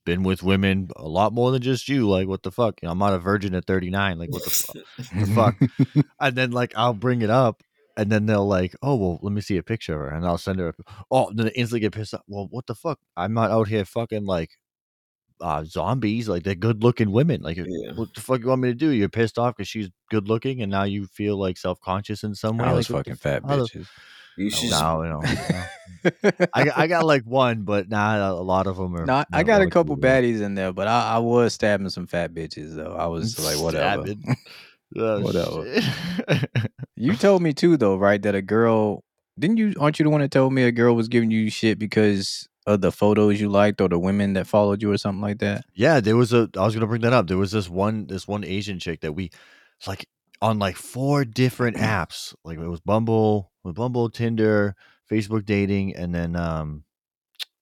been 0.05 0.23
with 0.23 0.41
women 0.41 0.89
a 0.95 1.07
lot 1.07 1.33
more 1.33 1.51
than 1.51 1.61
just 1.61 1.89
you. 1.89 2.07
Like 2.07 2.27
what 2.27 2.43
the 2.43 2.51
fuck? 2.51 2.81
You 2.81 2.87
know, 2.87 2.93
I'm 2.93 2.99
not 2.99 3.13
a 3.13 3.19
virgin 3.19 3.53
at 3.53 3.65
39. 3.65 4.17
Like 4.17 4.31
what 4.31 4.43
the 4.45 4.49
fuck? 4.49 4.75
the 4.97 5.25
fuck? 5.27 6.05
and 6.21 6.35
then 6.35 6.51
like 6.51 6.73
I'll 6.75 6.93
bring 6.93 7.21
it 7.21 7.29
up, 7.29 7.61
and 7.97 8.09
then 8.09 8.25
they'll 8.25 8.47
like, 8.47 8.75
oh 8.81 8.95
well, 8.95 9.19
let 9.21 9.33
me 9.33 9.41
see 9.41 9.57
a 9.57 9.63
picture 9.63 9.93
of 9.93 9.99
her, 9.99 10.15
and 10.15 10.25
I'll 10.25 10.37
send 10.37 10.59
her. 10.59 10.69
A, 10.69 10.73
oh, 11.11 11.31
then 11.33 11.47
they 11.47 11.51
instantly 11.53 11.81
get 11.81 11.93
pissed 11.93 12.13
off. 12.13 12.21
Well, 12.27 12.47
what 12.49 12.65
the 12.67 12.75
fuck? 12.75 12.99
I'm 13.17 13.33
not 13.33 13.51
out 13.51 13.67
here 13.67 13.83
fucking 13.83 14.25
like 14.25 14.51
uh 15.41 15.63
zombies. 15.63 16.27
Like 16.27 16.43
they're 16.43 16.55
good 16.55 16.83
looking 16.83 17.11
women. 17.11 17.41
Like 17.41 17.57
Yeah. 17.57 17.91
what 17.95 18.13
the 18.13 18.21
fuck 18.21 18.41
you 18.41 18.47
want 18.47 18.61
me 18.61 18.69
to 18.69 18.73
do? 18.75 18.89
You're 18.89 19.09
pissed 19.09 19.37
off 19.37 19.55
because 19.55 19.67
she's 19.67 19.89
good 20.09 20.27
looking, 20.27 20.61
and 20.61 20.71
now 20.71 20.83
you 20.83 21.05
feel 21.07 21.37
like 21.37 21.57
self 21.57 21.79
conscious 21.81 22.23
in 22.23 22.35
some 22.35 22.57
way. 22.57 22.65
I 22.65 22.73
was 22.73 22.89
Like, 22.89 22.99
fucking 23.05 23.15
fat 23.15 23.43
bitches. 23.43 23.87
You 24.37 24.51
should 24.51 24.69
just- 24.69 24.81
No, 24.81 25.01
you 25.01 25.09
know, 25.09 25.21
no. 25.21 26.31
I 26.53 26.63
got, 26.65 26.77
I 26.77 26.87
got 26.87 27.05
like 27.05 27.23
one, 27.23 27.63
but 27.63 27.89
nah, 27.89 28.29
a 28.29 28.33
lot 28.33 28.67
of 28.67 28.77
them 28.77 28.95
are. 28.95 29.05
No, 29.05 29.23
I- 29.33 29.41
got 29.43 29.61
a 29.63 29.69
couple 29.69 29.95
cool. 29.95 30.03
baddies 30.03 30.41
in 30.41 30.53
there, 30.53 30.71
but 30.71 30.87
I, 30.87 31.15
I 31.15 31.17
was 31.17 31.53
stabbing 31.55 31.89
some 31.89 32.05
fat 32.05 32.33
bitches 32.35 32.75
though. 32.75 32.95
I 32.95 33.07
was 33.07 33.39
like, 33.43 33.57
whatever. 33.63 34.05
Oh, 34.95 35.21
Whatever. 35.21 35.81
You 36.95 37.15
told 37.15 37.41
me 37.43 37.53
too 37.53 37.77
though, 37.77 37.95
right? 37.95 38.21
That 38.21 38.33
a 38.35 38.41
girl 38.41 39.03
didn't 39.37 39.57
you 39.57 39.73
aren't 39.79 39.99
you 39.99 40.03
the 40.03 40.09
one 40.09 40.21
that 40.21 40.31
told 40.31 40.51
me 40.53 40.63
a 40.63 40.71
girl 40.71 40.95
was 40.95 41.07
giving 41.07 41.29
you 41.29 41.49
shit 41.51 41.77
because 41.77 42.47
of 42.67 42.81
the 42.81 42.91
photos 42.91 43.41
you 43.41 43.49
liked 43.49 43.81
or 43.81 43.87
the 43.89 43.97
women 43.97 44.33
that 44.33 44.45
followed 44.45 44.81
you 44.81 44.91
or 44.91 44.97
something 44.97 45.21
like 45.21 45.39
that? 45.39 45.65
Yeah, 45.73 45.99
there 46.01 46.17
was 46.17 46.33
a. 46.33 46.49
I 46.55 46.65
was 46.65 46.75
gonna 46.75 46.85
bring 46.85 47.01
that 47.01 47.13
up. 47.13 47.27
There 47.27 47.37
was 47.37 47.51
this 47.51 47.69
one, 47.69 48.05
this 48.07 48.27
one 48.27 48.43
Asian 48.43 48.77
chick 48.77 49.01
that 49.01 49.13
we, 49.13 49.31
like 49.87 50.05
on 50.41 50.59
like 50.59 50.75
four 50.75 51.25
different 51.25 51.77
apps. 51.77 52.35
Like 52.43 52.59
it 52.59 52.67
was 52.67 52.81
Bumble, 52.81 53.51
with 53.63 53.75
Bumble, 53.75 54.09
Tinder, 54.09 54.75
Facebook 55.09 55.45
dating, 55.45 55.95
and 55.95 56.13
then 56.13 56.35
um, 56.35 56.83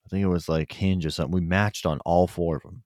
I 0.06 0.10
think 0.10 0.24
it 0.24 0.28
was 0.28 0.50
like 0.50 0.72
Hinge 0.72 1.06
or 1.06 1.12
something. 1.12 1.34
We 1.34 1.41
matched 1.41 1.86
on 1.86 2.00
all 2.06 2.28
four 2.28 2.58
of 2.58 2.63
them, 2.63 2.84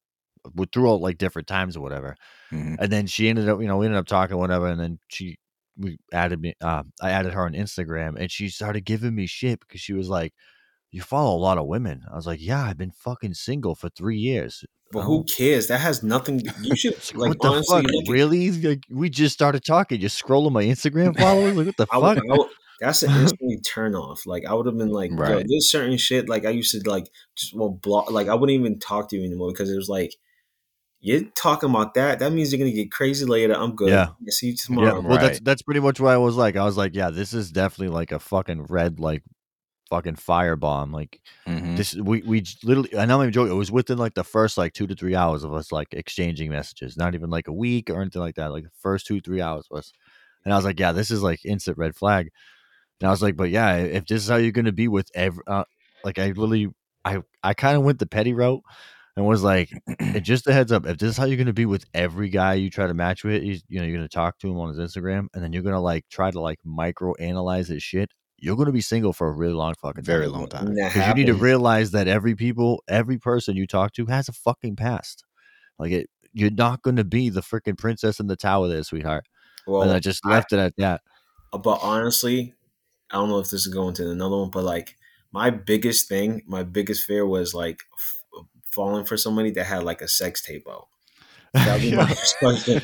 we 0.54 0.66
through 0.72 0.88
all 0.88 1.00
like 1.00 1.18
different 1.18 1.48
times 1.48 1.76
or 1.78 1.82
whatever. 1.82 2.16
Mhm. 2.52 2.78
And 2.80 2.92
then 2.92 3.08
she 3.08 3.30
ended 3.30 3.48
up, 3.50 3.62
you 3.62 3.68
know, 3.68 3.78
we 3.78 3.86
ended 3.86 4.00
up 4.00 4.08
talking 4.08 4.38
whatever, 4.38 4.68
and 4.68 4.80
then 4.80 5.00
she 5.08 5.38
we 5.78 5.98
added 6.12 6.42
me. 6.42 6.54
Uh, 6.60 6.84
I 7.02 7.12
added 7.12 7.34
her 7.34 7.46
on 7.46 7.54
Instagram, 7.54 8.20
and 8.20 8.30
she 8.30 8.50
started 8.50 8.82
giving 8.86 9.16
me 9.16 9.26
shit 9.26 9.62
because 9.62 9.80
she 9.82 9.94
was 9.94 10.10
like, 10.10 10.34
"You 10.92 11.02
follow 11.02 11.36
a 11.36 11.40
lot 11.40 11.58
of 11.58 11.66
women." 11.68 12.04
I 12.12 12.16
was 12.16 12.26
like, 12.28 12.40
"Yeah, 12.42 12.64
I've 12.64 12.78
been 12.78 12.92
fucking 12.92 13.34
single 13.36 13.76
for 13.76 13.90
three 13.90 14.18
years." 14.18 14.64
But 14.92 15.00
Oh. 15.00 15.04
who 15.04 15.18
um, 15.20 15.26
cares? 15.38 15.68
That 15.68 15.80
has 15.82 16.02
nothing. 16.02 16.42
You 16.62 16.76
should 16.76 16.94
It's 16.94 17.14
like 17.16 17.30
what 17.30 17.42
the 17.42 17.48
honestly. 17.50 17.82
fuck? 17.84 17.92
look 17.92 18.04
at- 18.08 18.12
really? 18.12 18.52
Like, 18.52 18.84
we 18.90 19.10
just 19.10 19.34
started 19.34 19.64
talking. 19.64 20.00
Just 20.02 20.22
scrolling 20.24 20.52
my 20.52 20.64
Instagram 20.64 21.18
followers. 21.18 21.56
Like 21.56 21.68
what 21.68 21.78
the 21.78 21.88
I 21.92 21.98
would, 22.00 22.16
fuck? 22.18 22.24
I 22.32 22.38
would, 22.38 22.48
that's 22.82 23.04
an 23.04 23.12
instantly 23.22 23.60
turn 23.60 23.94
off. 23.94 24.26
Like 24.26 24.46
I 24.48 24.54
would 24.54 24.66
have 24.66 24.78
been 24.78 24.90
like, 24.90 25.12
yo, 25.12 25.18
Right. 25.18 25.46
there's 25.48 25.70
certain 25.72 25.98
shit. 25.98 26.28
Like 26.28 26.46
I 26.46 26.50
used 26.50 26.72
to 26.72 26.90
like 26.90 27.08
just 27.36 27.54
well 27.56 27.70
block. 27.70 28.10
Like 28.10 28.28
I 28.30 28.34
wouldn't 28.36 28.60
even 28.60 28.80
talk 28.80 29.10
to 29.10 29.16
you 29.18 29.24
anymore 29.24 29.52
because 29.52 29.70
it 29.70 29.76
was 29.76 29.90
like 29.90 30.16
you're 31.02 31.22
talking 31.36 31.70
about 31.70 31.94
that. 31.94 32.20
That 32.20 32.34
means 32.34 32.52
you're 32.52 32.60
gonna 32.60 32.72
get 32.72 32.92
crazy 32.92 33.26
later. 33.26 33.54
I'm 33.54 33.76
good. 33.76 33.90
Yeah. 33.90 34.08
I 34.28 34.30
see 34.32 34.48
you 34.48 34.52
Yeah, 34.54 34.58
tomorrow. 34.66 35.02
well, 35.02 35.18
that's 35.20 35.40
that's 35.42 35.62
pretty 35.62 35.80
much 35.82 36.00
what 36.00 36.14
I 36.14 36.18
was 36.18 36.36
like. 36.36 36.56
I 36.58 36.66
was 36.66 36.78
like, 36.78 36.96
yeah, 36.96 37.10
this 37.10 37.34
is 37.34 37.52
definitely 37.52 37.94
like 37.94 38.12
a 38.12 38.20
fucking 38.20 38.64
red, 38.64 39.00
like 39.00 39.24
fucking 39.90 40.16
firebomb. 40.16 40.94
Like 40.94 41.20
Mhm. 41.48 41.78
this, 41.78 41.96
we 41.96 42.22
we 42.24 42.44
literally. 42.64 42.92
And 42.94 43.02
I'm 43.02 43.08
not 43.10 43.22
even 43.22 43.34
joking. 43.34 43.52
It 43.54 43.56
was 43.56 43.72
within 43.72 43.98
like 43.98 44.14
the 44.16 44.24
first 44.24 44.58
like 44.58 44.74
two 44.74 44.88
to 44.88 44.96
three 44.96 45.16
hours 45.16 45.44
of 45.44 45.54
us 45.54 45.72
like 45.72 45.90
exchanging 45.94 46.52
messages. 46.52 46.98
Not 46.98 47.16
even 47.16 47.30
like 47.30 47.48
a 47.48 47.54
week 47.54 47.90
or 47.90 48.02
anything 48.02 48.22
like 48.22 48.36
that. 48.36 48.52
Like 48.52 48.64
the 48.66 48.70
first 48.82 49.08
two 49.08 49.22
three 49.22 49.42
hours 49.42 49.68
was, 49.72 49.94
and 50.46 50.54
I 50.54 50.58
was 50.58 50.66
like, 50.66 50.80
yeah, 50.80 50.92
this 50.94 51.12
is 51.12 51.24
like 51.24 51.46
instant 51.46 51.78
red 51.78 51.96
flag. 51.96 52.30
And 53.02 53.08
I 53.08 53.12
was 53.12 53.22
like, 53.22 53.36
but 53.38 53.50
yeah, 53.50 53.76
if 53.78 54.06
this 54.06 54.24
is 54.24 54.30
how 54.30 54.36
you're 54.38 54.52
gonna 54.52 54.72
be 54.72 54.88
with 54.88 55.10
every, 55.16 55.44
uh, 55.48 55.64
like 56.04 56.20
I 56.20 56.28
literally, 56.28 56.70
I 57.06 57.22
I 57.44 57.54
kind 57.54 57.78
of 57.78 57.84
went 57.84 58.00
the 58.00 58.08
petty 58.08 58.34
route. 58.34 58.62
And 59.18 59.26
was 59.28 59.44
like, 59.44 59.70
just 60.22 60.48
a 60.48 60.54
heads 60.54 60.72
up, 60.72 60.86
if 60.86 60.98
this 60.98 61.10
is 61.12 61.18
how 61.18 61.26
you're 61.26 61.38
gonna 61.38 61.52
be 61.54 61.66
with 61.66 61.86
every 61.94 62.30
guy 62.30 62.54
you 62.54 62.70
try 62.70 62.88
to 62.88 62.94
match 62.94 63.24
with, 63.26 63.44
you 63.44 63.60
know, 63.72 63.84
you're 63.86 63.98
gonna 63.98 64.08
talk 64.08 64.38
to 64.40 64.50
him 64.50 64.58
on 64.60 64.70
his 64.70 64.78
Instagram, 64.80 65.28
and 65.34 65.44
then 65.44 65.52
you're 65.54 65.64
gonna 65.64 65.82
like 65.82 66.06
try 66.10 66.32
to 66.32 66.40
like 66.40 66.60
micro 66.64 67.14
analyze 67.16 67.68
his 67.68 67.84
shit. 67.84 68.12
You're 68.42 68.56
gonna 68.56 68.72
be 68.72 68.82
single 68.82 69.14
for 69.14 69.28
a 69.28 69.32
really 69.32 69.54
long 69.54 69.74
fucking 69.82 70.04
Very 70.04 70.26
time. 70.26 70.34
long 70.34 70.48
time. 70.48 70.74
Because 70.76 71.08
you 71.08 71.14
need 71.14 71.28
to 71.28 71.34
realize 71.34 71.92
that 71.92 72.08
every 72.08 72.36
people, 72.36 72.84
every 72.88 73.18
person 73.18 73.56
you 73.56 73.68
talk 73.68 73.94
to 73.94 74.06
has 74.08 74.28
a 74.30 74.34
fucking 74.34 74.76
past. 74.76 75.24
Like 75.78 75.92
it, 75.92 76.10
you're 76.34 76.52
not 76.52 76.82
gonna 76.82 77.04
be 77.04 77.30
the 77.30 77.42
freaking 77.42 77.78
princess 77.78 78.20
in 78.20 78.28
the 78.28 78.36
tower 78.36 78.68
there, 78.68 78.84
sweetheart. 78.84 79.26
Well, 79.68 79.84
and 79.84 79.92
I 79.92 80.00
just 80.00 80.22
I- 80.26 80.30
left 80.32 80.54
it 80.54 80.60
at 80.60 80.76
that. 80.78 81.02
Uh, 81.52 81.58
but 81.58 81.80
honestly, 81.82 82.54
I 83.12 83.16
don't 83.16 83.30
know 83.30 83.40
if 83.40 83.50
this 83.50 83.66
is 83.66 83.74
going 83.74 83.96
to 83.96 84.10
another 84.12 84.38
one, 84.38 84.50
but 84.52 84.64
like 84.64 84.96
my 85.32 85.50
biggest 85.50 86.08
thing, 86.08 86.44
my 86.48 86.64
biggest 86.64 87.04
fear 87.06 87.26
was 87.26 87.54
like 87.54 87.82
f- 87.98 88.46
falling 88.72 89.06
for 89.06 89.18
somebody 89.18 89.52
that 89.52 89.66
had 89.66 89.84
like 89.84 90.02
a 90.02 90.08
sex 90.08 90.42
tape 90.44 90.68
out. 90.70 90.88
That 91.54 91.82
was 91.82 91.92
my 91.92 92.06
first 92.14 92.38
question. 92.38 92.82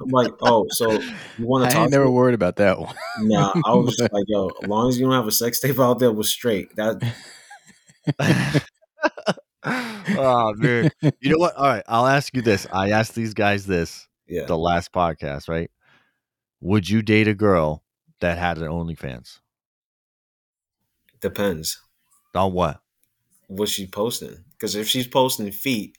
I'm 0.00 0.08
like, 0.08 0.32
oh, 0.42 0.66
so 0.70 0.92
you 0.92 1.46
want 1.46 1.64
to 1.64 1.74
talk? 1.74 1.82
ain't 1.82 1.90
never 1.90 2.06
me? 2.06 2.10
worried 2.10 2.34
about 2.34 2.56
that 2.56 2.78
one. 2.78 2.94
Nah, 3.20 3.52
I 3.64 3.72
was 3.74 3.96
just 3.96 4.12
like, 4.12 4.24
yo, 4.26 4.50
as 4.62 4.68
long 4.68 4.88
as 4.88 4.98
you 4.98 5.06
don't 5.06 5.14
have 5.14 5.26
a 5.26 5.32
sex 5.32 5.60
tape 5.60 5.78
out 5.78 5.98
there, 5.98 6.12
we're 6.12 6.22
straight. 6.22 6.74
That 6.76 7.02
oh 9.64 10.54
man. 10.56 10.90
You 11.20 11.30
know 11.32 11.38
what? 11.38 11.54
All 11.56 11.66
right, 11.66 11.84
I'll 11.86 12.06
ask 12.06 12.34
you 12.34 12.42
this. 12.42 12.66
I 12.72 12.90
asked 12.90 13.14
these 13.14 13.34
guys 13.34 13.66
this 13.66 14.08
yeah. 14.26 14.46
the 14.46 14.56
last 14.56 14.92
podcast, 14.92 15.48
right? 15.48 15.70
Would 16.60 16.88
you 16.88 17.02
date 17.02 17.28
a 17.28 17.34
girl 17.34 17.82
that 18.20 18.38
had 18.38 18.58
an 18.58 18.68
OnlyFans? 18.68 19.40
Depends 21.20 21.78
On 22.34 22.52
what? 22.52 22.80
what 23.50 23.68
she's 23.68 23.88
posting. 23.88 24.44
Because 24.52 24.76
if 24.76 24.88
she's 24.88 25.06
posting 25.06 25.50
feet, 25.50 25.98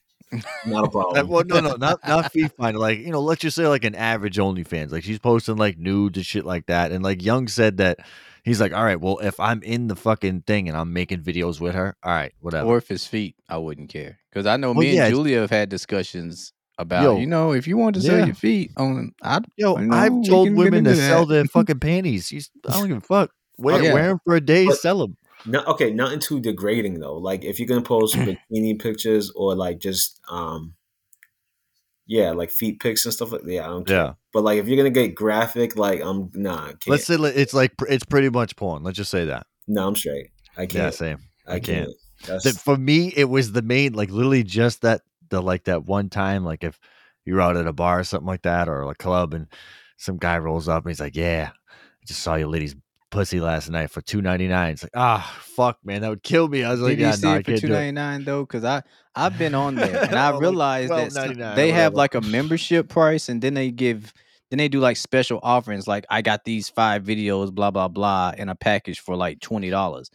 not 0.65 0.85
a 0.85 0.89
problem. 0.91 1.27
well, 1.27 1.43
no, 1.45 1.59
no, 1.59 1.75
not 1.75 1.99
not 2.07 2.31
feet 2.31 2.51
finder. 2.57 2.79
Like 2.79 2.99
you 2.99 3.11
know, 3.11 3.21
let's 3.21 3.41
just 3.41 3.55
say 3.55 3.67
like 3.67 3.83
an 3.83 3.95
average 3.95 4.37
OnlyFans. 4.37 4.91
Like 4.91 5.03
she's 5.03 5.19
posting 5.19 5.57
like 5.57 5.77
nudes 5.77 6.17
and 6.17 6.25
shit 6.25 6.45
like 6.45 6.67
that. 6.67 6.91
And 6.91 7.03
like 7.03 7.21
Young 7.23 7.47
said 7.47 7.77
that 7.77 7.99
he's 8.43 8.59
like, 8.61 8.73
all 8.73 8.83
right, 8.83 8.99
well, 8.99 9.19
if 9.19 9.39
I'm 9.39 9.61
in 9.63 9.87
the 9.87 9.95
fucking 9.95 10.41
thing 10.41 10.67
and 10.67 10.77
I'm 10.77 10.93
making 10.93 11.21
videos 11.21 11.59
with 11.59 11.75
her, 11.75 11.95
all 12.03 12.11
right, 12.13 12.33
whatever. 12.39 12.67
or 12.67 12.77
if 12.77 12.89
it's 12.91 13.05
feet, 13.07 13.35
I 13.49 13.57
wouldn't 13.57 13.89
care. 13.89 14.19
Because 14.31 14.45
I 14.45 14.57
know 14.57 14.71
Well, 14.71 14.79
me 14.81 14.95
yeah, 14.95 15.05
and 15.05 15.13
Julia 15.15 15.41
have 15.41 15.49
had 15.51 15.69
discussions 15.69 16.53
about, 16.77 17.03
Yo. 17.03 17.17
you 17.17 17.27
know, 17.27 17.51
if 17.51 17.67
you 17.67 17.77
want 17.77 17.95
to 17.95 18.01
sell 18.01 18.17
Yeah. 18.19 18.25
your 18.27 18.35
feet 18.35 18.71
on, 18.77 19.13
I 19.21 19.41
Yo, 19.57 19.77
you 19.77 19.85
know, 19.87 19.95
I've 19.97 20.25
told 20.25 20.51
women 20.53 20.85
to 20.85 20.91
into 20.91 20.95
sell 20.95 21.25
their 21.25 21.45
fucking 21.53 21.79
panties. 21.79 22.27
She's, 22.27 22.49
I 22.67 22.73
don't 22.79 22.87
give 22.87 22.97
a 22.97 23.01
fuck. 23.01 23.29
Oh, 23.59 23.63
wear, 23.63 23.83
Yeah. 23.83 23.93
wear 23.93 24.07
them 24.07 24.19
for 24.25 24.35
a 24.35 24.41
day, 24.41 24.65
But- 24.65 24.77
sell 24.77 24.97
them. 24.99 25.17
No, 25.45 25.63
okay, 25.63 25.91
nothing 25.91 26.19
too 26.19 26.39
degrading 26.39 26.99
though. 26.99 27.17
Like 27.17 27.43
if 27.43 27.59
you're 27.59 27.67
gonna 27.67 27.81
post 27.81 28.15
bikini 28.51 28.79
pictures 28.79 29.31
or 29.31 29.55
like 29.55 29.79
just 29.79 30.19
um, 30.29 30.75
yeah, 32.05 32.31
like 32.31 32.51
feet 32.51 32.79
pics 32.79 33.05
and 33.05 33.13
stuff 33.13 33.31
like 33.31 33.43
that. 33.43 33.51
Yeah, 33.51 33.65
I 33.65 33.69
don't 33.69 33.87
care. 33.87 33.97
Yeah. 33.97 34.13
But 34.33 34.43
like 34.43 34.59
if 34.59 34.67
you're 34.67 34.77
gonna 34.77 34.89
get 34.89 35.15
graphic, 35.15 35.75
like 35.77 36.01
I'm 36.01 36.29
nah, 36.33 36.67
can't. 36.67 36.87
Let's 36.87 37.05
say 37.05 37.15
it's 37.15 37.53
like 37.53 37.73
it's 37.87 38.05
pretty 38.05 38.29
much 38.29 38.55
porn. 38.55 38.83
Let's 38.83 38.97
just 38.97 39.11
say 39.11 39.25
that. 39.25 39.47
no, 39.67 39.87
I'm 39.87 39.95
straight. 39.95 40.29
I 40.57 40.65
can't. 40.65 40.73
Yeah, 40.73 40.89
same. 40.89 41.17
I 41.47 41.55
I 41.55 41.59
can't. 41.59 41.89
can't. 42.25 42.43
That 42.43 42.55
for 42.55 42.77
me, 42.77 43.13
it 43.15 43.29
was 43.29 43.51
the 43.51 43.61
main, 43.61 43.93
like 43.93 44.11
literally 44.11 44.43
just 44.43 44.81
that 44.81 45.01
the 45.29 45.41
like 45.41 45.63
that 45.65 45.85
one 45.85 46.09
time, 46.09 46.43
like 46.43 46.63
if 46.63 46.79
you're 47.25 47.41
out 47.41 47.57
at 47.57 47.67
a 47.67 47.73
bar 47.73 47.99
or 47.99 48.03
something 48.03 48.27
like 48.27 48.43
that, 48.43 48.67
or 48.67 48.83
a 48.83 48.95
club, 48.95 49.33
and 49.33 49.47
some 49.97 50.17
guy 50.17 50.37
rolls 50.37 50.67
up 50.67 50.83
and 50.83 50.91
he's 50.91 50.99
like, 50.99 51.15
"Yeah, 51.15 51.51
I 51.53 52.05
just 52.05 52.21
saw 52.21 52.35
your 52.35 52.49
lady's 52.49 52.75
pussy 53.11 53.39
last 53.39 53.69
night 53.69 53.91
for 53.91 54.01
two 54.01 54.21
ninety 54.21 54.47
nine. 54.47 54.73
It's 54.73 54.83
like, 54.83 54.91
ah, 54.95 55.39
fuck, 55.41 55.77
man, 55.83 56.01
that 56.01 56.09
would 56.09 56.23
kill 56.23 56.47
me. 56.47 56.63
I 56.63 56.71
was 56.71 56.81
like, 56.81 56.91
Did 56.91 56.99
yeah, 56.99 57.11
you 57.11 57.17
see 57.17 57.27
no, 57.27 57.35
it 57.35 57.45
for 57.45 57.57
two 57.57 57.67
ninety 57.67 57.91
nine 57.91 58.23
though? 58.23 58.41
Because 58.41 58.63
I 58.63 58.81
I've 59.15 59.37
been 59.37 59.53
on 59.53 59.75
there 59.75 60.03
and 60.09 60.15
I 60.15 60.37
realized 60.37 60.91
that 60.91 61.11
some- 61.11 61.35
they 61.37 61.71
or 61.71 61.75
have 61.75 61.93
like 61.93 62.15
a 62.15 62.21
membership 62.21 62.89
price, 62.89 63.29
and 63.29 63.41
then 63.41 63.53
they 63.53 63.69
give 63.69 64.13
then 64.49 64.57
they 64.57 64.67
do 64.67 64.79
like 64.79 64.97
special 64.97 65.39
offerings, 65.43 65.87
like 65.87 66.05
I 66.09 66.21
got 66.21 66.43
these 66.43 66.67
five 66.69 67.03
videos, 67.03 67.53
blah 67.53 67.71
blah 67.71 67.87
blah, 67.87 68.33
in 68.37 68.49
a 68.49 68.55
package 68.55 68.99
for 68.99 69.15
like 69.15 69.39
twenty 69.39 69.69
dollars. 69.69 70.09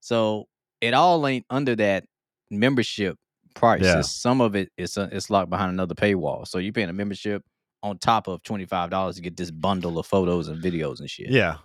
So 0.00 0.46
it 0.80 0.94
all 0.94 1.26
ain't 1.26 1.46
under 1.50 1.76
that 1.76 2.04
membership 2.50 3.16
price. 3.54 3.82
Yeah. 3.82 4.00
Some 4.02 4.40
of 4.40 4.54
it 4.54 4.70
is 4.76 4.96
uh, 4.96 5.08
it's 5.12 5.30
locked 5.30 5.50
behind 5.50 5.72
another 5.72 5.94
paywall. 5.94 6.46
So 6.46 6.58
you're 6.58 6.72
paying 6.72 6.88
a 6.88 6.92
membership 6.92 7.42
on 7.82 7.98
top 7.98 8.26
of 8.26 8.42
twenty 8.42 8.64
five 8.64 8.90
dollars 8.90 9.16
to 9.16 9.22
get 9.22 9.36
this 9.36 9.50
bundle 9.50 9.98
of 9.98 10.06
photos 10.06 10.48
and 10.48 10.62
videos 10.62 11.00
and 11.00 11.08
shit. 11.10 11.30
Yeah, 11.30 11.56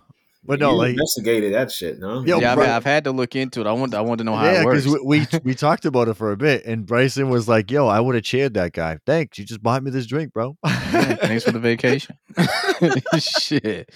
but 0.46 0.60
no, 0.60 0.72
you 0.72 0.76
like 0.76 0.90
investigated 0.90 1.54
that 1.54 1.72
shit, 1.72 1.98
no? 1.98 2.24
Yo, 2.24 2.38
yeah, 2.38 2.52
I 2.52 2.54
bro- 2.54 2.64
mean, 2.64 2.72
I've 2.72 2.84
had 2.84 3.04
to 3.04 3.12
look 3.12 3.34
into 3.34 3.60
it. 3.60 3.66
I 3.66 3.72
want 3.72 3.94
I 3.94 4.02
want 4.02 4.18
to 4.18 4.24
know 4.24 4.36
how 4.36 4.44
yeah, 4.44 4.62
it 4.62 4.64
works. 4.64 4.84
because 4.84 5.00
we, 5.04 5.20
we 5.20 5.26
we 5.42 5.54
talked 5.54 5.84
about 5.84 6.08
it 6.08 6.14
for 6.14 6.32
a 6.32 6.36
bit, 6.36 6.64
and 6.66 6.84
Bryson 6.84 7.30
was 7.30 7.48
like, 7.48 7.70
"Yo, 7.70 7.86
I 7.86 8.00
would 8.00 8.14
have 8.14 8.24
cheered 8.24 8.54
that 8.54 8.72
guy. 8.72 8.98
Thanks, 9.06 9.38
you 9.38 9.44
just 9.44 9.62
bought 9.62 9.82
me 9.82 9.90
this 9.90 10.06
drink, 10.06 10.32
bro. 10.32 10.56
Yeah, 10.64 11.14
thanks 11.16 11.44
for 11.44 11.52
the 11.52 11.60
vacation. 11.60 12.16
shit. 13.18 13.90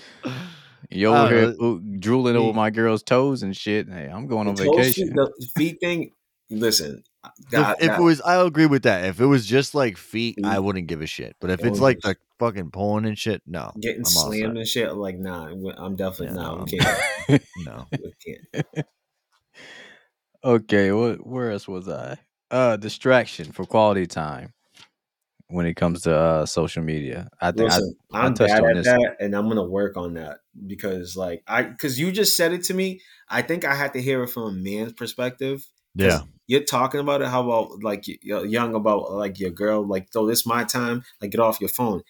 You 0.90 1.12
I 1.12 1.20
over 1.20 1.30
don't 1.30 1.50
here 1.50 1.62
ooh, 1.62 1.98
drooling 1.98 2.36
over 2.36 2.52
my 2.54 2.70
girl's 2.70 3.02
toes 3.02 3.42
and 3.42 3.54
shit. 3.54 3.88
Hey, 3.88 4.06
I'm 4.06 4.26
going 4.26 4.48
on 4.48 4.54
The 4.54 4.64
toe 4.64 4.76
vacation. 4.76 5.08
shit, 5.08 5.14
the 5.14 5.48
feet 5.56 5.78
thing. 5.80 6.12
Listen, 6.50 7.02
If- 7.24 7.32
if 7.52 7.80
that- 7.80 8.00
it 8.00 8.02
was, 8.02 8.22
I 8.22 8.36
agree 8.42 8.64
with 8.64 8.84
that. 8.84 9.04
If 9.04 9.20
it 9.20 9.26
was 9.26 9.44
just 9.44 9.74
like 9.74 9.98
feet, 9.98 10.38
I 10.42 10.56
mm. 10.56 10.64
wouldn't 10.64 10.86
give 10.86 11.02
a 11.02 11.06
shit. 11.06 11.36
But 11.40 11.50
if 11.50 11.62
it's 11.62 11.78
like 11.78 11.98
the 12.00 12.16
fucking 12.38 12.70
porn 12.70 13.04
and 13.04 13.18
shit, 13.18 13.42
no, 13.46 13.72
getting 13.80 14.00
I'm 14.00 14.04
slammed 14.04 14.56
and 14.58 14.66
shit, 14.66 14.94
like 14.94 15.18
nah, 15.18 15.46
I'm 15.76 15.96
definitely 15.96 16.36
Yeah, 16.36 16.42
nah. 16.42 16.56
no, 16.56 16.64
We 16.70 16.78
I'm- 16.80 16.96
can't. 17.28 17.42
no. 17.64 17.86
we 17.92 18.12
can't. 18.74 18.86
okay, 20.44 20.92
what 20.92 21.26
where 21.26 21.50
else 21.50 21.68
was 21.68 21.88
I? 21.88 22.18
Uh 22.50 22.76
distraction 22.76 23.52
for 23.52 23.64
quality 23.64 24.06
time 24.06 24.52
when 25.48 25.66
it 25.66 25.74
comes 25.74 26.02
to 26.02 26.14
uh 26.14 26.46
social 26.46 26.82
media. 26.82 27.28
I 27.40 27.52
think 27.52 27.70
Listen, 27.70 27.94
I, 28.12 28.20
I, 28.22 28.26
am 28.26 28.34
touched 28.34 28.52
bad 28.52 28.62
on 28.64 28.70
at 28.70 28.76
this. 28.76 28.86
that, 28.86 29.16
and 29.20 29.34
I'm 29.34 29.48
gonna 29.48 29.64
work 29.64 29.96
on 29.96 30.14
that 30.14 30.38
because, 30.66 31.16
like, 31.16 31.42
I 31.46 31.62
because 31.64 31.98
you 31.98 32.12
just 32.12 32.36
said 32.36 32.52
it 32.52 32.64
to 32.64 32.74
me. 32.74 33.00
I 33.28 33.42
think 33.42 33.64
I 33.64 33.74
had 33.74 33.92
to 33.94 34.02
hear 34.02 34.22
it 34.22 34.28
from 34.28 34.42
a 34.44 34.52
man's 34.52 34.92
perspective. 34.94 35.66
Yeah, 35.94 36.20
you're 36.46 36.64
talking 36.64 37.00
about 37.00 37.22
it. 37.22 37.28
How 37.28 37.42
about 37.42 37.82
like 37.82 38.04
you're 38.22 38.46
young 38.46 38.74
about 38.74 39.10
like 39.12 39.38
your 39.40 39.50
girl? 39.50 39.86
Like, 39.86 40.08
so 40.10 40.26
this 40.26 40.46
my 40.46 40.64
time. 40.64 41.02
Like, 41.20 41.32
get 41.32 41.40
off 41.40 41.60
your 41.60 41.70
phone. 41.70 42.02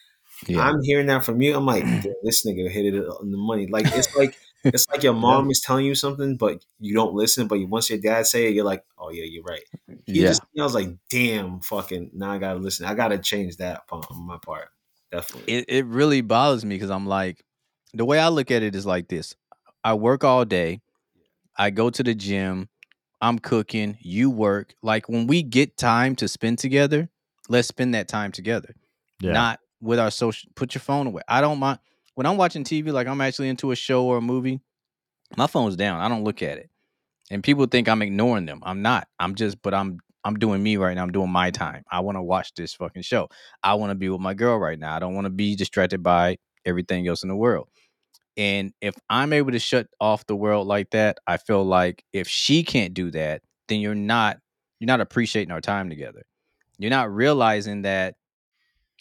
Yeah. 0.47 0.61
I'm 0.61 0.83
hearing 0.83 1.07
that 1.07 1.25
from 1.25 1.41
you. 1.41 1.57
I'm 1.57 1.67
like, 1.67 1.85
this 2.23 2.47
nigga 2.47 2.71
hit 2.71 2.95
it 2.95 3.05
on 3.05 3.31
the 3.31 3.39
money. 3.39 3.67
Like, 3.67 3.87
it's 3.87 4.15
like 4.17 4.37
it's 4.65 4.89
like 4.89 5.03
your 5.03 5.15
mom 5.15 5.51
is 5.51 5.61
telling 5.61 5.87
you 5.87 5.95
something, 5.95 6.37
but 6.37 6.65
you 6.81 6.95
don't 6.95 7.15
listen. 7.15 7.47
But 7.47 7.61
once 7.69 7.91
your 7.91 7.99
dad 7.99 8.27
say 8.27 8.49
it, 8.49 8.55
you're 8.55 8.65
like, 8.65 8.85
oh 8.99 9.11
yeah, 9.11 9.25
you're 9.25 9.45
right. 9.45 9.63
He 10.07 10.21
yeah. 10.21 10.29
just, 10.29 10.43
I 10.59 10.63
was 10.63 10.75
like, 10.75 10.91
damn, 11.11 11.61
fucking. 11.61 12.11
Now 12.15 12.33
I 12.33 12.39
gotta 12.39 12.59
listen. 12.59 12.87
I 12.87 12.95
gotta 12.95 13.19
change 13.19 13.57
that 13.59 13.87
part 13.87 14.07
on 14.11 14.27
my 14.27 14.39
part. 14.39 14.69
Definitely. 15.11 15.55
it, 15.55 15.65
it 15.69 15.87
really 15.87 16.21
bothers 16.21 16.67
me 16.67 16.75
because 16.75 16.91
I'm 16.91 17.07
like, 17.07 17.43
the 17.95 18.05
way 18.05 18.19
I 18.19 18.29
look 18.29 18.51
at 18.51 18.63
it 18.63 18.75
is 18.75 18.85
like 18.85 19.09
this: 19.09 19.35
I 19.83 19.95
work 19.95 20.25
all 20.25 20.45
day, 20.45 20.81
I 21.57 21.71
go 21.71 21.89
to 21.89 22.03
the 22.03 22.15
gym, 22.15 22.69
I'm 23.21 23.39
cooking, 23.39 23.97
you 24.01 24.31
work. 24.31 24.75
Like 24.83 25.09
when 25.09 25.27
we 25.27 25.43
get 25.43 25.77
time 25.77 26.15
to 26.17 26.29
spend 26.29 26.59
together, 26.59 27.09
let's 27.49 27.69
spend 27.69 27.95
that 27.95 28.09
time 28.09 28.33
together. 28.33 28.75
Yeah. 29.21 29.33
Not 29.33 29.61
with 29.81 29.99
our 29.99 30.11
social 30.11 30.51
put 30.55 30.75
your 30.75 30.81
phone 30.81 31.07
away. 31.07 31.23
I 31.29 31.41
don't 31.41 31.59
mind 31.59 31.79
when 32.15 32.27
I'm 32.27 32.37
watching 32.37 32.65
TV, 32.65 32.93
like 32.93 33.07
I'm 33.07 33.21
actually 33.21 33.49
into 33.49 33.71
a 33.71 33.77
show 33.77 34.05
or 34.05 34.17
a 34.17 34.21
movie, 34.21 34.61
my 35.37 35.47
phone's 35.47 35.77
down. 35.77 36.01
I 36.01 36.09
don't 36.09 36.25
look 36.25 36.43
at 36.43 36.59
it. 36.59 36.69
And 37.31 37.45
people 37.45 37.67
think 37.67 37.89
I'm 37.89 38.03
ignoring 38.03 38.47
them. 38.47 38.61
I'm 38.65 38.83
not. 38.83 39.07
I'm 39.21 39.35
just, 39.35 39.63
but 39.63 39.75
I'm 39.75 39.99
I'm 40.25 40.39
doing 40.39 40.63
me 40.63 40.77
right 40.77 40.95
now. 40.95 41.03
I'm 41.03 41.13
doing 41.13 41.31
my 41.31 41.51
time. 41.51 41.85
I 41.91 42.01
want 42.01 42.17
to 42.17 42.23
watch 42.23 42.55
this 42.55 42.75
fucking 42.75 43.03
show. 43.03 43.29
I 43.63 43.75
want 43.75 43.91
to 43.91 43.95
be 43.95 44.09
with 44.09 44.21
my 44.21 44.35
girl 44.35 44.59
right 44.59 44.79
now. 44.79 44.95
I 44.95 44.99
don't 44.99 45.15
want 45.15 45.27
to 45.27 45.31
be 45.31 45.55
distracted 45.55 46.03
by 46.03 46.39
everything 46.65 47.07
else 47.07 47.23
in 47.23 47.29
the 47.29 47.37
world. 47.37 47.69
And 48.37 48.73
if 48.81 48.95
I'm 49.09 49.33
able 49.33 49.53
to 49.53 49.59
shut 49.59 49.87
off 50.01 50.27
the 50.27 50.37
world 50.37 50.67
like 50.67 50.91
that, 50.91 51.19
I 51.27 51.39
feel 51.39 51.65
like 51.65 52.05
if 52.13 52.29
she 52.29 52.63
can't 52.63 52.95
do 52.95 53.11
that, 53.13 53.43
then 53.69 53.81
you're 53.81 53.95
not 53.95 54.39
you're 54.81 54.87
not 54.87 55.01
appreciating 55.01 55.53
our 55.53 55.61
time 55.61 55.89
together. 55.89 56.25
You're 56.79 56.91
not 56.91 57.13
realizing 57.13 57.83
that 57.83 58.17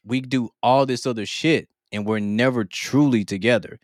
we 0.08 0.22
do 0.22 0.50
all 0.64 0.86
this 0.86 1.06
other 1.06 1.26
shit 1.26 1.70
and 1.92 2.06
we're 2.06 2.20
never 2.20 2.64
truly 2.66 3.24
together. 3.24 3.80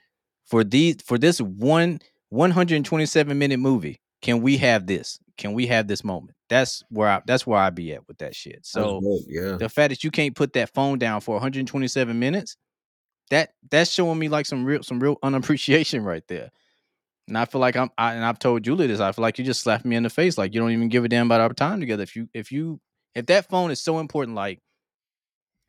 For 0.45 0.63
these 0.63 0.97
for 1.03 1.17
this 1.17 1.39
one 1.39 1.99
127 2.29 3.37
minute 3.37 3.59
movie, 3.59 4.01
can 4.21 4.41
we 4.41 4.57
have 4.57 4.87
this? 4.87 5.19
Can 5.37 5.53
we 5.53 5.67
have 5.67 5.87
this 5.87 6.03
moment? 6.03 6.37
That's 6.49 6.83
where 6.89 7.09
I 7.09 7.21
that's 7.25 7.47
where 7.47 7.59
I 7.59 7.69
be 7.69 7.93
at 7.93 8.07
with 8.07 8.17
that 8.19 8.35
shit. 8.35 8.65
So 8.65 9.01
dope, 9.01 9.21
yeah. 9.27 9.57
the 9.57 9.69
fact 9.69 9.89
that 9.89 10.03
you 10.03 10.11
can't 10.11 10.35
put 10.35 10.53
that 10.53 10.73
phone 10.73 10.99
down 10.99 11.21
for 11.21 11.35
127 11.35 12.17
minutes, 12.19 12.55
that 13.29 13.51
that's 13.69 13.91
showing 13.91 14.19
me 14.19 14.29
like 14.29 14.45
some 14.45 14.65
real 14.65 14.83
some 14.83 14.99
real 14.99 15.17
unappreciation 15.23 16.03
right 16.05 16.27
there. 16.27 16.51
And 17.27 17.37
I 17.37 17.45
feel 17.45 17.61
like 17.61 17.75
I'm 17.75 17.89
I, 17.97 18.13
and 18.13 18.25
I've 18.25 18.39
told 18.39 18.63
Julie 18.63 18.87
this. 18.87 18.99
I 18.99 19.11
feel 19.11 19.23
like 19.23 19.39
you 19.39 19.45
just 19.45 19.61
slapped 19.61 19.85
me 19.85 19.95
in 19.95 20.03
the 20.03 20.09
face. 20.09 20.37
Like 20.37 20.53
you 20.53 20.59
don't 20.59 20.71
even 20.71 20.89
give 20.89 21.05
a 21.05 21.09
damn 21.09 21.27
about 21.27 21.41
our 21.41 21.53
time 21.53 21.79
together. 21.79 22.03
If 22.03 22.15
you 22.15 22.27
if 22.33 22.51
you 22.51 22.79
if 23.15 23.25
that 23.27 23.49
phone 23.49 23.71
is 23.71 23.81
so 23.81 23.99
important, 23.99 24.35
like 24.35 24.59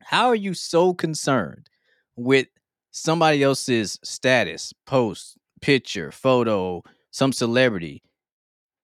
how 0.05 0.27
are 0.29 0.35
you 0.35 0.55
so 0.55 0.95
concerned 0.95 1.69
with 2.17 2.47
somebody 2.91 3.43
else's 3.43 3.99
status, 4.05 4.73
post, 4.87 5.37
picture, 5.61 6.11
photo, 6.13 6.83
some 7.11 7.33
celebrity, 7.33 8.03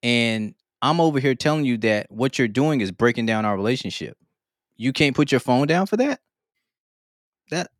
and 0.02 0.54
I'm 0.82 1.00
over 1.00 1.20
here 1.20 1.34
telling 1.34 1.64
you 1.64 1.76
that 1.78 2.10
what 2.10 2.38
you're 2.38 2.48
doing 2.48 2.80
is 2.80 2.90
breaking 2.90 3.26
down 3.26 3.44
our 3.44 3.54
relationship. 3.54 4.16
You 4.76 4.92
can't 4.94 5.14
put 5.14 5.30
your 5.30 5.40
phone 5.40 5.66
down 5.66 5.86
for 5.86 5.98
that. 5.98 6.20
That 7.50 7.70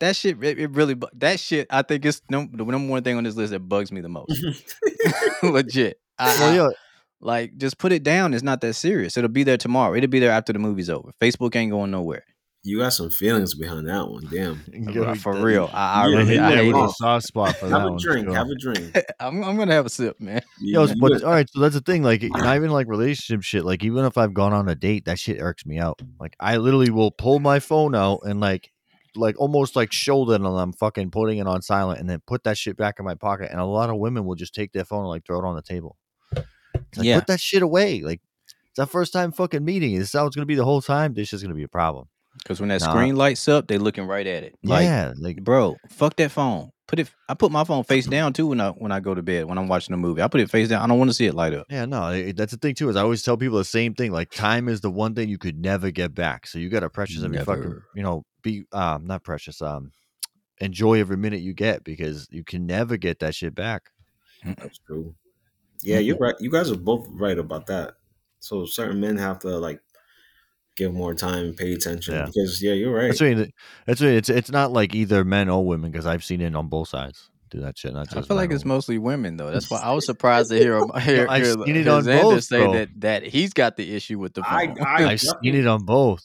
that 0.00 0.16
shit 0.16 0.42
it, 0.42 0.58
it 0.58 0.70
really 0.70 0.96
that 1.14 1.38
shit 1.40 1.66
I 1.70 1.82
think 1.82 2.04
it's 2.04 2.20
num- 2.30 2.50
the 2.52 2.64
number 2.64 2.90
one 2.90 3.02
thing 3.04 3.16
on 3.16 3.24
this 3.24 3.36
list 3.36 3.52
that 3.52 3.60
bugs 3.60 3.92
me 3.92 4.00
the 4.00 4.08
most. 4.08 4.30
Mm-hmm. 4.42 5.46
Legit. 5.52 6.00
I, 6.18 6.30
I- 6.36 6.40
Well, 6.40 6.54
yeah, 6.54 6.68
like 7.20 7.56
just 7.58 7.78
put 7.78 7.92
it 7.92 8.02
down. 8.02 8.34
It's 8.34 8.42
not 8.42 8.60
that 8.62 8.74
serious. 8.74 9.16
It'll 9.16 9.28
be 9.28 9.44
there 9.44 9.56
tomorrow. 9.56 9.94
It'll 9.94 10.08
be 10.08 10.18
there 10.20 10.30
after 10.32 10.52
the 10.52 10.58
movie's 10.58 10.90
over. 10.90 11.10
Facebook 11.20 11.54
ain't 11.56 11.70
going 11.70 11.90
nowhere. 11.90 12.24
You 12.64 12.78
got 12.78 12.92
some 12.92 13.08
feelings 13.10 13.54
behind 13.54 13.88
that 13.88 14.08
one. 14.08 14.24
Damn. 14.30 15.16
For 15.16 15.32
real. 15.34 15.70
I, 15.72 16.02
I 16.04 16.08
Yeah, 16.08 16.16
really 16.18 16.26
hit 16.34 16.40
I 16.40 16.56
hate 16.56 16.74
a 16.74 16.88
soft 16.90 17.26
spot 17.26 17.54
for 17.56 17.68
that 17.68 17.74
Have 17.78 17.86
a 17.86 17.90
one. 17.90 17.98
drink. 17.98 18.26
sure. 18.26 18.34
Have 18.34 18.48
a 18.48 18.54
drink. 18.56 18.96
I'm, 19.20 19.44
I'm 19.44 19.56
gonna 19.56 19.72
have 19.74 19.86
a 19.86 19.90
sip, 19.90 20.20
man. 20.20 20.42
Yo, 20.60 20.86
but 20.98 21.22
all 21.22 21.30
right, 21.30 21.48
so 21.48 21.60
that's 21.60 21.74
the 21.74 21.80
thing. 21.80 22.02
Like, 22.02 22.22
not 22.22 22.56
even 22.56 22.70
like 22.70 22.88
relationship 22.88 23.42
shit. 23.42 23.64
Like, 23.64 23.84
even 23.84 24.04
if 24.04 24.18
I've 24.18 24.34
gone 24.34 24.52
on 24.52 24.68
a 24.68 24.74
date, 24.74 25.04
that 25.06 25.18
shit 25.18 25.40
irks 25.40 25.64
me 25.64 25.78
out. 25.78 26.00
Like, 26.20 26.34
I 26.40 26.56
literally 26.56 26.90
will 26.90 27.10
pull 27.10 27.38
my 27.38 27.60
phone 27.60 27.94
out 27.94 28.20
and 28.24 28.40
like, 28.40 28.70
like 29.14 29.40
almost 29.40 29.76
like 29.76 29.92
show 29.92 30.24
them 30.24 30.44
I'm 30.44 30.72
fucking 30.72 31.10
putting 31.10 31.38
it 31.38 31.46
on 31.46 31.62
silent, 31.62 32.00
and 32.00 32.10
then 32.10 32.20
put 32.26 32.44
that 32.44 32.58
shit 32.58 32.76
back 32.76 32.96
in 32.98 33.04
my 33.04 33.14
pocket. 33.14 33.50
And 33.50 33.60
a 33.60 33.64
lot 33.64 33.88
of 33.88 33.96
women 33.98 34.24
will 34.24 34.34
just 34.34 34.54
take 34.54 34.72
their 34.72 34.84
phone 34.84 35.00
and 35.00 35.08
like 35.08 35.24
throw 35.24 35.38
it 35.38 35.44
on 35.46 35.54
the 35.56 35.62
table. 35.62 35.96
Like, 36.34 36.44
Yeah. 37.06 37.14
put 37.20 37.28
that 37.28 37.40
shit 37.40 37.62
away. 37.62 38.00
Like, 38.02 38.20
it's 38.70 38.78
our 38.78 38.86
first 38.86 39.12
time 39.12 39.32
fucking 39.32 39.64
meeting. 39.64 39.96
This 39.98 40.08
is 40.08 40.12
how 40.12 40.26
it's 40.26 40.36
gonna 40.36 40.44
be 40.46 40.54
the 40.56 40.64
whole 40.64 40.82
time. 40.82 41.14
This 41.14 41.32
is 41.32 41.42
gonna 41.42 41.54
be 41.54 41.62
a 41.62 41.68
problem. 41.68 42.08
Because 42.38 42.60
when 42.60 42.68
that 42.70 42.80
Nah. 42.80 42.90
screen 42.90 43.16
lights 43.16 43.46
up, 43.48 43.66
they 43.68 43.78
looking 43.78 44.06
right 44.06 44.26
at 44.26 44.42
it. 44.44 44.54
Like, 44.62 44.84
yeah, 44.84 45.12
like 45.18 45.42
bro, 45.42 45.76
fuck 45.90 46.16
that 46.16 46.30
phone. 46.30 46.70
Put 46.86 47.00
it. 47.00 47.10
I 47.28 47.34
put 47.34 47.52
my 47.52 47.64
phone 47.64 47.84
face 47.84 48.06
down 48.06 48.32
too 48.32 48.46
when 48.46 48.60
I 48.62 48.70
when 48.70 48.92
I 48.92 49.00
go 49.00 49.14
to 49.14 49.22
bed 49.22 49.44
when 49.44 49.58
I'm 49.58 49.68
watching 49.68 49.92
a 49.92 49.98
movie. 49.98 50.22
I 50.22 50.28
put 50.28 50.40
it 50.40 50.50
face 50.50 50.68
down. 50.68 50.82
I 50.82 50.86
don't 50.86 50.98
want 50.98 51.10
to 51.10 51.14
see 51.14 51.26
it 51.26 51.34
light 51.34 51.52
up. 51.52 51.66
Yeah, 51.68 51.84
no, 51.84 52.08
it- 52.08 52.36
that's 52.36 52.52
the 52.52 52.58
thing 52.58 52.74
too. 52.74 52.88
Is 52.88 52.96
I 52.96 53.02
always 53.02 53.22
tell 53.22 53.36
people 53.36 53.58
the 53.58 53.64
same 53.64 53.94
thing. 53.94 54.10
Like 54.10 54.30
time 54.30 54.68
is 54.68 54.80
the 54.80 54.90
one 54.90 55.14
thing 55.14 55.28
you 55.28 55.36
could 55.36 55.58
never 55.60 55.90
get 55.90 56.14
back. 56.14 56.46
So 56.46 56.58
you 56.58 56.70
got 56.70 56.80
to 56.80 56.88
precious 56.88 57.22
every 57.22 57.38
fucking, 57.38 57.62
Never. 57.64 57.84
you 57.94 58.02
know, 58.02 58.24
be 58.42 58.64
um 58.72 59.06
not 59.06 59.22
precious, 59.22 59.60
um, 59.60 59.92
enjoy 60.60 60.98
every 60.98 61.18
minute 61.18 61.40
you 61.40 61.52
get 61.52 61.84
because 61.84 62.26
you 62.30 62.42
can 62.42 62.64
never 62.64 62.96
get 62.96 63.18
that 63.18 63.34
shit 63.34 63.54
back. 63.54 63.82
That's 64.44 64.78
true. 64.78 65.14
Yeah, 65.82 65.98
you're 65.98 66.16
right. 66.16 66.34
You 66.40 66.50
guys 66.50 66.70
are 66.70 66.76
both 66.76 67.06
right 67.10 67.38
about 67.38 67.66
that. 67.66 67.94
So 68.40 68.64
certain 68.64 68.98
men 69.00 69.16
have 69.18 69.40
to 69.40 69.58
like 69.58 69.80
give 70.78 70.94
more 70.94 71.12
time 71.14 71.44
and 71.46 71.56
pay 71.56 71.72
attention 71.74 72.14
Yeah. 72.14 72.26
because 72.26 72.62
yeah, 72.62 72.72
you're 72.72 72.94
right. 72.94 73.08
That's 73.08 73.20
right. 73.20 73.52
That's 73.86 74.00
right. 74.00 74.12
It's 74.12 74.28
it's 74.30 74.50
not 74.50 74.72
like 74.72 74.94
either 74.94 75.24
men 75.24 75.48
or 75.48 75.66
women 75.66 75.90
because 75.90 76.06
I've 76.06 76.24
seen 76.24 76.40
it 76.40 76.54
on 76.54 76.68
both 76.68 76.88
sides 76.88 77.30
do 77.50 77.60
that 77.60 77.76
shit. 77.76 77.92
Not 77.92 78.16
I 78.16 78.22
feel 78.22 78.36
like 78.36 78.50
it's 78.52 78.62
women. 78.64 78.76
mostly 78.76 78.98
women 78.98 79.36
though. 79.36 79.50
That's 79.50 79.70
why 79.70 79.80
I 79.80 79.92
was 79.92 80.06
surprised 80.12 80.50
to 80.50 80.58
hear 80.58 80.76
him 80.78 80.90
hear, 81.00 81.26
I've 81.28 81.42
hear 81.44 81.52
seen 81.54 81.76
it 81.76 81.84
hear 81.84 81.92
on 81.92 82.04
Xander 82.04 82.22
both, 82.22 82.44
say 82.44 82.60
bro. 82.60 82.72
that 82.74 82.88
that 83.00 83.22
he's 83.24 83.52
got 83.52 83.76
the 83.76 83.94
issue 83.94 84.18
with 84.18 84.34
the 84.34 84.42
phone. 84.42 84.78
I, 84.80 85.04
I, 85.04 85.04
I've 85.10 85.20
seen 85.20 85.54
it 85.54 85.66
on 85.66 85.84
both. 85.84 86.22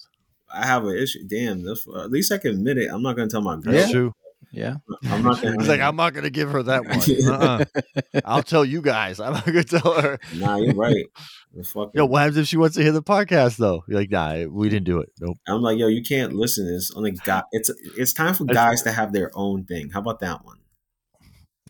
I 0.54 0.66
have 0.68 0.86
an 0.86 0.96
issue. 0.96 1.24
Damn, 1.28 1.64
that's, 1.66 1.88
at 1.88 2.12
least 2.12 2.32
I 2.32 2.38
can 2.38 2.52
admit 2.52 2.78
it. 2.78 2.90
I'm 2.92 3.02
not 3.02 3.16
gonna 3.16 3.28
tell 3.30 3.42
my 3.42 3.56
girl. 3.58 3.74
That's 3.74 3.92
true. 3.92 4.14
Yeah, 4.54 4.76
I'm 5.06 5.24
not 5.24 5.42
gonna. 5.42 5.58
He's 5.58 5.68
like, 5.68 5.82
I'm 5.82 5.96
not 5.96 6.14
gonna 6.14 6.30
give 6.30 6.52
her 6.52 6.64
that 6.64 6.86
one. 6.86 7.00
Uh-uh. 8.14 8.22
I'll 8.24 8.44
tell 8.44 8.64
you 8.64 8.82
guys. 8.82 9.20
I'm 9.20 9.34
not 9.34 9.46
gonna 9.46 9.64
tell 9.66 10.00
her. 10.00 10.20
Nah, 10.36 10.58
you're 10.58 10.76
right. 10.76 11.06
The 11.54 11.64
fucking- 11.64 11.92
Yo, 11.96 12.06
what 12.06 12.20
happens 12.20 12.38
if 12.38 12.48
she 12.48 12.58
wants 12.58 12.76
to 12.78 12.84
hear 12.84 12.92
the 12.92 13.02
podcast 13.04 13.58
though? 13.58 13.84
You're 13.88 14.00
like, 14.00 14.12
nah, 14.12 14.46
we 14.46 14.70
didn't 14.70 14.86
do 14.86 15.00
it. 15.00 15.10
Nope. 15.20 15.38
I'm 15.48 15.62
like, 15.62 15.78
yo, 15.78 15.88
you 15.88 16.04
can't 16.04 16.34
listen. 16.34 16.68
It's 16.74 16.94
only 16.96 17.12
guy. 17.12 17.42
It's 17.52 17.70
it's 17.98 18.14
time 18.14 18.36
for 18.36 18.46
guys 18.46 18.84
to 18.84 18.92
have 18.92 19.12
their 19.12 19.32
own 19.34 19.66
thing. 19.66 19.90
How 19.90 20.00
about 20.00 20.20
that 20.22 20.46
one? 20.46 20.60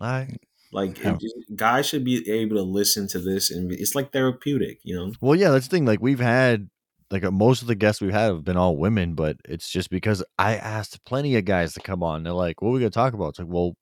All 0.02 0.08
right. 0.10 0.38
Like, 0.72 1.02
Yeah. 1.04 1.17
it- 1.22 1.56
guys 1.56 1.88
should 1.88 2.04
be 2.04 2.30
able 2.32 2.58
to 2.58 2.63
listen 2.63 3.08
to 3.10 3.19
this, 3.19 3.50
and 3.52 3.72
it's 3.72 3.96
like 3.96 4.12
therapeutic. 4.12 4.80
You 4.84 4.96
know? 4.96 5.12
Well, 5.22 5.36
yeah, 5.36 5.52
that's 5.52 5.67
the 5.67 5.76
thing. 5.78 5.86
Like 5.86 6.02
we've 6.02 6.19
had, 6.19 6.69
like 7.13 7.23
uh, 7.23 7.32
most 7.32 7.62
of 7.62 7.67
the 7.69 7.76
guests 7.76 8.02
we've 8.02 8.12
had 8.12 8.32
have 8.32 8.43
been 8.43 8.58
all 8.58 8.76
women, 8.76 9.13
but 9.13 9.38
it's 9.45 9.69
just 9.69 9.89
because 9.89 10.23
I 10.38 10.56
asked 10.56 11.06
plenty 11.06 11.36
of 11.38 11.45
guys 11.45 11.73
to 11.76 11.80
come 11.80 12.04
on. 12.04 12.23
They're 12.23 12.34
like, 12.34 12.62
"What 12.62 12.69
are 12.69 12.73
we 12.73 12.80
gonna 12.80 12.89
talk 12.89 13.13
about?" 13.13 13.30
It's 13.30 13.39
like, 13.39 13.47
well, 13.47 13.78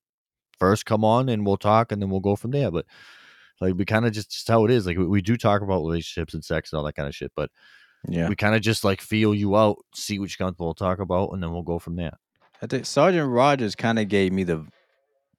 first 0.59 0.85
come 0.85 1.03
on 1.03 1.29
and 1.29 1.45
we'll 1.45 1.57
talk, 1.57 1.91
and 1.91 2.01
then 2.01 2.09
we'll 2.11 2.19
go 2.19 2.35
from 2.35 2.51
there. 2.51 2.69
But 2.69 2.85
like 3.59 3.75
we 3.75 3.85
kind 3.85 4.05
of 4.05 4.11
just, 4.11 4.29
just 4.31 4.47
how 4.47 4.65
it 4.65 4.71
is. 4.71 4.85
Like 4.85 4.97
we, 4.97 5.07
we 5.07 5.21
do 5.21 5.37
talk 5.37 5.61
about 5.61 5.81
relationships 5.81 6.33
and 6.33 6.43
sex 6.43 6.71
and 6.71 6.77
all 6.77 6.83
that 6.85 6.95
kind 6.95 7.07
of 7.07 7.15
shit, 7.15 7.31
but 7.35 7.49
yeah. 8.07 8.27
we 8.27 8.35
kind 8.35 8.53
of 8.55 8.61
just 8.61 8.83
like 8.83 9.01
feel 9.01 9.33
you 9.33 9.55
out, 9.55 9.77
see 9.95 10.19
what 10.19 10.29
you're 10.29 10.45
comfortable 10.45 10.73
to 10.73 10.79
talk 10.83 10.99
about, 10.99 11.29
and 11.31 11.41
then 11.41 11.51
we'll 11.51 11.61
go 11.63 11.79
from 11.79 11.95
there. 11.95 12.17
I 12.61 12.67
think 12.67 12.85
Sergeant 12.85 13.29
Rogers 13.29 13.75
kind 13.75 13.97
of 13.97 14.07
gave 14.07 14.31
me 14.33 14.43
the 14.43 14.65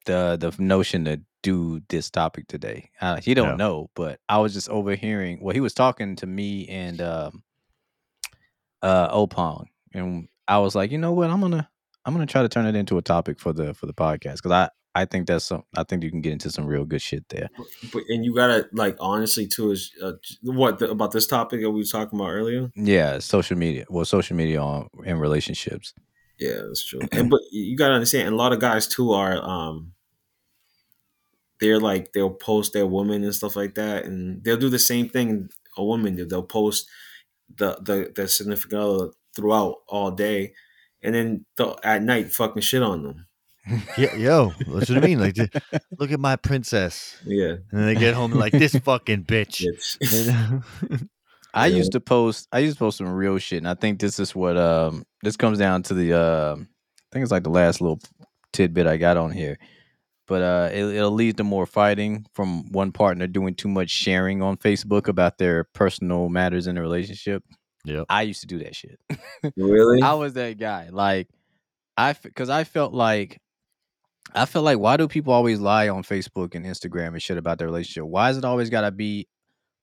the 0.06 0.36
the 0.40 0.54
notion 0.62 1.04
to 1.04 1.20
do 1.42 1.80
this 1.88 2.10
topic 2.10 2.46
today. 2.48 2.90
Uh, 3.00 3.20
he 3.20 3.34
don't 3.34 3.50
Yeah. 3.50 3.56
know, 3.56 3.90
but 3.94 4.20
I 4.28 4.38
was 4.38 4.54
just 4.54 4.68
overhearing. 4.68 5.40
Well, 5.42 5.54
he 5.54 5.60
was 5.60 5.74
talking 5.74 6.16
to 6.16 6.26
me 6.26 6.68
and 6.68 7.00
um, 7.00 7.42
uh, 8.82 9.14
Opong, 9.14 9.66
and 9.92 10.28
I 10.48 10.58
was 10.58 10.74
like, 10.74 10.90
you 10.90 10.98
know 10.98 11.12
what, 11.12 11.30
I'm 11.30 11.40
gonna 11.40 11.68
I'm 12.04 12.14
gonna 12.14 12.26
try 12.26 12.42
to 12.42 12.48
turn 12.48 12.66
it 12.66 12.74
into 12.74 12.98
a 12.98 13.02
topic 13.02 13.38
for 13.38 13.52
the 13.52 13.74
for 13.74 13.86
the 13.86 13.94
podcast 13.94 14.36
because 14.36 14.52
I 14.52 14.70
I 14.94 15.04
think 15.04 15.26
that's 15.26 15.46
some 15.46 15.62
I 15.76 15.84
think 15.84 16.02
you 16.02 16.10
can 16.10 16.20
get 16.20 16.32
into 16.32 16.50
some 16.50 16.66
real 16.66 16.84
good 16.84 17.00
shit 17.00 17.28
there. 17.28 17.48
But 17.92 18.02
and 18.08 18.24
you 18.24 18.34
gotta 18.34 18.68
like 18.72 18.96
honestly 19.00 19.46
too 19.46 19.70
is 19.70 19.92
uh, 20.02 20.12
what 20.42 20.78
the, 20.78 20.90
about 20.90 21.12
this 21.12 21.26
topic 21.26 21.62
that 21.62 21.70
we 21.70 21.80
were 21.80 21.84
talking 21.84 22.18
about 22.18 22.30
earlier. 22.30 22.70
Yeah, 22.74 23.18
social 23.20 23.56
media. 23.56 23.86
Well, 23.88 24.04
social 24.04 24.36
media 24.36 24.60
on 24.60 24.88
in 25.04 25.18
relationships. 25.18 25.94
Yeah, 26.38 26.62
that's 26.66 26.84
true. 26.84 27.00
And 27.12 27.30
but 27.30 27.40
you 27.50 27.76
gotta 27.76 27.94
understand, 27.94 28.26
and 28.26 28.34
a 28.34 28.38
lot 28.38 28.52
of 28.52 28.58
guys 28.58 28.86
too 28.86 29.12
are 29.12 29.40
um 29.42 29.92
they're 31.60 31.80
like 31.80 32.12
they'll 32.12 32.30
post 32.30 32.72
their 32.72 32.86
woman 32.86 33.22
and 33.22 33.34
stuff 33.34 33.56
like 33.56 33.76
that, 33.76 34.04
and 34.04 34.42
they'll 34.44 34.56
do 34.56 34.68
the 34.68 34.78
same 34.78 35.08
thing 35.08 35.48
a 35.78 35.84
woman 35.84 36.16
do. 36.16 36.26
They'll 36.26 36.42
post 36.42 36.88
the 37.56 37.76
the 37.80 38.12
the 38.14 38.28
significant 38.28 38.80
other 38.82 39.08
throughout 39.34 39.76
all 39.88 40.10
day, 40.10 40.52
and 41.02 41.14
then 41.14 41.44
th- 41.56 41.76
at 41.82 42.02
night 42.02 42.32
fucking 42.32 42.62
shit 42.62 42.82
on 42.82 43.02
them. 43.02 43.26
Yeah, 43.96 44.14
yo, 44.16 44.52
that's 44.68 44.90
what 44.90 44.98
I 44.98 45.06
mean. 45.06 45.20
Like, 45.20 45.36
look 45.98 46.10
at 46.10 46.18
my 46.18 46.34
princess, 46.36 47.16
Yeah, 47.24 47.50
and 47.70 47.80
then 47.80 47.86
they 47.86 47.94
get 47.94 48.14
home 48.14 48.32
like 48.32 48.52
this 48.52 48.74
fucking 48.74 49.24
bitch. 49.24 49.64
bitch. 50.02 51.08
I 51.54 51.66
Yeah. 51.66 51.76
used 51.76 51.92
to 51.92 52.00
post 52.00 52.48
I 52.50 52.58
used 52.58 52.78
to 52.78 52.84
post 52.84 52.98
some 52.98 53.08
real 53.12 53.38
shit, 53.38 53.58
and 53.58 53.68
I 53.68 53.74
think 53.74 54.00
this 54.00 54.18
is 54.18 54.34
what 54.34 54.56
um 54.56 55.04
this 55.22 55.36
comes 55.36 55.58
down 55.58 55.82
to 55.84 55.94
the 55.94 56.12
uh, 56.12 56.56
I 56.56 57.06
think 57.12 57.22
it's 57.22 57.30
like 57.30 57.44
the 57.44 57.50
last 57.50 57.80
little 57.80 58.00
tidbit 58.52 58.86
I 58.86 58.96
got 58.96 59.16
on 59.16 59.30
here. 59.30 59.58
But 60.26 60.42
uh 60.42 60.70
it, 60.72 60.84
it'll 60.84 61.10
lead 61.12 61.36
to 61.38 61.44
more 61.44 61.66
fighting 61.66 62.26
from 62.32 62.70
one 62.72 62.92
partner 62.92 63.26
doing 63.26 63.54
too 63.54 63.68
much 63.68 63.90
sharing 63.90 64.42
on 64.42 64.56
Facebook 64.56 65.08
about 65.08 65.38
their 65.38 65.64
personal 65.64 66.28
matters 66.28 66.66
in 66.66 66.76
the 66.76 66.80
relationship. 66.80 67.42
Yeah, 67.84 68.04
I 68.08 68.22
used 68.22 68.40
to 68.42 68.46
do 68.46 68.58
that 68.60 68.76
shit. 68.76 69.00
really? 69.56 70.00
I 70.02 70.14
was 70.14 70.34
that 70.34 70.58
guy. 70.58 70.88
Like 70.90 71.28
I 71.96 72.12
because 72.12 72.48
I 72.48 72.64
felt 72.64 72.94
like 72.94 73.40
I 74.34 74.46
felt 74.46 74.64
like 74.64 74.78
why 74.78 74.96
do 74.96 75.08
people 75.08 75.32
always 75.32 75.58
lie 75.58 75.88
on 75.88 76.04
Facebook 76.04 76.54
and 76.54 76.64
Instagram 76.64 77.08
and 77.08 77.22
shit 77.22 77.38
about 77.38 77.58
their 77.58 77.66
relationship? 77.66 78.04
Why 78.04 78.30
is 78.30 78.36
it 78.36 78.44
always 78.44 78.70
gotta 78.70 78.92
be 78.92 79.26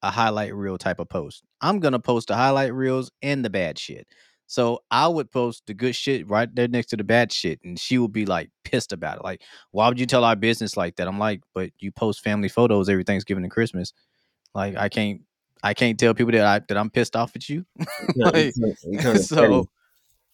a 0.02 0.10
highlight 0.10 0.56
reel 0.56 0.78
type 0.78 1.00
of 1.00 1.10
post. 1.10 1.44
I'm 1.62 1.80
gonna 1.80 2.00
post 2.00 2.30
the 2.30 2.36
highlight 2.36 2.74
reels 2.74 3.12
and 3.22 3.44
the 3.44 3.50
bad 3.50 3.78
shit. 3.78 4.08
So 4.50 4.80
I 4.90 5.08
would 5.08 5.30
post 5.30 5.68
the 5.68 5.76
good 5.76 5.96
shit 5.96 6.28
right 6.28 6.50
there 6.56 6.68
next 6.68 6.88
to 6.88 6.98
the 6.98 7.04
bad 7.04 7.32
shit, 7.32 7.60
and 7.64 7.80
she 7.80 8.00
would 8.00 8.12
be 8.12 8.26
like 8.26 8.50
pissed 8.64 8.92
about 8.92 9.18
it. 9.18 9.24
Like, 9.24 9.44
why 9.70 9.88
would 9.88 10.00
you 10.00 10.08
tell 10.08 10.24
our 10.24 10.36
business 10.36 10.76
like 10.76 10.96
that? 10.96 11.08
I'm 11.08 11.20
like, 11.20 11.42
but 11.54 11.70
you 11.78 11.92
post 11.92 12.22
family 12.22 12.50
photos 12.50 12.90
every 12.90 13.04
Thanksgiving 13.04 13.44
and 13.44 13.52
Christmas. 13.52 13.94
Like, 14.56 14.76
I 14.76 14.90
can't, 14.90 15.22
I 15.62 15.76
can't 15.76 16.00
tell 16.00 16.16
people 16.16 16.32
that 16.32 16.44
I 16.48 16.66
that 16.68 16.78
I'm 16.78 16.90
pissed 16.90 17.16
off 17.16 17.36
at 17.36 17.48
you. 17.48 17.64
Like, 18.16 18.56
you 18.56 18.64
can't- 18.64 18.78
you 18.86 19.00
can't 19.00 19.20
so 19.20 19.70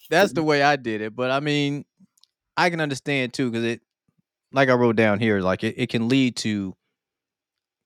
that's 0.09 0.31
the 0.31 0.43
way 0.43 0.63
I 0.63 0.77
did 0.77 1.01
it. 1.01 1.13
But 1.13 1.29
I 1.29 1.41
mean, 1.41 1.83
I 2.55 2.69
can 2.69 2.79
understand 2.79 3.33
too 3.33 3.51
because 3.51 3.65
it, 3.65 3.81
like 4.53 4.69
I 4.69 4.75
wrote 4.75 4.95
down 4.95 5.19
here, 5.19 5.41
like 5.41 5.65
it, 5.65 5.75
it 5.77 5.89
can 5.89 6.07
lead 6.07 6.37
to 6.37 6.73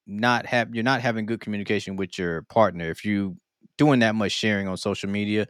not 0.06 0.46
have 0.46 0.76
you're 0.76 0.84
not 0.84 1.02
having 1.02 1.26
good 1.26 1.40
communication 1.40 1.96
with 1.96 2.20
your 2.20 2.44
partner 2.44 2.90
if 2.92 3.04
you 3.04 3.38
doing 3.80 4.02
that 4.02 4.14
much 4.14 4.32
sharing 4.32 4.68
on 4.68 4.78
social 4.78 5.10
media 5.10 5.48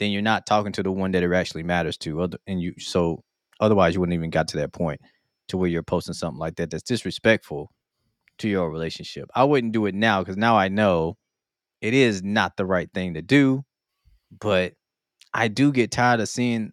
then 0.00 0.10
you're 0.10 0.22
not 0.22 0.46
talking 0.46 0.72
to 0.72 0.82
the 0.82 0.90
one 0.90 1.12
that 1.12 1.22
it 1.22 1.32
actually 1.32 1.62
matters 1.62 1.96
to 1.98 2.22
other 2.22 2.38
and 2.46 2.60
you 2.60 2.72
so 2.78 3.22
otherwise 3.60 3.94
you 3.94 4.00
wouldn't 4.00 4.14
even 4.14 4.30
got 4.30 4.48
to 4.48 4.56
that 4.56 4.72
point 4.72 5.00
to 5.46 5.56
where 5.56 5.68
you're 5.68 5.82
posting 5.82 6.14
something 6.14 6.38
like 6.38 6.56
that 6.56 6.70
that's 6.70 6.82
disrespectful 6.82 7.70
to 8.38 8.48
your 8.48 8.70
relationship 8.70 9.28
i 9.34 9.44
wouldn't 9.44 9.72
do 9.72 9.86
it 9.86 9.94
now 9.94 10.20
because 10.20 10.36
now 10.36 10.56
i 10.56 10.68
know 10.68 11.16
it 11.80 11.94
is 11.94 12.22
not 12.22 12.56
the 12.56 12.66
right 12.66 12.90
thing 12.92 13.14
to 13.14 13.22
do 13.22 13.62
but 14.40 14.72
i 15.34 15.46
do 15.46 15.70
get 15.70 15.90
tired 15.90 16.20
of 16.20 16.28
seeing 16.28 16.72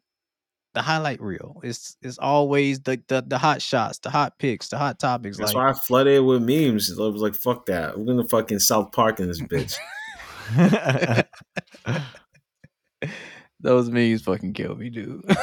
the 0.73 0.82
highlight 0.82 1.19
reel 1.19 1.59
it's 1.63 1.97
it's 2.01 2.19
always 2.19 2.80
the 2.82 3.01
the, 3.07 3.23
the 3.25 3.38
hot 3.38 3.61
shots 3.61 3.97
the 3.99 4.09
hot 4.09 4.38
pics 4.38 4.69
the 4.69 4.78
hot 4.78 4.99
topics 4.99 5.38
That's 5.38 5.53
like 5.53 5.63
why 5.63 5.71
I 5.71 5.73
flooded 5.73 6.23
with 6.23 6.43
memes. 6.43 6.95
I 6.99 7.01
was 7.01 7.19
like, 7.19 7.34
"Fuck 7.34 7.65
that! 7.65 7.97
We're 7.97 8.05
gonna 8.05 8.28
fucking 8.28 8.59
South 8.59 8.91
Park 8.91 9.19
in 9.19 9.28
this 9.28 9.41
bitch." 9.51 9.75
Those 13.60 13.89
memes 13.89 14.22
fucking 14.22 14.54
kill 14.54 14.76
me, 14.76 14.89
dude. 14.89 15.24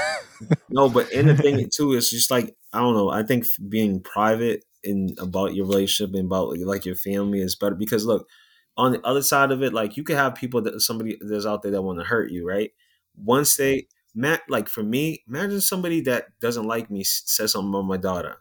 No, 0.68 0.88
but 0.88 1.10
and 1.12 1.28
the 1.28 1.36
thing 1.36 1.68
too 1.74 1.92
is 1.92 2.10
just 2.10 2.30
like 2.30 2.56
I 2.72 2.80
don't 2.80 2.94
know. 2.94 3.08
I 3.08 3.22
think 3.22 3.46
being 3.68 4.00
private 4.00 4.64
in 4.82 5.14
about 5.18 5.54
your 5.54 5.64
relationship 5.64 6.14
and 6.14 6.26
about 6.26 6.58
like 6.58 6.84
your 6.84 6.96
family 6.96 7.40
is 7.40 7.54
better 7.54 7.76
because 7.76 8.04
look, 8.04 8.28
on 8.76 8.92
the 8.92 9.00
other 9.06 9.22
side 9.22 9.52
of 9.52 9.62
it, 9.62 9.72
like 9.72 9.96
you 9.96 10.02
could 10.02 10.16
have 10.16 10.34
people 10.34 10.60
that 10.62 10.80
somebody 10.80 11.16
that's 11.20 11.46
out 11.46 11.62
there 11.62 11.70
that 11.70 11.82
want 11.82 12.00
to 12.00 12.04
hurt 12.04 12.30
you, 12.30 12.46
right? 12.46 12.72
Once 13.16 13.56
they, 13.56 13.86
Matt, 14.14 14.42
like 14.48 14.68
for 14.68 14.82
me, 14.82 15.22
imagine 15.28 15.60
somebody 15.60 16.00
that 16.02 16.26
doesn't 16.40 16.66
like 16.66 16.90
me 16.90 17.04
says 17.04 17.52
something 17.52 17.70
about 17.70 17.82
my 17.82 17.96
daughter. 17.96 18.38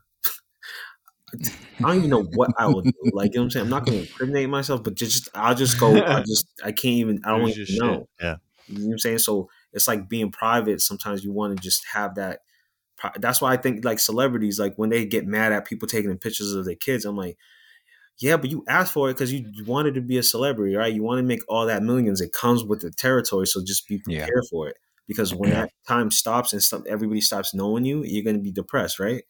I 1.80 1.88
don't 1.88 1.98
even 1.98 2.10
know 2.10 2.24
what 2.24 2.52
I 2.58 2.68
would 2.68 2.86
do. 2.86 2.92
Like 3.12 3.34
you 3.34 3.40
know 3.40 3.42
what 3.42 3.46
I'm 3.46 3.50
saying. 3.52 3.64
I'm 3.66 3.70
not 3.70 3.86
going 3.86 4.00
to 4.00 4.10
incriminate 4.10 4.50
myself, 4.50 4.84
but 4.84 4.96
just 4.96 5.30
I'll 5.34 5.56
just 5.56 5.80
go. 5.80 6.04
I 6.04 6.22
just 6.28 6.48
I 6.64 6.72
can't 6.72 6.96
even. 6.96 7.22
I 7.24 7.30
don't 7.30 7.44
Lose 7.44 7.58
even 7.58 7.76
your 7.76 7.86
know. 7.86 7.94
shit. 8.00 8.10
Yeah. 8.22 8.36
You 8.68 8.80
know 8.80 8.88
what 8.88 8.94
I'm 8.94 9.00
saying? 9.00 9.20
So 9.20 9.50
it's 9.74 9.88
like 9.88 10.10
being 10.10 10.32
private. 10.32 10.82
Sometimes 10.82 11.24
you 11.24 11.32
want 11.32 11.56
to 11.58 11.62
just 11.64 11.86
have 11.94 12.16
that. 12.16 12.42
That's 13.20 13.42
why 13.42 13.54
I 13.54 13.58
think 13.58 13.86
like 13.86 14.00
celebrities, 14.00 14.60
like 14.60 14.76
when 14.78 14.90
they 14.90 15.06
get 15.06 15.28
mad 15.28 15.52
at 15.52 15.66
people 15.66 15.88
taking 15.88 16.18
pictures 16.18 16.54
of 16.54 16.66
their 16.66 16.76
kids, 16.76 17.06
I'm 17.06 17.18
like, 17.18 17.38
yeah, 18.20 18.38
but 18.38 18.52
you 18.52 18.64
asked 18.68 18.94
for 18.94 19.10
it 19.10 19.14
because 19.14 19.34
you 19.34 19.46
wanted 19.66 19.96
to 19.96 20.02
be 20.02 20.18
a 20.18 20.24
celebrity, 20.24 20.76
right? 20.76 20.94
You 20.94 21.04
want 21.04 21.20
to 21.20 21.24
make 21.24 21.42
all 21.50 21.66
that 21.66 21.84
millions. 21.84 22.22
It 22.22 22.32
comes 22.34 22.64
with 22.64 22.82
the 22.82 22.92
territory, 22.92 23.48
so 23.48 23.62
just 23.66 23.88
be 23.88 23.98
Yeah. 24.06 24.30
prepared 24.30 24.44
for 24.50 24.68
it. 24.70 24.78
Because 25.08 25.34
when 25.34 25.50
that 25.52 25.70
time 25.88 26.12
stops 26.12 26.54
and 26.54 26.62
stuff, 26.62 26.84
everybody 26.88 27.22
stops 27.22 27.54
knowing 27.54 27.86
you, 27.86 28.04
you're 28.04 28.24
gonna 28.24 28.40
be 28.44 28.52
depressed, 28.52 29.00
right? 29.00 29.24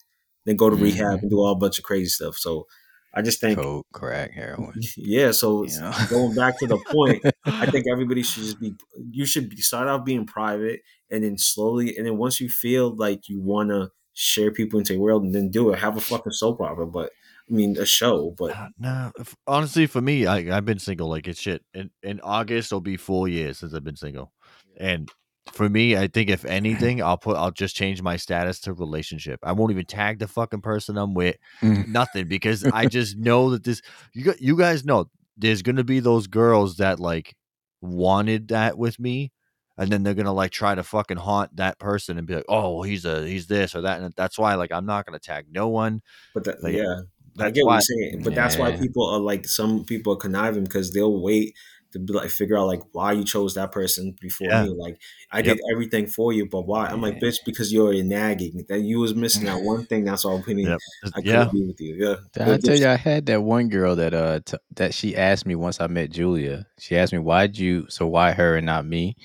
Then 0.46 0.58
go 0.58 0.70
to 0.70 0.76
Mhm. 0.76 0.78
rehab 0.78 1.20
and 1.22 1.30
do 1.32 1.38
all 1.40 1.54
a 1.54 1.56
bunch 1.56 1.80
of 1.80 1.86
crazy 1.86 2.10
stuff. 2.10 2.36
So 2.36 2.68
I 3.14 3.22
just 3.22 3.40
think, 3.40 3.60
Coke, 3.60 3.86
crack, 3.94 4.32
heroin. 4.32 4.74
yeah. 4.98 5.32
So 5.32 5.64
You 5.66 5.80
know? 5.80 5.94
going 6.10 6.34
back 6.36 6.58
to 6.60 6.68
the 6.68 6.78
point, 6.90 7.24
I 7.46 7.66
think 7.70 7.86
everybody 7.92 8.24
should 8.24 8.44
just 8.44 8.60
be. 8.60 8.74
You 9.12 9.26
should 9.26 9.50
be, 9.50 9.58
start 9.58 9.88
off 9.88 10.04
being 10.06 10.26
private, 10.26 10.82
and 11.12 11.24
then 11.24 11.38
slowly, 11.38 11.96
and 11.96 12.06
then 12.06 12.18
once 12.18 12.42
you 12.42 12.50
feel 12.50 12.96
like 12.96 13.30
you 13.30 13.40
want 13.40 13.70
to 13.70 13.92
share 14.14 14.52
people 14.52 14.80
into 14.80 14.94
your 14.94 15.02
world, 15.02 15.24
and 15.24 15.34
then 15.34 15.50
do 15.52 15.72
it. 15.72 15.80
Have 15.80 15.98
a 15.98 16.02
fucking 16.02 16.32
soap 16.32 16.62
opera, 16.62 16.88
but 16.88 17.12
I 17.50 17.54
mean 17.54 17.78
a 17.78 17.86
show. 17.86 18.34
But 18.38 18.52
Uh, 18.58 18.70
No, 18.80 19.12
if- 19.20 19.36
honestly, 19.48 19.86
for 19.88 20.02
me, 20.02 20.26
I, 20.26 20.56
I've 20.58 20.66
been 20.66 20.80
single 20.80 21.08
like 21.10 21.28
it's 21.28 21.40
shit. 21.42 21.64
In 21.74 21.92
in 22.02 22.20
August, 22.22 22.72
it'll 22.72 22.82
be 22.82 22.98
four 22.98 23.28
years 23.28 23.60
since 23.60 23.74
I've 23.74 23.84
been 23.84 23.96
single, 23.96 24.32
and 24.78 25.10
for 25.52 25.70
me, 25.70 25.98
I 25.98 26.08
think 26.08 26.30
if 26.30 26.46
anything, 26.46 27.02
I'll 27.04 27.18
put 27.18 27.36
I'll 27.36 27.52
just 27.52 27.76
change 27.76 28.02
my 28.02 28.16
status 28.16 28.60
to 28.62 28.74
relationship. 28.74 29.40
I 29.44 29.52
won't 29.52 29.72
even 29.72 29.86
tag 29.86 30.20
the 30.20 30.28
fucking 30.28 30.62
person 30.62 30.98
I'm 30.98 31.14
with, 31.14 31.36
Mm. 31.62 31.88
nothing, 31.90 32.28
because 32.28 32.64
I 32.74 32.86
just 32.86 33.18
know 33.18 33.50
that 33.52 33.64
this. 33.64 33.82
You 34.14 34.34
you 34.40 34.58
guys 34.58 34.86
know 34.86 35.10
there's 35.38 35.62
gonna 35.62 35.84
be 35.84 36.00
those 36.00 36.28
girls 36.28 36.78
that 36.78 37.00
like 37.00 37.36
wanted 37.82 38.48
that 38.50 38.78
with 38.78 39.00
me. 39.00 39.32
And 39.76 39.92
then 39.92 40.04
they're 40.04 40.14
gonna 40.14 40.32
like 40.34 40.52
try 40.52 40.76
to 40.76 40.84
fucking 40.84 41.18
haunt 41.18 41.56
that 41.56 41.80
person 41.80 42.20
and 42.20 42.28
be 42.28 42.36
like, 42.36 42.46
"Oh, 42.48 42.84
he's 42.84 43.06
a 43.06 43.28
he's 43.28 43.48
this 43.48 43.74
or 43.76 43.82
that," 43.82 44.02
and 44.02 44.14
that's 44.16 44.38
why 44.38 44.54
like 44.54 44.72
I'm 44.72 44.86
not 44.86 45.06
gonna 45.06 45.18
tag 45.18 45.48
no 45.52 45.68
one. 45.68 46.02
but 46.36 46.44
that, 46.44 46.64
Like, 46.64 46.76
yeah, 46.76 47.02
I 47.40 47.50
get 47.50 47.66
what 47.66 47.74
you're 47.90 48.12
saying. 48.12 48.22
But 48.24 48.36
that's 48.36 48.56
why 48.60 48.72
people 48.78 49.10
are 49.10 49.20
like 49.20 49.48
some 49.48 49.84
people 49.84 50.14
are 50.14 50.18
conniving 50.18 50.64
because 50.64 50.94
they'll 50.94 51.20
wait 51.20 51.56
to 51.94 52.00
be 52.00 52.14
like 52.14 52.30
figure 52.30 52.58
out 52.58 52.68
like 52.68 52.82
why 52.92 53.14
you 53.14 53.24
chose 53.24 53.54
that 53.56 53.72
person 53.72 54.16
before 54.22 54.48
Yeah. 54.50 54.64
me. 54.66 54.70
Like 54.78 55.00
I 55.32 55.38
Yep. 55.38 55.46
did 55.46 55.60
everything 55.72 56.08
for 56.08 56.34
you, 56.34 56.48
but 56.48 56.68
why? 56.68 56.88
I'm 56.88 57.02
like, 57.02 57.20
bitch, 57.20 57.38
because 57.46 57.72
you're 57.72 57.94
a 57.94 58.04
nagging. 58.04 58.66
That 58.70 58.82
you 58.82 59.00
was 59.00 59.16
missing 59.16 59.46
that 59.46 59.62
one 59.62 59.86
thing. 59.86 60.04
That's 60.04 60.26
all. 60.26 60.44
I 60.48 60.54
mean, 60.54 60.68
Yep. 60.68 60.80
I 61.06 61.10
couldn't 61.22 61.26
yeah, 61.26 61.50
be 61.52 61.66
with 61.66 61.80
you. 61.82 61.96
Yeah. 61.98 62.16
Did 62.34 62.42
I 62.54 62.58
tell 62.58 62.78
you 62.78 62.88
I 62.88 62.96
had 62.98 63.26
that 63.28 63.42
one 63.42 63.70
girl 63.70 63.96
that 63.96 64.14
uh 64.14 64.42
t- 64.46 64.58
that 64.76 64.94
she 64.94 65.16
asked 65.16 65.46
me 65.46 65.56
once 65.56 65.80
I 65.80 65.88
met 65.88 66.10
Julia. 66.12 66.66
She 66.80 66.98
asked 66.98 67.14
me 67.14 67.20
why'd 67.20 67.58
you 67.58 67.86
so 67.90 68.06
why 68.08 68.34
her 68.34 68.58
and 68.58 68.66
not 68.66 68.86
me? 68.86 69.16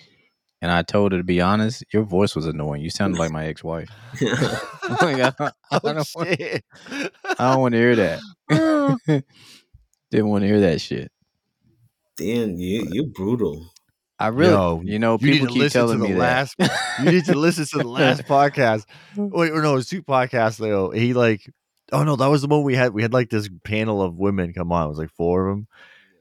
And 0.61 0.73
I 0.73 0.83
told 0.83 1.13
her 1.13 1.19
to 1.19 1.25
be 1.25 1.41
honest, 1.41 1.85
your 1.93 2.03
voice 2.03 2.35
was 2.35 2.47
annoying. 2.47 2.83
You 2.83 2.91
sounded 2.91 3.19
like 3.21 3.31
my 3.31 3.47
ex 3.51 3.63
wife. 3.63 3.89
like, 4.21 4.23
I, 5.03 5.31
don't- 5.31 5.41
I 5.41 5.53
Oh, 5.71 5.79
don't 5.93 6.09
want. 6.17 6.41
I 7.39 7.53
don't 7.53 7.61
want 7.61 7.73
to 7.75 7.79
hear 7.79 7.97
that. 7.97 9.23
Didn't 10.11 10.29
want 10.29 10.43
to 10.43 10.49
hear 10.49 10.61
that 10.61 10.81
shit. 10.81 11.13
Damn, 12.19 12.57
you 12.59 12.87
you 12.91 13.07
brutal. 13.07 13.73
I 14.19 14.29
really, 14.29 14.51
Yo, 14.53 14.83
you 14.85 14.99
know, 14.99 15.13
you 15.21 15.33
people 15.33 15.47
to 15.47 15.53
keep 15.55 15.71
telling 15.71 16.01
the 16.01 16.09
me 16.09 16.13
that. 16.15 16.19
last. 16.19 16.57
you 17.01 17.13
need 17.13 17.25
to 17.27 17.39
listen 17.39 17.65
to 17.67 17.79
the 17.79 17.89
last 17.89 18.23
podcast. 18.27 18.85
Wait, 19.17 19.53
or 19.53 19.63
no, 19.63 19.77
it's 19.77 19.89
two 19.89 20.03
podcasts 20.03 20.59
though. 20.59 20.91
He 20.91 21.15
like, 21.15 21.49
oh 21.93 22.03
no, 22.03 22.17
that 22.17 22.27
was 22.27 22.43
the 22.43 22.49
one 22.49 22.65
we 22.65 22.75
had. 22.75 22.93
We 22.93 23.03
had 23.03 23.13
like 23.13 23.31
this 23.31 23.49
panel 23.63 24.03
of 24.03 24.17
women 24.17 24.53
come 24.53 24.73
on. 24.73 24.87
It 24.87 24.89
was 24.89 24.99
like 24.99 25.13
four 25.13 25.47
of 25.47 25.55
them, 25.57 25.69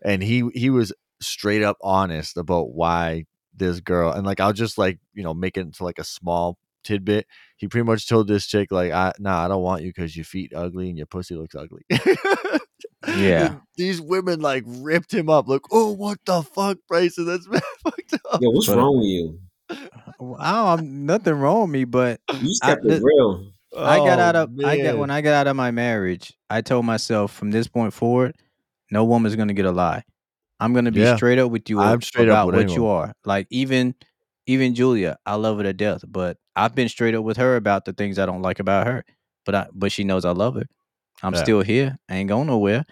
and 0.04 0.22
he 0.22 0.48
he 0.54 0.70
was 0.70 0.93
straight 1.20 1.64
up 1.64 1.78
honest 1.82 2.38
about 2.38 2.70
why 2.76 3.26
this 3.56 3.80
girl 3.80 4.12
and 4.12 4.24
like 4.24 4.39
I'll 4.39 4.54
just 4.54 4.78
like 4.78 5.00
you 5.16 5.24
know 5.24 5.34
make 5.34 5.58
it 5.58 5.62
into 5.62 5.84
like 5.84 5.98
a 5.98 6.04
small 6.04 6.60
tidbit. 6.88 7.28
He 7.58 7.68
pretty 7.68 7.86
much 7.86 8.08
told 8.08 8.28
this 8.28 8.48
chick 8.48 8.72
like, 8.72 8.92
I, 8.92 9.12
"Nah, 9.20 9.46
I 9.46 9.48
don't 9.48 9.62
want 9.64 9.82
you 9.84 9.90
because 9.90 10.16
your 10.16 10.26
feet 10.26 10.54
ugly 10.56 10.90
and 10.90 10.98
your 10.98 11.08
pussy 11.08 11.36
looks 11.36 11.56
ugly." 11.56 11.84
Yeah. 13.08 13.46
And 13.48 13.62
these 13.78 14.02
women 14.02 14.42
like 14.42 14.64
ripped 14.68 15.14
him 15.14 15.30
up. 15.30 15.48
Like, 15.48 15.62
oh, 15.72 15.92
what 15.94 16.18
the 16.26 16.42
fuck, 16.44 16.78
Bryson? 16.88 17.26
That's 17.26 17.46
fucked 17.84 18.14
up. 18.32 18.42
Yo, 18.42 18.50
what's 18.50 18.68
But- 18.68 18.78
wrong 18.78 18.98
with 18.98 19.08
you? 19.08 19.40
I 20.40 20.76
don't, 20.78 21.06
nothing 21.06 21.34
wrong 21.36 21.62
with 21.62 21.70
me, 21.72 21.84
but 21.86 22.20
You 22.34 22.40
just 22.48 22.66
I- 22.66 22.74
it 22.74 22.82
the- 22.84 23.02
real. 23.02 23.52
I 23.78 23.98
got 23.98 24.20
Oh, 24.20 24.22
out 24.24 24.36
of 24.36 24.50
I 24.66 24.78
got 24.82 24.98
when 24.98 25.10
I 25.12 25.22
got 25.22 25.34
out 25.34 25.48
of 25.48 25.56
my 25.56 25.72
marriage, 25.72 26.34
I 26.50 26.62
told 26.62 26.86
myself 26.86 27.32
from 27.34 27.52
this 27.52 27.68
point 27.68 27.94
forward, 27.94 28.36
no 28.92 29.04
woman's 29.06 29.36
gonna 29.36 29.54
get 29.54 29.66
a 29.66 29.72
lie. 29.72 30.04
I'm 30.60 30.74
gonna 30.74 30.92
be 30.92 31.02
Yeah. 31.02 31.16
straight 31.18 31.38
up 31.38 31.52
with 31.52 31.70
you 31.70 31.80
I'm 31.80 31.94
ab- 31.96 32.04
straight 32.04 32.30
up 32.30 32.34
about 32.34 32.48
with 32.48 32.56
what 32.68 32.76
you 32.76 32.88
are. 32.88 33.14
Like 33.26 33.46
even 33.52 33.94
even 34.48 34.74
Julia, 34.74 35.18
I 35.26 35.36
love 35.36 35.58
her 35.58 35.64
to 35.64 35.74
death, 35.74 36.04
but 36.08 36.38
I've 36.56 36.74
been 36.74 36.89
straight 36.89 37.14
up 37.16 37.24
with 37.24 37.38
her 37.38 37.56
about 37.58 37.86
the 37.86 37.93
things 37.93 38.18
I 38.18 38.26
don't 38.26 38.41
like 38.41 38.60
about 38.60 38.88
her. 38.88 39.06
But 39.45 39.56
I 39.56 39.68
but 39.74 39.91
she 39.91 40.04
knows 40.04 40.26
I 40.26 40.32
love 40.32 40.56
her. 40.56 40.66
I'm 41.22 41.34
Yeah. 41.34 41.43
still 41.43 41.62
here. 41.62 41.98
I 42.10 42.16
ain't 42.16 42.30
going 42.30 42.48
nowhere. 42.48 42.86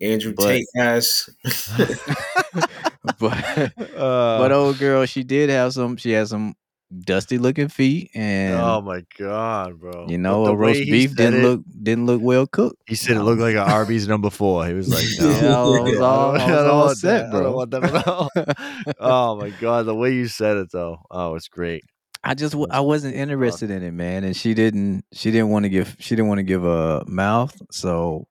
Andrew 0.00 0.32
But- 0.34 0.46
Tate 0.46 0.66
has. 0.76 1.28
but 3.18 3.72
Uh, 3.96 4.38
but 4.38 4.52
old 4.52 4.78
girl, 4.78 5.04
she 5.06 5.22
did 5.24 5.50
have 5.50 5.72
some 5.72 5.96
she 5.96 6.12
has 6.12 6.30
some 6.30 6.54
dusty 6.98 7.38
looking 7.38 7.68
feet 7.68 8.10
and 8.14 8.54
oh 8.60 8.80
my 8.80 9.04
god, 9.16 9.78
bro! 9.78 10.06
you 10.08 10.18
know 10.18 10.46
a 10.46 10.56
roast 10.56 10.80
beef 10.80 11.14
didn't 11.14 11.40
it, 11.40 11.42
look 11.42 11.62
didn't 11.82 12.06
look 12.06 12.20
well 12.20 12.46
cooked. 12.46 12.82
He 12.86 12.94
said 12.94 13.16
it 13.16 13.22
looked 13.22 13.40
like 13.40 13.54
an 13.54 13.60
Arby's 13.60 14.08
number 14.08 14.30
four. 14.30 14.66
He 14.66 14.74
was 14.74 14.88
like, 14.88 15.04
"No, 15.42 15.74
Yeah, 15.74 15.80
I 15.80 15.82
was 15.82 16.00
all- 16.00 16.36
I 16.36 16.44
I 16.44 16.50
was 16.50 16.66
all 16.66 16.94
set. 16.94 17.26
I 17.26 17.30
bro. 17.30 17.42
don't 17.42 17.54
want 17.54 17.70
that 17.70 17.84
at 17.84 18.08
all." 18.08 18.30
oh 19.00 19.36
my 19.36 19.50
god, 19.50 19.86
the 19.86 19.94
way 19.94 20.14
you 20.14 20.26
said 20.26 20.56
it 20.56 20.72
though, 20.72 20.98
oh, 21.10 21.34
it's 21.36 21.48
great. 21.48 21.84
I 22.22 22.34
just 22.34 22.54
I 22.70 22.80
wasn't 22.80 23.14
interested 23.14 23.70
in 23.70 23.82
it, 23.82 23.92
man, 23.92 24.24
and 24.24 24.36
she 24.36 24.54
didn't 24.54 25.04
she 25.12 25.30
didn't 25.30 25.48
want 25.50 25.64
to 25.64 25.68
give 25.68 25.96
she 26.00 26.16
didn't 26.16 26.28
want 26.28 26.38
to 26.38 26.44
give 26.44 26.64
a 26.64 27.04
mouth, 27.06 27.56
so 27.70 28.26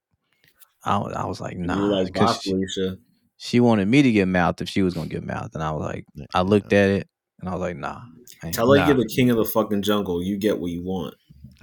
I 0.83 0.97
I 0.97 1.25
was 1.25 1.41
like 1.41 1.57
nah, 1.57 2.03
because 2.03 2.41
she, 2.41 2.65
she 3.37 3.59
wanted 3.59 3.87
me 3.87 4.01
to 4.03 4.11
give 4.11 4.27
mouth 4.27 4.61
if 4.61 4.69
she 4.69 4.83
was 4.83 4.93
gonna 4.93 5.07
give 5.07 5.23
mouth, 5.23 5.51
and 5.55 5.63
I 5.63 5.71
was 5.71 5.83
like 5.83 6.05
I 6.33 6.41
looked 6.41 6.73
at 6.73 6.89
it 6.89 7.07
and 7.39 7.49
I 7.49 7.51
was 7.53 7.61
like 7.61 7.77
nah, 7.77 8.01
Tell 8.51 8.71
her 8.71 8.77
Nah. 8.79 8.87
you're 8.87 8.97
the 8.97 9.05
king 9.13 9.29
of 9.29 9.37
the 9.37 9.45
fucking 9.45 9.81
jungle. 9.81 10.21
You 10.23 10.37
get 10.37 10.59
what 10.59 10.71
you 10.71 10.83
want. 10.83 11.15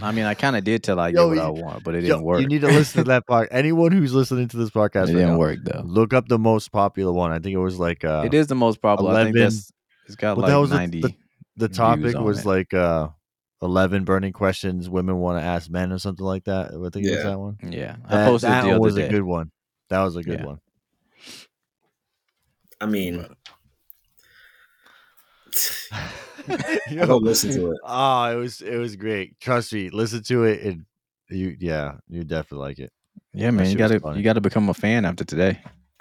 I 0.02 0.12
mean, 0.12 0.24
I 0.26 0.34
kind 0.34 0.56
of 0.56 0.64
did 0.64 0.82
tell 0.82 1.00
I 1.00 1.10
get 1.10 1.24
what 1.24 1.36
you- 1.36 1.40
I 1.40 1.48
want, 1.48 1.82
but 1.82 1.94
it 1.94 2.04
Yo, 2.04 2.10
didn't 2.16 2.24
work. 2.24 2.40
You 2.42 2.46
need 2.48 2.60
to 2.60 2.66
listen 2.66 3.04
to 3.04 3.08
that 3.08 3.26
part. 3.28 3.48
Anyone 3.50 3.92
who's 3.92 4.12
listening 4.12 4.46
to 4.48 4.56
this 4.58 4.68
podcast 4.70 4.94
it 4.94 4.98
right 4.98 5.06
didn't 5.14 5.28
now, 5.32 5.38
work 5.38 5.58
though. 5.64 5.82
look 5.86 6.12
up 6.12 6.28
the 6.28 6.38
most 6.38 6.70
popular 6.70 7.12
one. 7.12 7.30
I 7.32 7.38
think 7.38 7.54
it 7.54 7.58
was 7.60 7.78
like 7.78 8.04
uh, 8.04 8.22
it 8.26 8.34
is 8.34 8.46
the 8.48 8.54
most 8.54 8.82
popular. 8.82 9.12
I 9.12 9.24
think 9.24 9.36
11 9.36 9.42
that's 9.54 9.72
it's 10.06 10.16
got 10.16 10.36
What 10.36 10.42
like 10.42 10.48
the 10.48 10.52
hell 10.52 10.60
was 10.60 10.70
the- 10.70 10.76
ninety. 10.76 11.00
the- 11.00 11.14
the 11.56 11.68
topic 11.68 12.18
was 12.18 12.40
it. 12.40 12.46
like 12.46 12.74
uh, 12.74 13.08
eleven 13.62 14.04
burning 14.04 14.34
questions 14.34 14.90
women 14.90 15.16
want 15.16 15.40
to 15.40 15.46
ask 15.46 15.70
men 15.70 15.90
or 15.90 15.98
something 15.98 16.26
like 16.26 16.44
that. 16.44 16.66
I 16.66 16.90
think 16.90 17.06
it 17.06 17.10
was 17.12 17.18
Yeah. 17.18 17.22
that 17.22 17.38
one. 17.38 17.56
yeah, 17.62 17.96
I 18.04 18.16
That, 18.16 18.26
posted 18.28 18.50
that 18.50 18.60
the 18.60 18.66
one 18.66 18.74
other 18.74 18.80
was 18.82 18.94
day. 18.96 19.06
a 19.06 19.10
good 19.10 19.22
one. 19.22 19.50
That 19.88 20.02
was 20.02 20.16
a 20.16 20.22
good 20.22 20.40
Yeah. 20.40 20.46
one. 20.46 20.60
I 22.80 22.86
mean, 22.86 23.24
Yo, 26.90 27.06
go 27.06 27.16
listen 27.16 27.52
to 27.52 27.72
it. 27.72 27.78
Oh, 27.84 28.24
it 28.32 28.36
was 28.36 28.60
it 28.60 28.76
was 28.76 28.96
great. 28.96 29.38
Trust 29.40 29.72
me, 29.72 29.90
listen 29.90 30.22
to 30.24 30.44
it 30.44 30.62
and 30.62 30.84
you 31.28 31.56
yeah, 31.58 31.94
you 32.08 32.24
definitely 32.24 32.66
like 32.66 32.78
it. 32.78 32.92
Yeah, 33.32 33.50
man, 33.50 33.70
you 33.70 33.76
gotta 33.76 34.00
funny. 34.00 34.18
you 34.18 34.24
gotta 34.24 34.40
become 34.40 34.68
a 34.68 34.74
fan 34.74 35.04
after 35.04 35.24
today, 35.24 35.60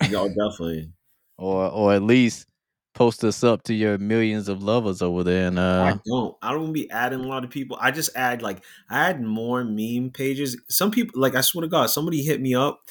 Y'all 0.09 0.27
definitely. 0.27 0.91
or 1.37 1.69
or 1.69 1.93
at 1.93 2.03
least 2.03 2.47
post 2.95 3.23
us 3.23 3.43
up 3.43 3.61
to 3.63 3.73
your 3.73 3.97
millions 3.97 4.47
of 4.47 4.63
lovers 4.63 5.01
over 5.01 5.23
there. 5.23 5.47
And 5.47 5.59
I 5.59 5.91
uh, 5.91 5.97
don't. 6.05 6.35
I 6.41 6.53
don't 6.53 6.73
be 6.73 6.89
adding 6.89 7.19
a 7.19 7.27
lot 7.27 7.43
of 7.43 7.49
people. 7.49 7.77
I 7.79 7.91
just 7.91 8.15
add 8.15 8.41
like 8.41 8.63
I 8.89 9.09
add 9.09 9.21
more 9.21 9.63
meme 9.63 10.11
pages. 10.11 10.59
Some 10.69 10.91
people 10.91 11.19
like 11.19 11.35
I 11.35 11.41
swear 11.41 11.61
to 11.61 11.67
God, 11.67 11.87
somebody 11.87 12.23
hit 12.23 12.41
me 12.41 12.55
up 12.55 12.81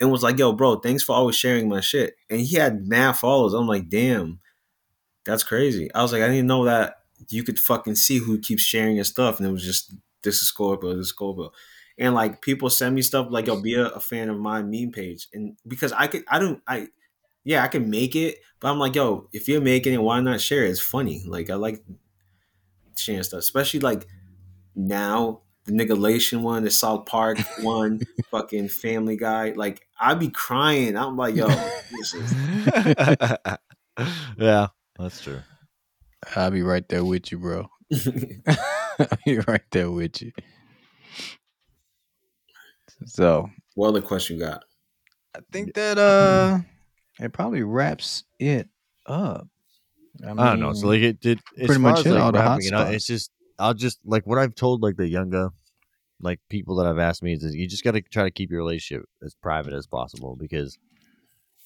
and 0.00 0.10
was 0.10 0.22
like, 0.22 0.38
"Yo, 0.38 0.52
bro, 0.52 0.76
thanks 0.76 1.02
for 1.02 1.14
always 1.14 1.36
sharing 1.36 1.68
my 1.68 1.80
shit." 1.80 2.14
And 2.28 2.40
he 2.40 2.56
had 2.56 2.86
mad 2.86 3.12
followers. 3.12 3.54
I'm 3.54 3.66
like, 3.66 3.88
damn, 3.88 4.40
that's 5.24 5.44
crazy. 5.44 5.92
I 5.94 6.02
was 6.02 6.12
like, 6.12 6.22
I 6.22 6.28
didn't 6.28 6.46
know 6.46 6.64
that 6.64 6.96
you 7.28 7.42
could 7.42 7.58
fucking 7.58 7.94
see 7.94 8.18
who 8.18 8.38
keeps 8.38 8.62
sharing 8.62 8.96
your 8.96 9.04
stuff, 9.04 9.38
and 9.38 9.48
it 9.48 9.52
was 9.52 9.64
just 9.64 9.94
this 10.22 10.36
is 10.36 10.48
Scorpio, 10.48 10.90
this 10.90 11.06
is 11.06 11.08
Scorpio. 11.08 11.52
And 11.98 12.14
like 12.14 12.40
people 12.40 12.70
send 12.70 12.94
me 12.94 13.02
stuff 13.02 13.28
like, 13.30 13.46
"Yo, 13.46 13.60
be 13.60 13.74
a, 13.74 13.86
a 13.86 14.00
fan 14.00 14.30
of 14.30 14.38
my 14.38 14.62
meme 14.62 14.92
page," 14.92 15.28
and 15.32 15.56
because 15.66 15.92
I 15.92 16.06
could, 16.06 16.24
I 16.28 16.38
don't, 16.38 16.62
I 16.66 16.88
yeah, 17.44 17.62
I 17.62 17.68
can 17.68 17.90
make 17.90 18.16
it, 18.16 18.38
but 18.60 18.70
I'm 18.70 18.78
like, 18.78 18.94
yo, 18.94 19.28
if 19.32 19.48
you're 19.48 19.60
making 19.60 19.94
it, 19.94 20.02
why 20.02 20.20
not 20.20 20.40
share 20.40 20.64
it? 20.64 20.70
It's 20.70 20.80
funny. 20.80 21.22
Like 21.26 21.50
I 21.50 21.54
like 21.54 21.82
sharing 22.96 23.22
stuff, 23.22 23.40
especially 23.40 23.80
like 23.80 24.06
now 24.74 25.42
the 25.64 25.72
Niggalation 25.72 26.42
one, 26.42 26.64
the 26.64 26.70
South 26.70 27.06
Park 27.06 27.38
one, 27.60 28.00
fucking 28.30 28.68
Family 28.68 29.16
Guy. 29.16 29.52
Like 29.52 29.86
I'd 30.00 30.18
be 30.18 30.28
crying. 30.28 30.96
I'm 30.96 31.16
like, 31.16 31.34
yo, 31.34 31.48
this 31.90 32.14
is 32.14 32.32
yeah, 34.38 34.68
that's 34.98 35.20
true. 35.20 35.40
I'll 36.36 36.50
be 36.50 36.62
right 36.62 36.88
there 36.88 37.04
with 37.04 37.32
you, 37.32 37.38
bro. 37.38 37.68
I'll 38.98 39.18
be 39.26 39.38
right 39.40 39.62
there 39.70 39.90
with 39.90 40.22
you. 40.22 40.32
So 43.06 43.50
what 43.74 43.88
other 43.88 44.02
question 44.02 44.36
you 44.36 44.44
got? 44.44 44.64
I 45.34 45.40
think 45.50 45.74
that 45.74 45.98
uh, 45.98 46.58
it 47.18 47.32
probably 47.32 47.62
wraps 47.62 48.24
it 48.38 48.68
up. 49.06 49.48
I, 50.24 50.30
I 50.30 50.34
don't 50.34 50.60
know. 50.60 50.72
So 50.72 50.88
like 50.88 51.00
it 51.00 51.20
did 51.20 51.40
as 51.58 51.66
pretty 51.66 51.80
much 51.80 52.00
as, 52.00 52.04
hit 52.04 52.12
like, 52.14 52.22
all 52.22 52.32
the 52.32 52.42
hot 52.42 52.60
it 52.62 52.72
up, 52.72 52.82
spots. 52.82 52.96
It's 52.96 53.06
just 53.06 53.30
I'll 53.58 53.74
just 53.74 53.98
like 54.04 54.26
what 54.26 54.38
I've 54.38 54.54
told 54.54 54.82
like 54.82 54.96
the 54.96 55.08
younger 55.08 55.50
like 56.20 56.38
people 56.48 56.76
that 56.76 56.86
I've 56.86 56.98
asked 56.98 57.22
me 57.22 57.32
is 57.32 57.42
that 57.42 57.54
you 57.54 57.66
just 57.66 57.82
got 57.82 57.92
to 57.92 58.02
try 58.02 58.22
to 58.24 58.30
keep 58.30 58.50
your 58.50 58.60
relationship 58.60 59.06
as 59.24 59.34
private 59.34 59.72
as 59.72 59.86
possible 59.86 60.36
because 60.36 60.78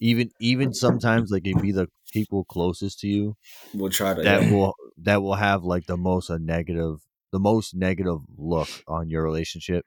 even 0.01 0.31
even 0.41 0.73
sometimes 0.87 1.31
like 1.31 1.47
it 1.47 1.61
be 1.63 1.73
the 1.73 1.89
people 2.13 2.45
closest 2.45 3.01
to 3.01 3.09
you 3.09 3.37
We'll 3.75 3.91
try 3.91 4.15
to. 4.15 4.23
that 4.23 4.51
will 4.51 4.75
that 4.99 5.23
will 5.23 5.35
have 5.35 5.65
like 5.65 5.87
the 5.87 5.97
most 5.97 6.31
a 6.31 6.39
negative 6.39 6.99
the 7.33 7.39
most 7.41 7.75
negative 7.75 8.19
look 8.37 8.69
on 8.87 9.09
your 9.11 9.23
relationship 9.23 9.85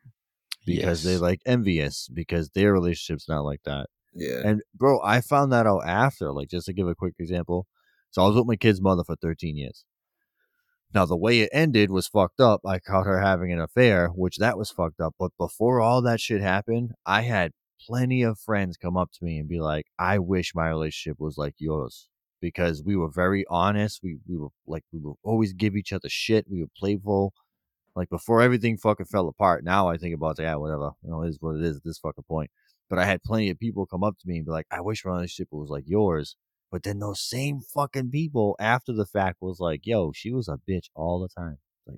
because 0.65 1.03
they 1.03 1.13
Yes. 1.13 1.21
like 1.21 1.39
envious 1.45 2.07
because 2.13 2.49
their 2.49 2.73
relationship's 2.73 3.27
not 3.29 3.41
like 3.45 3.61
that 3.63 3.87
yeah. 4.13 4.41
and 4.43 4.61
bro, 4.75 4.99
I 5.03 5.21
found 5.21 5.51
that 5.53 5.67
out 5.67 5.83
after. 5.85 6.31
Like, 6.33 6.49
just 6.49 6.65
to 6.65 6.73
give 6.73 6.87
a 6.87 6.95
quick 6.95 7.13
example. 7.19 7.67
So 8.09 8.23
I 8.23 8.27
was 8.27 8.35
with 8.35 8.47
my 8.47 8.55
kid's 8.55 8.81
mother 8.81 9.03
for 9.03 9.15
13 9.15 9.55
years. 9.55 9.85
Now 10.93 11.05
the 11.05 11.15
way 11.15 11.41
it 11.41 11.49
ended 11.53 11.91
was 11.91 12.07
fucked 12.07 12.39
up. 12.41 12.61
I 12.65 12.79
caught 12.79 13.05
her 13.05 13.19
having 13.21 13.51
an 13.53 13.59
affair, 13.61 14.09
which 14.09 14.37
that 14.37 14.57
was 14.57 14.71
fucked 14.71 14.99
up. 14.99 15.13
But 15.19 15.31
before 15.37 15.79
all 15.79 16.01
that 16.01 16.19
shit 16.19 16.41
happened, 16.41 16.93
I 17.05 17.21
had 17.21 17.51
plenty 17.85 18.23
of 18.23 18.39
friends 18.39 18.77
come 18.77 18.97
up 18.97 19.11
to 19.13 19.23
me 19.25 19.37
and 19.37 19.47
be 19.47 19.59
like, 19.59 19.85
"I 19.97 20.19
wish 20.19 20.53
my 20.55 20.69
relationship 20.69 21.19
was 21.19 21.37
like 21.37 21.55
yours." 21.57 22.07
Because 22.41 22.81
we 22.83 22.95
were 22.95 23.09
very 23.09 23.45
honest. 23.49 23.99
We 24.01 24.19
we 24.27 24.37
were 24.37 24.49
like 24.65 24.83
we 24.93 24.99
would 24.99 25.15
always 25.23 25.53
give 25.53 25.75
each 25.75 25.91
other 25.91 26.09
shit. 26.09 26.45
We 26.49 26.61
were 26.61 26.69
playful. 26.77 27.33
Like 27.95 28.09
before 28.09 28.41
everything 28.41 28.77
fucking 28.77 29.07
fell 29.07 29.27
apart. 29.27 29.63
Now 29.63 29.89
I 29.89 29.97
think 29.97 30.15
about 30.15 30.37
yeah, 30.39 30.55
whatever. 30.55 30.91
You 31.03 31.09
know, 31.11 31.23
it 31.23 31.29
is 31.29 31.37
what 31.41 31.55
it 31.57 31.63
is 31.63 31.77
at 31.77 31.83
this 31.83 31.99
fucking 31.99 32.23
point. 32.27 32.49
But 32.89 32.97
I 32.99 33.05
had 33.05 33.21
plenty 33.23 33.49
of 33.49 33.59
people 33.59 33.85
come 33.85 34.03
up 34.03 34.17
to 34.19 34.27
me 34.27 34.37
and 34.37 34.45
be 34.45 34.51
like, 34.51 34.67
I 34.71 34.81
wish 34.81 35.03
my 35.05 35.11
relationship 35.11 35.49
was 35.51 35.69
like 35.69 35.83
yours. 35.85 36.35
But 36.71 36.83
then 36.83 36.99
those 36.99 37.19
same 37.21 37.59
fucking 37.61 38.11
people 38.11 38.55
after 38.59 38.93
the 38.93 39.05
fact 39.05 39.37
was 39.41 39.59
like, 39.59 39.81
yo, 39.85 40.11
she 40.13 40.31
was 40.31 40.47
a 40.47 40.59
bitch 40.69 40.89
all 40.95 41.19
the 41.19 41.27
time. 41.27 41.57
Like, 41.87 41.97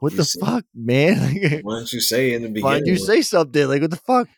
what 0.00 0.12
You 0.12 0.18
the 0.18 0.24
see? 0.24 0.40
fuck, 0.40 0.64
man? 0.74 1.16
Why 1.62 1.76
don't 1.76 1.92
you 1.92 2.00
say 2.00 2.32
in 2.34 2.42
the 2.42 2.48
beginning? 2.48 2.64
Why 2.64 2.74
didn't 2.74 2.88
you 2.88 2.96
say 2.98 3.22
something? 3.22 3.68
Like, 3.68 3.82
what 3.82 3.90
the 3.90 3.96
fuck? 3.96 4.28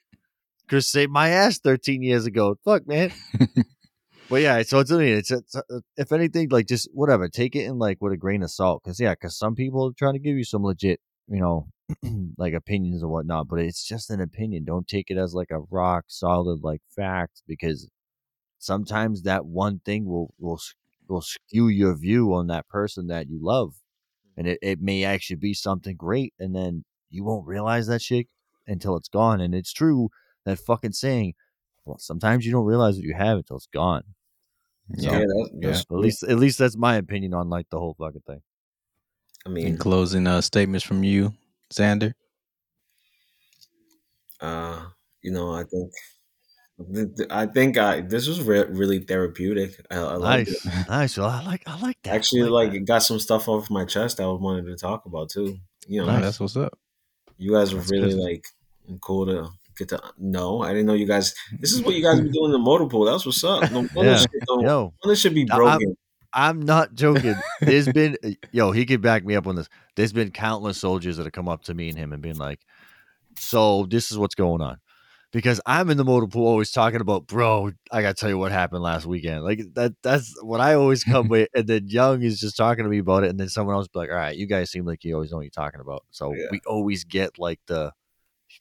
Chris 0.69 0.89
saved 0.89 1.13
my 1.13 1.29
ass 1.29 1.59
13 1.59 2.03
years 2.03 2.27
ago. 2.27 2.57
Fuck, 2.65 2.87
man. 2.87 3.13
but 4.29 4.43
yeah, 4.43 4.63
so 4.63 4.81
it's, 4.81 4.91
it's, 4.91 5.31
it's 5.31 5.57
uh, 5.57 5.81
if 5.97 6.13
anything, 6.13 6.49
like 6.51 6.67
just 6.67 6.89
whatever, 6.93 7.29
take 7.29 7.55
it 7.57 7.65
in 7.65 7.79
like 7.79 7.99
with 8.01 8.13
a 8.13 8.17
grain 8.17 8.43
of 8.43 8.51
salt. 8.51 8.83
Cause 8.85 9.01
yeah, 9.01 9.15
cause 9.15 9.37
some 9.37 9.55
people 9.55 9.89
are 9.89 9.99
trying 9.99 10.15
to 10.15 10.19
give 10.19 10.37
you 10.37 10.45
some 10.45 10.65
legit, 10.65 11.01
you 11.29 11.41
know, 11.41 11.67
like 12.39 12.55
opinions 12.55 13.03
and 13.03 13.11
whatnot, 13.11 13.49
but 13.49 13.59
it's 13.59 13.85
just 13.87 14.11
an 14.11 14.21
opinion. 14.21 14.65
Don't 14.65 14.89
take 14.89 15.11
it 15.11 15.19
as 15.19 15.35
like 15.35 15.51
a 15.51 15.61
rock 15.71 16.05
solid 16.09 16.63
like 16.63 16.81
fact 16.95 17.43
because 17.47 17.89
sometimes 18.59 19.23
that 19.23 19.45
one 19.45 19.81
thing 19.85 20.07
will 20.07 20.33
will 20.39 20.61
will 21.09 21.21
skew 21.21 21.69
your 21.69 21.97
view 21.97 22.33
on 22.33 22.47
that 22.47 22.69
person 22.69 23.09
that 23.09 23.29
you 23.29 23.39
love, 23.43 23.75
and 24.37 24.47
it, 24.47 24.59
it 24.63 24.81
may 24.81 25.05
actually 25.05 25.37
be 25.37 25.55
something 25.55 25.97
great, 25.97 26.33
and 26.39 26.55
then 26.55 26.85
you 27.11 27.25
won't 27.25 27.47
realize 27.47 27.87
that 27.89 28.03
shit 28.03 28.27
until 28.67 28.97
it's 28.97 29.09
gone. 29.09 29.41
And 29.41 29.55
it's 29.55 29.73
true 29.73 30.09
that 30.45 30.59
fucking 30.59 30.93
saying, 30.93 31.35
well, 31.85 31.99
sometimes 31.99 32.45
you 32.47 32.53
don't 32.53 32.65
realize 32.67 32.95
what 32.97 33.05
you 33.05 33.15
have 33.15 33.39
until 33.39 33.57
it's 33.57 33.67
gone. 33.67 34.03
Yeah, 34.97 35.21
that, 35.21 35.51
that's 35.61 35.81
At 35.81 35.91
least 35.93 36.23
at 36.25 36.39
least 36.39 36.59
that's 36.59 36.77
my 36.77 36.97
opinion 36.97 37.35
on 37.35 37.49
like 37.49 37.69
the 37.71 37.79
whole 37.79 37.95
fucking 37.99 38.23
thing. 38.27 38.43
I 39.47 39.49
mean, 39.49 39.67
In 39.67 39.73
mean, 39.73 39.79
closing 39.79 40.27
uh, 40.27 40.41
statements 40.41 40.85
from 40.85 41.03
you, 41.05 41.33
Xander. 41.73 42.13
uh, 44.41 44.85
you 45.23 45.31
know, 45.33 45.53
I 45.55 45.65
think, 45.65 45.93
th- 46.95 47.17
th- 47.17 47.29
I 47.31 47.47
think 47.47 47.79
I 47.79 48.01
this 48.01 48.27
was 48.29 48.41
re- 48.43 48.67
really 48.69 48.99
therapeutic. 49.01 49.81
I, 49.91 49.97
I 49.99 50.15
like 50.17 50.49
it. 50.49 50.59
Nice, 50.65 50.89
nice. 50.89 51.19
Well, 51.19 51.29
I 51.29 51.43
like 51.45 51.63
I 51.67 51.79
like 51.81 51.97
that. 52.03 52.13
I 52.13 52.17
Actually, 52.17 52.49
like 52.51 52.73
that. 52.73 52.85
got 52.85 53.03
some 53.03 53.19
stuff 53.19 53.49
off 53.49 53.71
my 53.71 53.85
chest 53.85 54.21
I 54.21 54.27
wanted 54.27 54.67
to 54.67 54.77
talk 54.77 55.07
about 55.07 55.31
too. 55.31 55.59
You 55.87 56.01
know, 56.01 56.07
No, 56.07 56.21
that's 56.21 56.39
what's 56.41 56.57
up. 56.57 56.79
you 57.39 57.53
guys 57.53 57.73
were 57.73 57.81
That's 57.81 57.91
really 57.93 58.11
good. 58.15 58.21
like 58.23 58.45
cool 59.01 59.27
to 59.27 59.49
get 59.77 59.89
to 59.91 60.01
know. 60.19 60.63
I 60.63 60.69
didn't 60.69 60.87
know 60.87 60.95
you 60.95 61.07
guys. 61.07 61.35
This 61.59 61.73
is 61.73 61.83
what 61.83 61.95
you 61.95 62.03
guys 62.03 62.21
be 62.21 62.31
doing 62.33 62.47
in 62.47 62.53
the 62.53 62.59
motor 62.59 62.87
pool. 62.87 63.05
That's 63.05 63.25
what's 63.27 63.43
up. 63.45 63.71
No 63.71 63.87
Yeah. 63.97 64.19
shit 64.19 64.29
yo, 64.61 64.93
wonder 65.03 65.17
should 65.17 65.35
be 65.35 65.45
broken. 65.45 65.97
I'm 66.35 66.63
not 66.63 66.95
joking. 66.95 67.35
There's 67.61 67.89
been 67.89 68.17
yo, 68.53 68.73
he 68.73 68.87
could 68.87 69.03
back 69.03 69.25
me 69.25 69.35
up 69.35 69.47
on 69.47 69.57
this. 69.57 69.69
There's 69.97 70.13
been 70.13 70.31
countless 70.31 70.79
soldiers 70.79 71.17
that 71.19 71.25
have 71.25 71.33
come 71.33 71.49
up 71.49 71.65
to 71.65 71.75
me 71.75 71.89
and 71.91 71.99
him 71.99 72.13
and 72.13 72.23
been 72.23 72.39
like, 72.39 72.61
"So 73.39 73.87
this 73.91 74.11
is 74.11 74.19
what's 74.19 74.35
going 74.35 74.63
on," 74.63 74.79
because 75.31 75.61
I'm 75.67 75.91
in 75.91 75.99
the 75.99 76.05
motor 76.05 76.27
pool 76.27 76.47
always 76.47 76.71
talking 76.71 77.01
about, 77.03 77.27
bro. 77.27 77.73
I 77.91 78.01
gotta 78.01 78.15
tell 78.15 78.31
you 78.31 78.39
what 78.39 78.51
happened 78.51 78.83
last 78.83 79.05
weekend. 79.05 79.45
Like 79.45 79.61
that. 79.75 79.93
That's 80.03 80.35
what 80.43 80.61
I 80.61 80.75
always 80.75 81.05
come 81.05 81.29
with. 81.29 81.49
And 81.55 81.67
then 81.67 81.87
Young 81.89 82.23
is 82.23 82.41
just 82.41 82.57
talking 82.57 82.85
to 82.85 82.91
me 82.91 82.99
about 82.99 83.25
it, 83.25 83.31
and 83.31 83.39
then 83.39 83.51
someone 83.51 83.75
else 83.75 83.89
be 83.89 83.99
like, 83.99 84.11
"All 84.11 84.17
right, 84.17 84.37
you 84.37 84.47
guys 84.47 84.71
seem 84.71 84.87
like 84.87 85.05
you 85.05 85.15
always 85.15 85.31
know 85.31 85.37
what 85.37 85.45
you're 85.45 85.51
talking 85.51 85.81
about." 85.81 86.05
So 86.11 86.33
Yeah. 86.33 86.47
we 86.51 86.61
always 86.67 87.05
get 87.05 87.39
like 87.39 87.61
the 87.67 87.93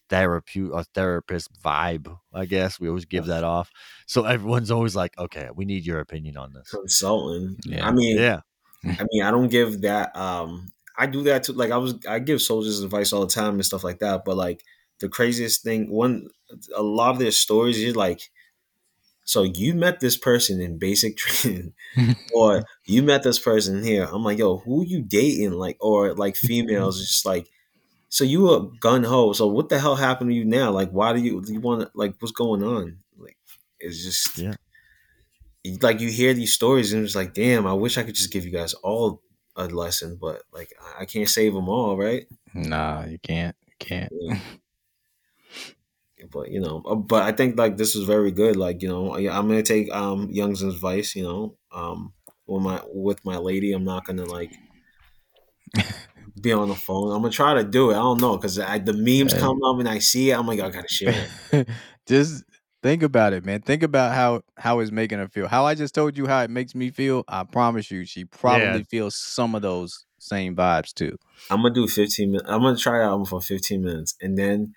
therapy 0.09 0.69
a 0.73 0.83
therapist 0.93 1.49
vibe. 1.61 2.17
I 2.33 2.45
guess 2.45 2.79
we 2.79 2.87
always 2.87 3.05
give 3.05 3.25
that 3.27 3.43
off. 3.43 3.71
So 4.07 4.25
everyone's 4.25 4.71
always 4.71 4.95
like, 4.95 5.17
"Okay, 5.17 5.49
we 5.53 5.65
need 5.65 5.85
your 5.85 5.99
opinion 5.99 6.37
on 6.37 6.53
this." 6.53 6.69
Consulting. 6.69 7.57
Yeah. 7.65 7.87
I 7.87 7.91
mean, 7.91 8.17
Yeah. 8.17 8.41
I 8.83 9.05
mean, 9.11 9.23
I 9.23 9.31
don't 9.31 9.49
give 9.49 9.81
that. 9.81 10.15
Um, 10.15 10.69
I 10.97 11.05
do 11.05 11.23
that 11.23 11.43
too. 11.43 11.53
Like 11.53 11.71
I 11.71 11.77
was, 11.77 11.95
I 12.07 12.19
give 12.19 12.41
soldiers 12.41 12.81
advice 12.81 13.13
all 13.13 13.21
the 13.21 13.27
time 13.33 13.53
and 13.53 13.65
stuff 13.65 13.83
like 13.83 13.99
that. 13.99 14.25
But 14.25 14.37
like 14.37 14.63
the 14.99 15.09
craziest 15.09 15.63
thing, 15.63 15.89
one, 15.89 16.29
a 16.75 16.81
lot 16.81 17.11
of 17.11 17.19
their 17.19 17.31
stories, 17.31 17.81
you're 17.81 17.93
like, 17.93 18.29
so 19.23 19.43
you 19.43 19.73
met 19.75 19.99
this 19.99 20.17
person 20.17 20.59
in 20.59 20.77
basic 20.79 21.15
training, 21.17 21.73
or 22.33 22.63
you 22.85 23.03
met 23.03 23.23
this 23.23 23.39
person 23.39 23.83
here. 23.83 24.07
I'm 24.11 24.23
like, 24.23 24.39
yo, 24.39 24.57
who 24.57 24.83
you 24.83 25.01
dating? 25.01 25.53
Like, 25.53 25.77
or 25.79 26.13
like 26.15 26.35
females, 26.35 26.99
just 26.99 27.25
like, 27.25 27.47
so 28.11 28.25
you 28.25 28.53
a 28.53 28.71
gun 28.81 29.03
ho. 29.05 29.33
So 29.33 29.47
what 29.47 29.69
the 29.69 29.79
hell 29.79 29.97
happened 29.97 30.31
to 30.31 30.35
you 30.35 30.45
now? 30.45 30.71
Like, 30.71 30.91
why 30.91 31.13
do 31.13 31.21
you 31.21 31.41
do 31.43 31.53
you 31.53 31.61
want 31.61 31.83
to 31.83 31.91
like 31.95 32.15
what's 32.21 32.33
going 32.33 32.63
on? 32.63 33.03
Like, 33.17 33.37
it's 33.79 34.03
just 34.03 34.29
Yeah. 34.37 34.55
like 35.81 35.99
you 35.99 36.09
hear 36.09 36.33
these 36.33 36.53
stories 36.53 36.93
and 36.93 37.03
it's 37.03 37.15
like, 37.15 37.33
damn, 37.33 37.67
I 37.67 37.73
wish 37.73 37.97
I 37.97 38.03
could 38.03 38.15
just 38.15 38.31
give 38.31 38.45
you 38.45 38.51
guys 38.51 38.73
all 38.75 39.21
a 39.55 39.67
lesson, 39.67 40.17
but 40.19 40.43
like 40.51 40.73
I 40.97 41.05
can't 41.05 41.29
save 41.29 41.53
them 41.53 41.69
all, 41.69 41.97
right? 41.97 42.27
Nah, 42.53 43.05
you 43.05 43.19
can't. 43.19 43.55
You 43.67 43.73
can't. 43.79 44.13
Yeah. 44.19 44.39
but 46.31 46.51
you 46.51 46.59
know, 46.59 46.81
uh, 46.85 46.95
but 46.95 47.23
I 47.23 47.31
think 47.31 47.57
like 47.57 47.77
this 47.77 47.95
is 47.95 48.05
very 48.05 48.31
good. 48.31 48.55
Like 48.55 48.81
you 48.81 48.89
know, 48.89 49.15
I'm 49.15 49.47
gonna 49.47 49.63
take 49.63 49.91
um 49.91 50.29
Young's 50.31 50.61
advice. 50.61 51.15
You 51.15 51.23
know, 51.23 51.57
um, 51.71 52.13
with 52.45 52.61
my 52.63 52.81
with 52.87 53.25
my 53.25 53.37
lady, 53.37 53.73
I'm 53.73 53.83
not 53.83 54.05
gonna 54.05 54.25
like 54.25 54.53
be 56.39 56.51
on 56.53 56.69
the 56.69 56.75
phone. 56.75 57.11
I'm 57.11 57.21
gonna 57.21 57.31
try 57.31 57.53
to 57.55 57.63
do 57.63 57.91
it. 57.91 57.93
I 57.95 57.97
don't 57.97 58.21
know 58.21 58.37
because 58.37 58.55
the 58.55 58.93
memes 58.95 59.33
Hey. 59.33 59.39
come 59.39 59.61
up 59.63 59.79
and 59.79 59.87
I 59.89 59.99
see 59.99 60.31
it. 60.31 60.37
I'm 60.37 60.47
like, 60.47 60.59
I 60.59 60.69
gotta 60.69 60.87
share 60.89 61.29
it. 61.51 61.67
just 62.07 62.43
think 62.83 63.03
about 63.03 63.33
it, 63.33 63.45
man. 63.45 63.61
Think 63.61 63.83
about 63.83 64.13
how 64.15 64.41
how 64.57 64.79
it's 64.79 64.91
making 64.91 65.19
her 65.19 65.27
feel. 65.27 65.47
How 65.47 65.65
I 65.65 65.75
just 65.75 65.93
told 65.95 66.17
you 66.17 66.27
how 66.27 66.41
it 66.43 66.49
makes 66.49 66.75
me 66.75 66.89
feel. 66.89 67.23
I 67.27 67.43
promise 67.43 67.91
you, 67.91 68.05
she 68.05 68.25
probably 68.25 68.83
feels 68.83 69.15
some 69.15 69.55
of 69.55 69.61
those 69.61 70.05
same 70.19 70.55
vibes 70.55 70.93
too. 70.93 71.17
I'm 71.49 71.61
gonna 71.61 71.73
do 71.73 71.87
15 71.87 72.31
minutes. 72.31 72.49
I'm 72.49 72.61
gonna 72.61 72.77
try 72.77 73.03
out 73.03 73.27
for 73.27 73.41
15 73.41 73.81
minutes, 73.83 74.15
and 74.21 74.37
then 74.37 74.73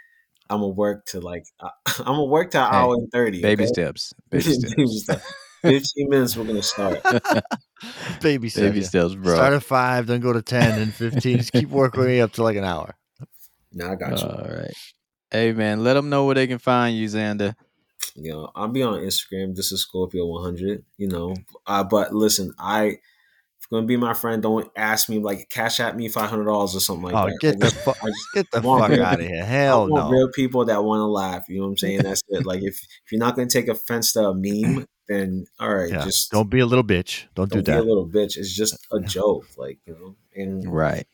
I'm 0.50 0.60
gonna 0.60 0.68
work 0.72 1.06
to 1.06 1.20
like 1.20 1.44
uh, 1.60 1.70
I'm 2.00 2.04
gonna 2.04 2.24
work 2.24 2.50
to 2.52 2.58
Hey, 2.58 2.76
hour 2.76 2.94
and 2.94 3.10
30. 3.12 3.42
Baby 3.42 3.64
okay? 3.64 3.68
steps. 3.72 4.12
Baby 4.30 4.42
Baby 4.76 4.86
steps. 4.88 5.22
Steps. 5.68 5.92
15 5.94 6.08
minutes. 6.08 6.36
We're 6.36 6.44
gonna 6.44 6.62
start. 6.62 7.00
Baby 8.22 8.48
steps. 8.48 8.66
Baby 8.66 8.80
yeah. 8.80 8.86
steps, 8.86 9.14
bro. 9.14 9.34
Start 9.34 9.54
at 9.54 9.62
five, 9.62 10.06
then 10.06 10.20
go 10.20 10.32
to 10.32 10.42
ten, 10.42 10.78
then 10.78 10.90
fifteen. 10.90 11.38
Just 11.38 11.52
keep 11.52 11.68
working 11.68 12.00
your 12.00 12.08
way 12.08 12.20
up 12.20 12.32
to 12.32 12.42
like 12.42 12.56
an 12.56 12.64
hour. 12.64 12.94
Now 13.72 13.92
I 13.92 13.94
got 13.96 14.20
you. 14.20 14.26
All 14.26 14.44
right. 14.44 14.74
Hey 15.30 15.52
man, 15.52 15.82
let 15.82 15.94
them 15.94 16.08
know 16.08 16.26
where 16.26 16.34
they 16.34 16.46
can 16.46 16.58
find 16.58 16.96
you, 16.96 17.08
Xander. 17.08 17.54
you 18.14 18.32
know, 18.32 18.50
I'll 18.54 18.68
be 18.68 18.82
on 18.82 19.00
Instagram. 19.00 19.54
This 19.56 19.72
is 19.72 19.82
Scorpio 19.82 20.26
100. 20.26 20.84
You 20.96 21.08
know, 21.08 21.34
uh, 21.66 21.82
but 21.84 22.14
listen, 22.14 22.52
I 22.58 22.98
if 23.64 23.70
gonna 23.70 23.86
be 23.86 23.96
my 23.96 24.12
friend, 24.14 24.42
don't 24.42 24.70
ask 24.76 25.08
me 25.08 25.18
like 25.18 25.48
cash 25.48 25.80
at 25.80 25.96
me 25.96 26.08
five 26.08 26.30
hundred 26.30 26.44
dollars 26.44 26.76
or 26.76 26.80
something 26.80 27.04
like 27.04 27.14
oh, 27.14 27.26
that. 27.26 27.38
get 27.40 27.58
the 27.58 27.66
just- 27.70 27.84
fuck, 27.84 27.96
get 28.34 28.50
the 28.50 28.62
fuck 28.62 28.88
real- 28.90 29.02
out 29.02 29.20
of 29.20 29.26
here! 29.26 29.42
I 29.42 29.46
Hell 29.46 29.88
want 29.88 30.10
no. 30.10 30.10
real 30.10 30.28
people 30.30 30.66
that 30.66 30.84
want 30.84 31.00
to 31.00 31.06
laugh. 31.06 31.48
You 31.48 31.58
know 31.58 31.64
what 31.64 31.70
I'm 31.70 31.76
saying? 31.78 32.02
That's 32.02 32.22
it. 32.28 32.44
Like 32.46 32.62
if 32.62 32.74
if 32.74 33.12
you're 33.12 33.18
not 33.18 33.36
gonna 33.36 33.48
take 33.48 33.68
offense 33.68 34.12
to 34.12 34.28
a 34.28 34.34
meme, 34.34 34.86
then 35.08 35.44
all 35.60 35.74
right, 35.74 35.90
Yeah, 35.90 36.04
just 36.04 36.30
Don't 36.30 36.50
be 36.50 36.60
a 36.60 36.66
little 36.66 36.84
bitch. 36.84 37.24
Don't, 37.34 37.50
don't 37.50 37.62
do 37.64 37.72
be 37.72 37.72
a 37.72 37.80
that. 37.80 37.86
little 37.86 38.06
bitch. 38.06 38.36
It's 38.36 38.54
just 38.54 38.76
a 38.92 39.00
joke, 39.00 39.44
like 39.56 39.78
you 39.86 39.94
know, 39.94 40.16
and 40.34 40.72
Right. 40.72 41.06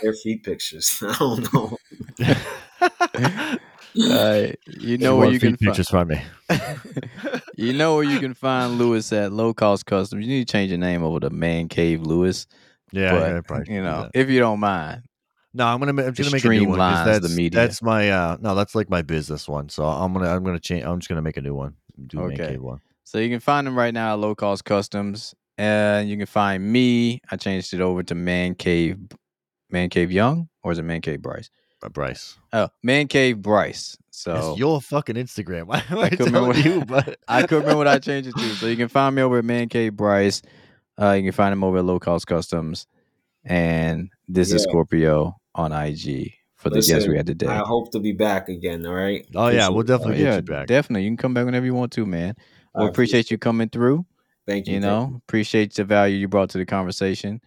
share 0.00 0.12
feet 0.14 0.42
pictures. 0.44 0.98
I 1.02 1.16
don't 1.18 1.52
know. 1.54 1.76
Uh, 3.98 4.48
you 4.66 4.98
know 4.98 5.16
where 5.16 5.30
you 5.30 5.40
can 5.40 5.56
feet 5.56 5.68
pictures 5.68 5.88
from 5.88 6.08
me. 6.08 6.20
you 7.56 7.72
know 7.72 7.94
where 7.94 8.04
you 8.04 8.18
can 8.18 8.34
find 8.34 8.76
Lewis 8.76 9.10
at 9.10 9.32
Low 9.32 9.54
Cost 9.54 9.86
Customs. 9.86 10.22
You 10.26 10.30
need 10.30 10.46
to 10.46 10.52
change 10.52 10.70
your 10.70 10.76
name 10.78 11.02
over 11.02 11.18
to 11.20 11.30
Man 11.30 11.68
Cave 11.68 12.02
Lewis. 12.02 12.46
Yeah, 12.92 13.12
but 13.12 13.32
yeah, 13.34 13.40
probably 13.40 13.74
you 13.74 13.82
know, 13.82 14.10
if 14.12 14.28
you 14.28 14.38
don't 14.38 14.60
mind. 14.60 15.02
No, 15.54 15.66
I'm 15.66 15.78
gonna. 15.78 15.94
ma- 15.94 16.02
I'm 16.02 16.12
Just 16.12 16.30
gonna 16.30 16.36
make 16.36 16.44
a 16.44 16.48
new 16.60 16.68
one. 16.68 16.78
'cause 16.78 16.98
streamlines 16.98 17.04
the 17.04 17.20
That's, 17.20 17.36
media. 17.36 17.60
that's 17.60 17.80
my. 17.82 18.10
uh 18.10 18.36
No, 18.38 18.54
that's 18.54 18.74
like 18.74 18.90
my 18.90 19.00
business 19.00 19.48
one. 19.48 19.70
So 19.70 19.84
I'm 19.86 20.12
gonna. 20.12 20.28
I'm 20.28 20.44
gonna 20.44 20.60
change. 20.60 20.84
I'm 20.84 20.98
just 21.00 21.08
gonna 21.08 21.22
make 21.22 21.38
a 21.38 21.42
new 21.42 21.54
one. 21.54 21.74
Do 22.06 22.18
Man 22.18 22.32
Okay. 22.32 22.48
Cave 22.48 22.60
one. 22.62 22.80
So 23.08 23.18
you 23.18 23.30
can 23.30 23.38
find 23.38 23.64
them 23.66 23.78
right 23.78 23.94
now 23.94 24.14
at 24.14 24.18
Low 24.18 24.34
Cost 24.34 24.64
Customs. 24.64 25.32
And 25.58 26.10
you 26.10 26.16
can 26.16 26.26
find 26.26 26.62
me. 26.72 27.20
I 27.30 27.36
changed 27.36 27.72
it 27.72 27.80
over 27.80 28.02
to 28.02 28.14
Man 28.16 28.54
Cave 28.56 28.98
Man 29.70 29.88
Cave 29.88 30.10
Young 30.12 30.48
or 30.64 30.72
is 30.72 30.78
it 30.78 30.82
Man 30.82 31.00
Cave 31.00 31.22
Bryce? 31.22 31.50
Uh, 31.82 31.88
Bryce. 31.88 32.36
Oh, 32.52 32.68
Man 32.82 33.06
Cave 33.06 33.40
Bryce. 33.40 33.96
So 34.10 34.50
It's 34.50 34.58
your 34.58 34.80
fucking 34.82 35.14
Instagram. 35.14 35.64
Why 35.68 35.82
am 35.90 35.98
I, 35.98 36.10
couldn't 36.10 36.26
remember 36.34 36.52
telling 36.54 36.72
you? 36.72 36.78
what- 36.80 36.88
But 37.06 37.18
I 37.28 37.42
couldn't 37.42 37.60
remember 37.60 37.78
what 37.78 37.88
I 37.88 37.98
changed 38.00 38.28
it 38.30 38.34
to. 38.36 38.48
So 38.56 38.66
you 38.66 38.76
can 38.76 38.88
find 38.88 39.14
me 39.14 39.22
over 39.22 39.38
at 39.38 39.44
Man 39.44 39.68
Cave 39.68 39.94
Bryce. 39.96 40.42
Uh, 41.00 41.12
you 41.12 41.22
can 41.22 41.32
find 41.32 41.52
him 41.52 41.62
over 41.62 41.78
at 41.78 41.84
Low 41.84 41.98
Cost 42.00 42.26
Customs. 42.26 42.86
And 43.44 44.10
this 44.28 44.52
is 44.52 44.62
Scorpio 44.64 45.36
on 45.54 45.70
IG 45.72 46.32
for 46.56 46.70
the 46.70 46.76
guest 46.76 46.88
we 46.88 46.94
Listen, 46.96 47.16
had 47.16 47.26
today. 47.26 47.46
I 47.46 47.58
hope 47.58 47.92
to 47.92 48.00
be 48.00 48.12
back 48.12 48.48
again. 48.48 48.84
All 48.84 48.94
right. 48.94 49.24
Oh, 49.34 49.48
yeah, 49.48 49.68
we'll 49.68 49.80
Appreciate 49.80 49.94
Oh, 49.94 49.98
definitely 49.98 50.16
get 50.18 50.24
yeah, 50.30 50.36
you 50.36 50.42
back. 50.42 50.66
definitely. 50.66 51.04
You 51.04 51.10
can 51.10 51.16
come 51.16 51.34
back 51.34 51.44
whenever 51.44 51.64
you 51.66 51.74
want 51.74 51.92
to, 51.92 52.04
man. 52.06 52.34
I 52.76 52.82
We 52.82 52.88
appreciate 52.88 53.30
you 53.30 53.38
coming 53.38 53.68
through. 53.68 54.04
Thank 54.46 54.66
you. 54.66 54.74
You 54.74 54.80
thank 54.80 55.10
know, 55.10 55.16
appreciate 55.26 55.74
the 55.74 55.84
value 55.84 56.16
you 56.16 56.28
brought 56.28 56.50
to 56.50 56.58
the 56.58 56.66
conversation. 56.66 57.40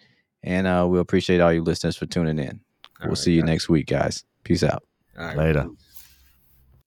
And 0.43 0.67
uh, 0.67 0.85
we'll 0.87 1.01
appreciate 1.01 1.41
all 1.41 1.53
you 1.53 1.61
listeners 1.61 1.97
for 1.97 2.05
tuning 2.05 2.39
in. 2.39 2.59
All 3.01 3.07
we'll 3.07 3.09
right, 3.09 3.17
see 3.17 3.33
you 3.33 3.41
guys. 3.41 3.47
next 3.47 3.69
week, 3.69 3.87
guys. 3.87 4.23
Peace 4.43 4.63
out. 4.63 4.83
All 5.17 5.25
right. 5.25 5.37
Later. 5.37 5.65
Peace. 5.65 5.88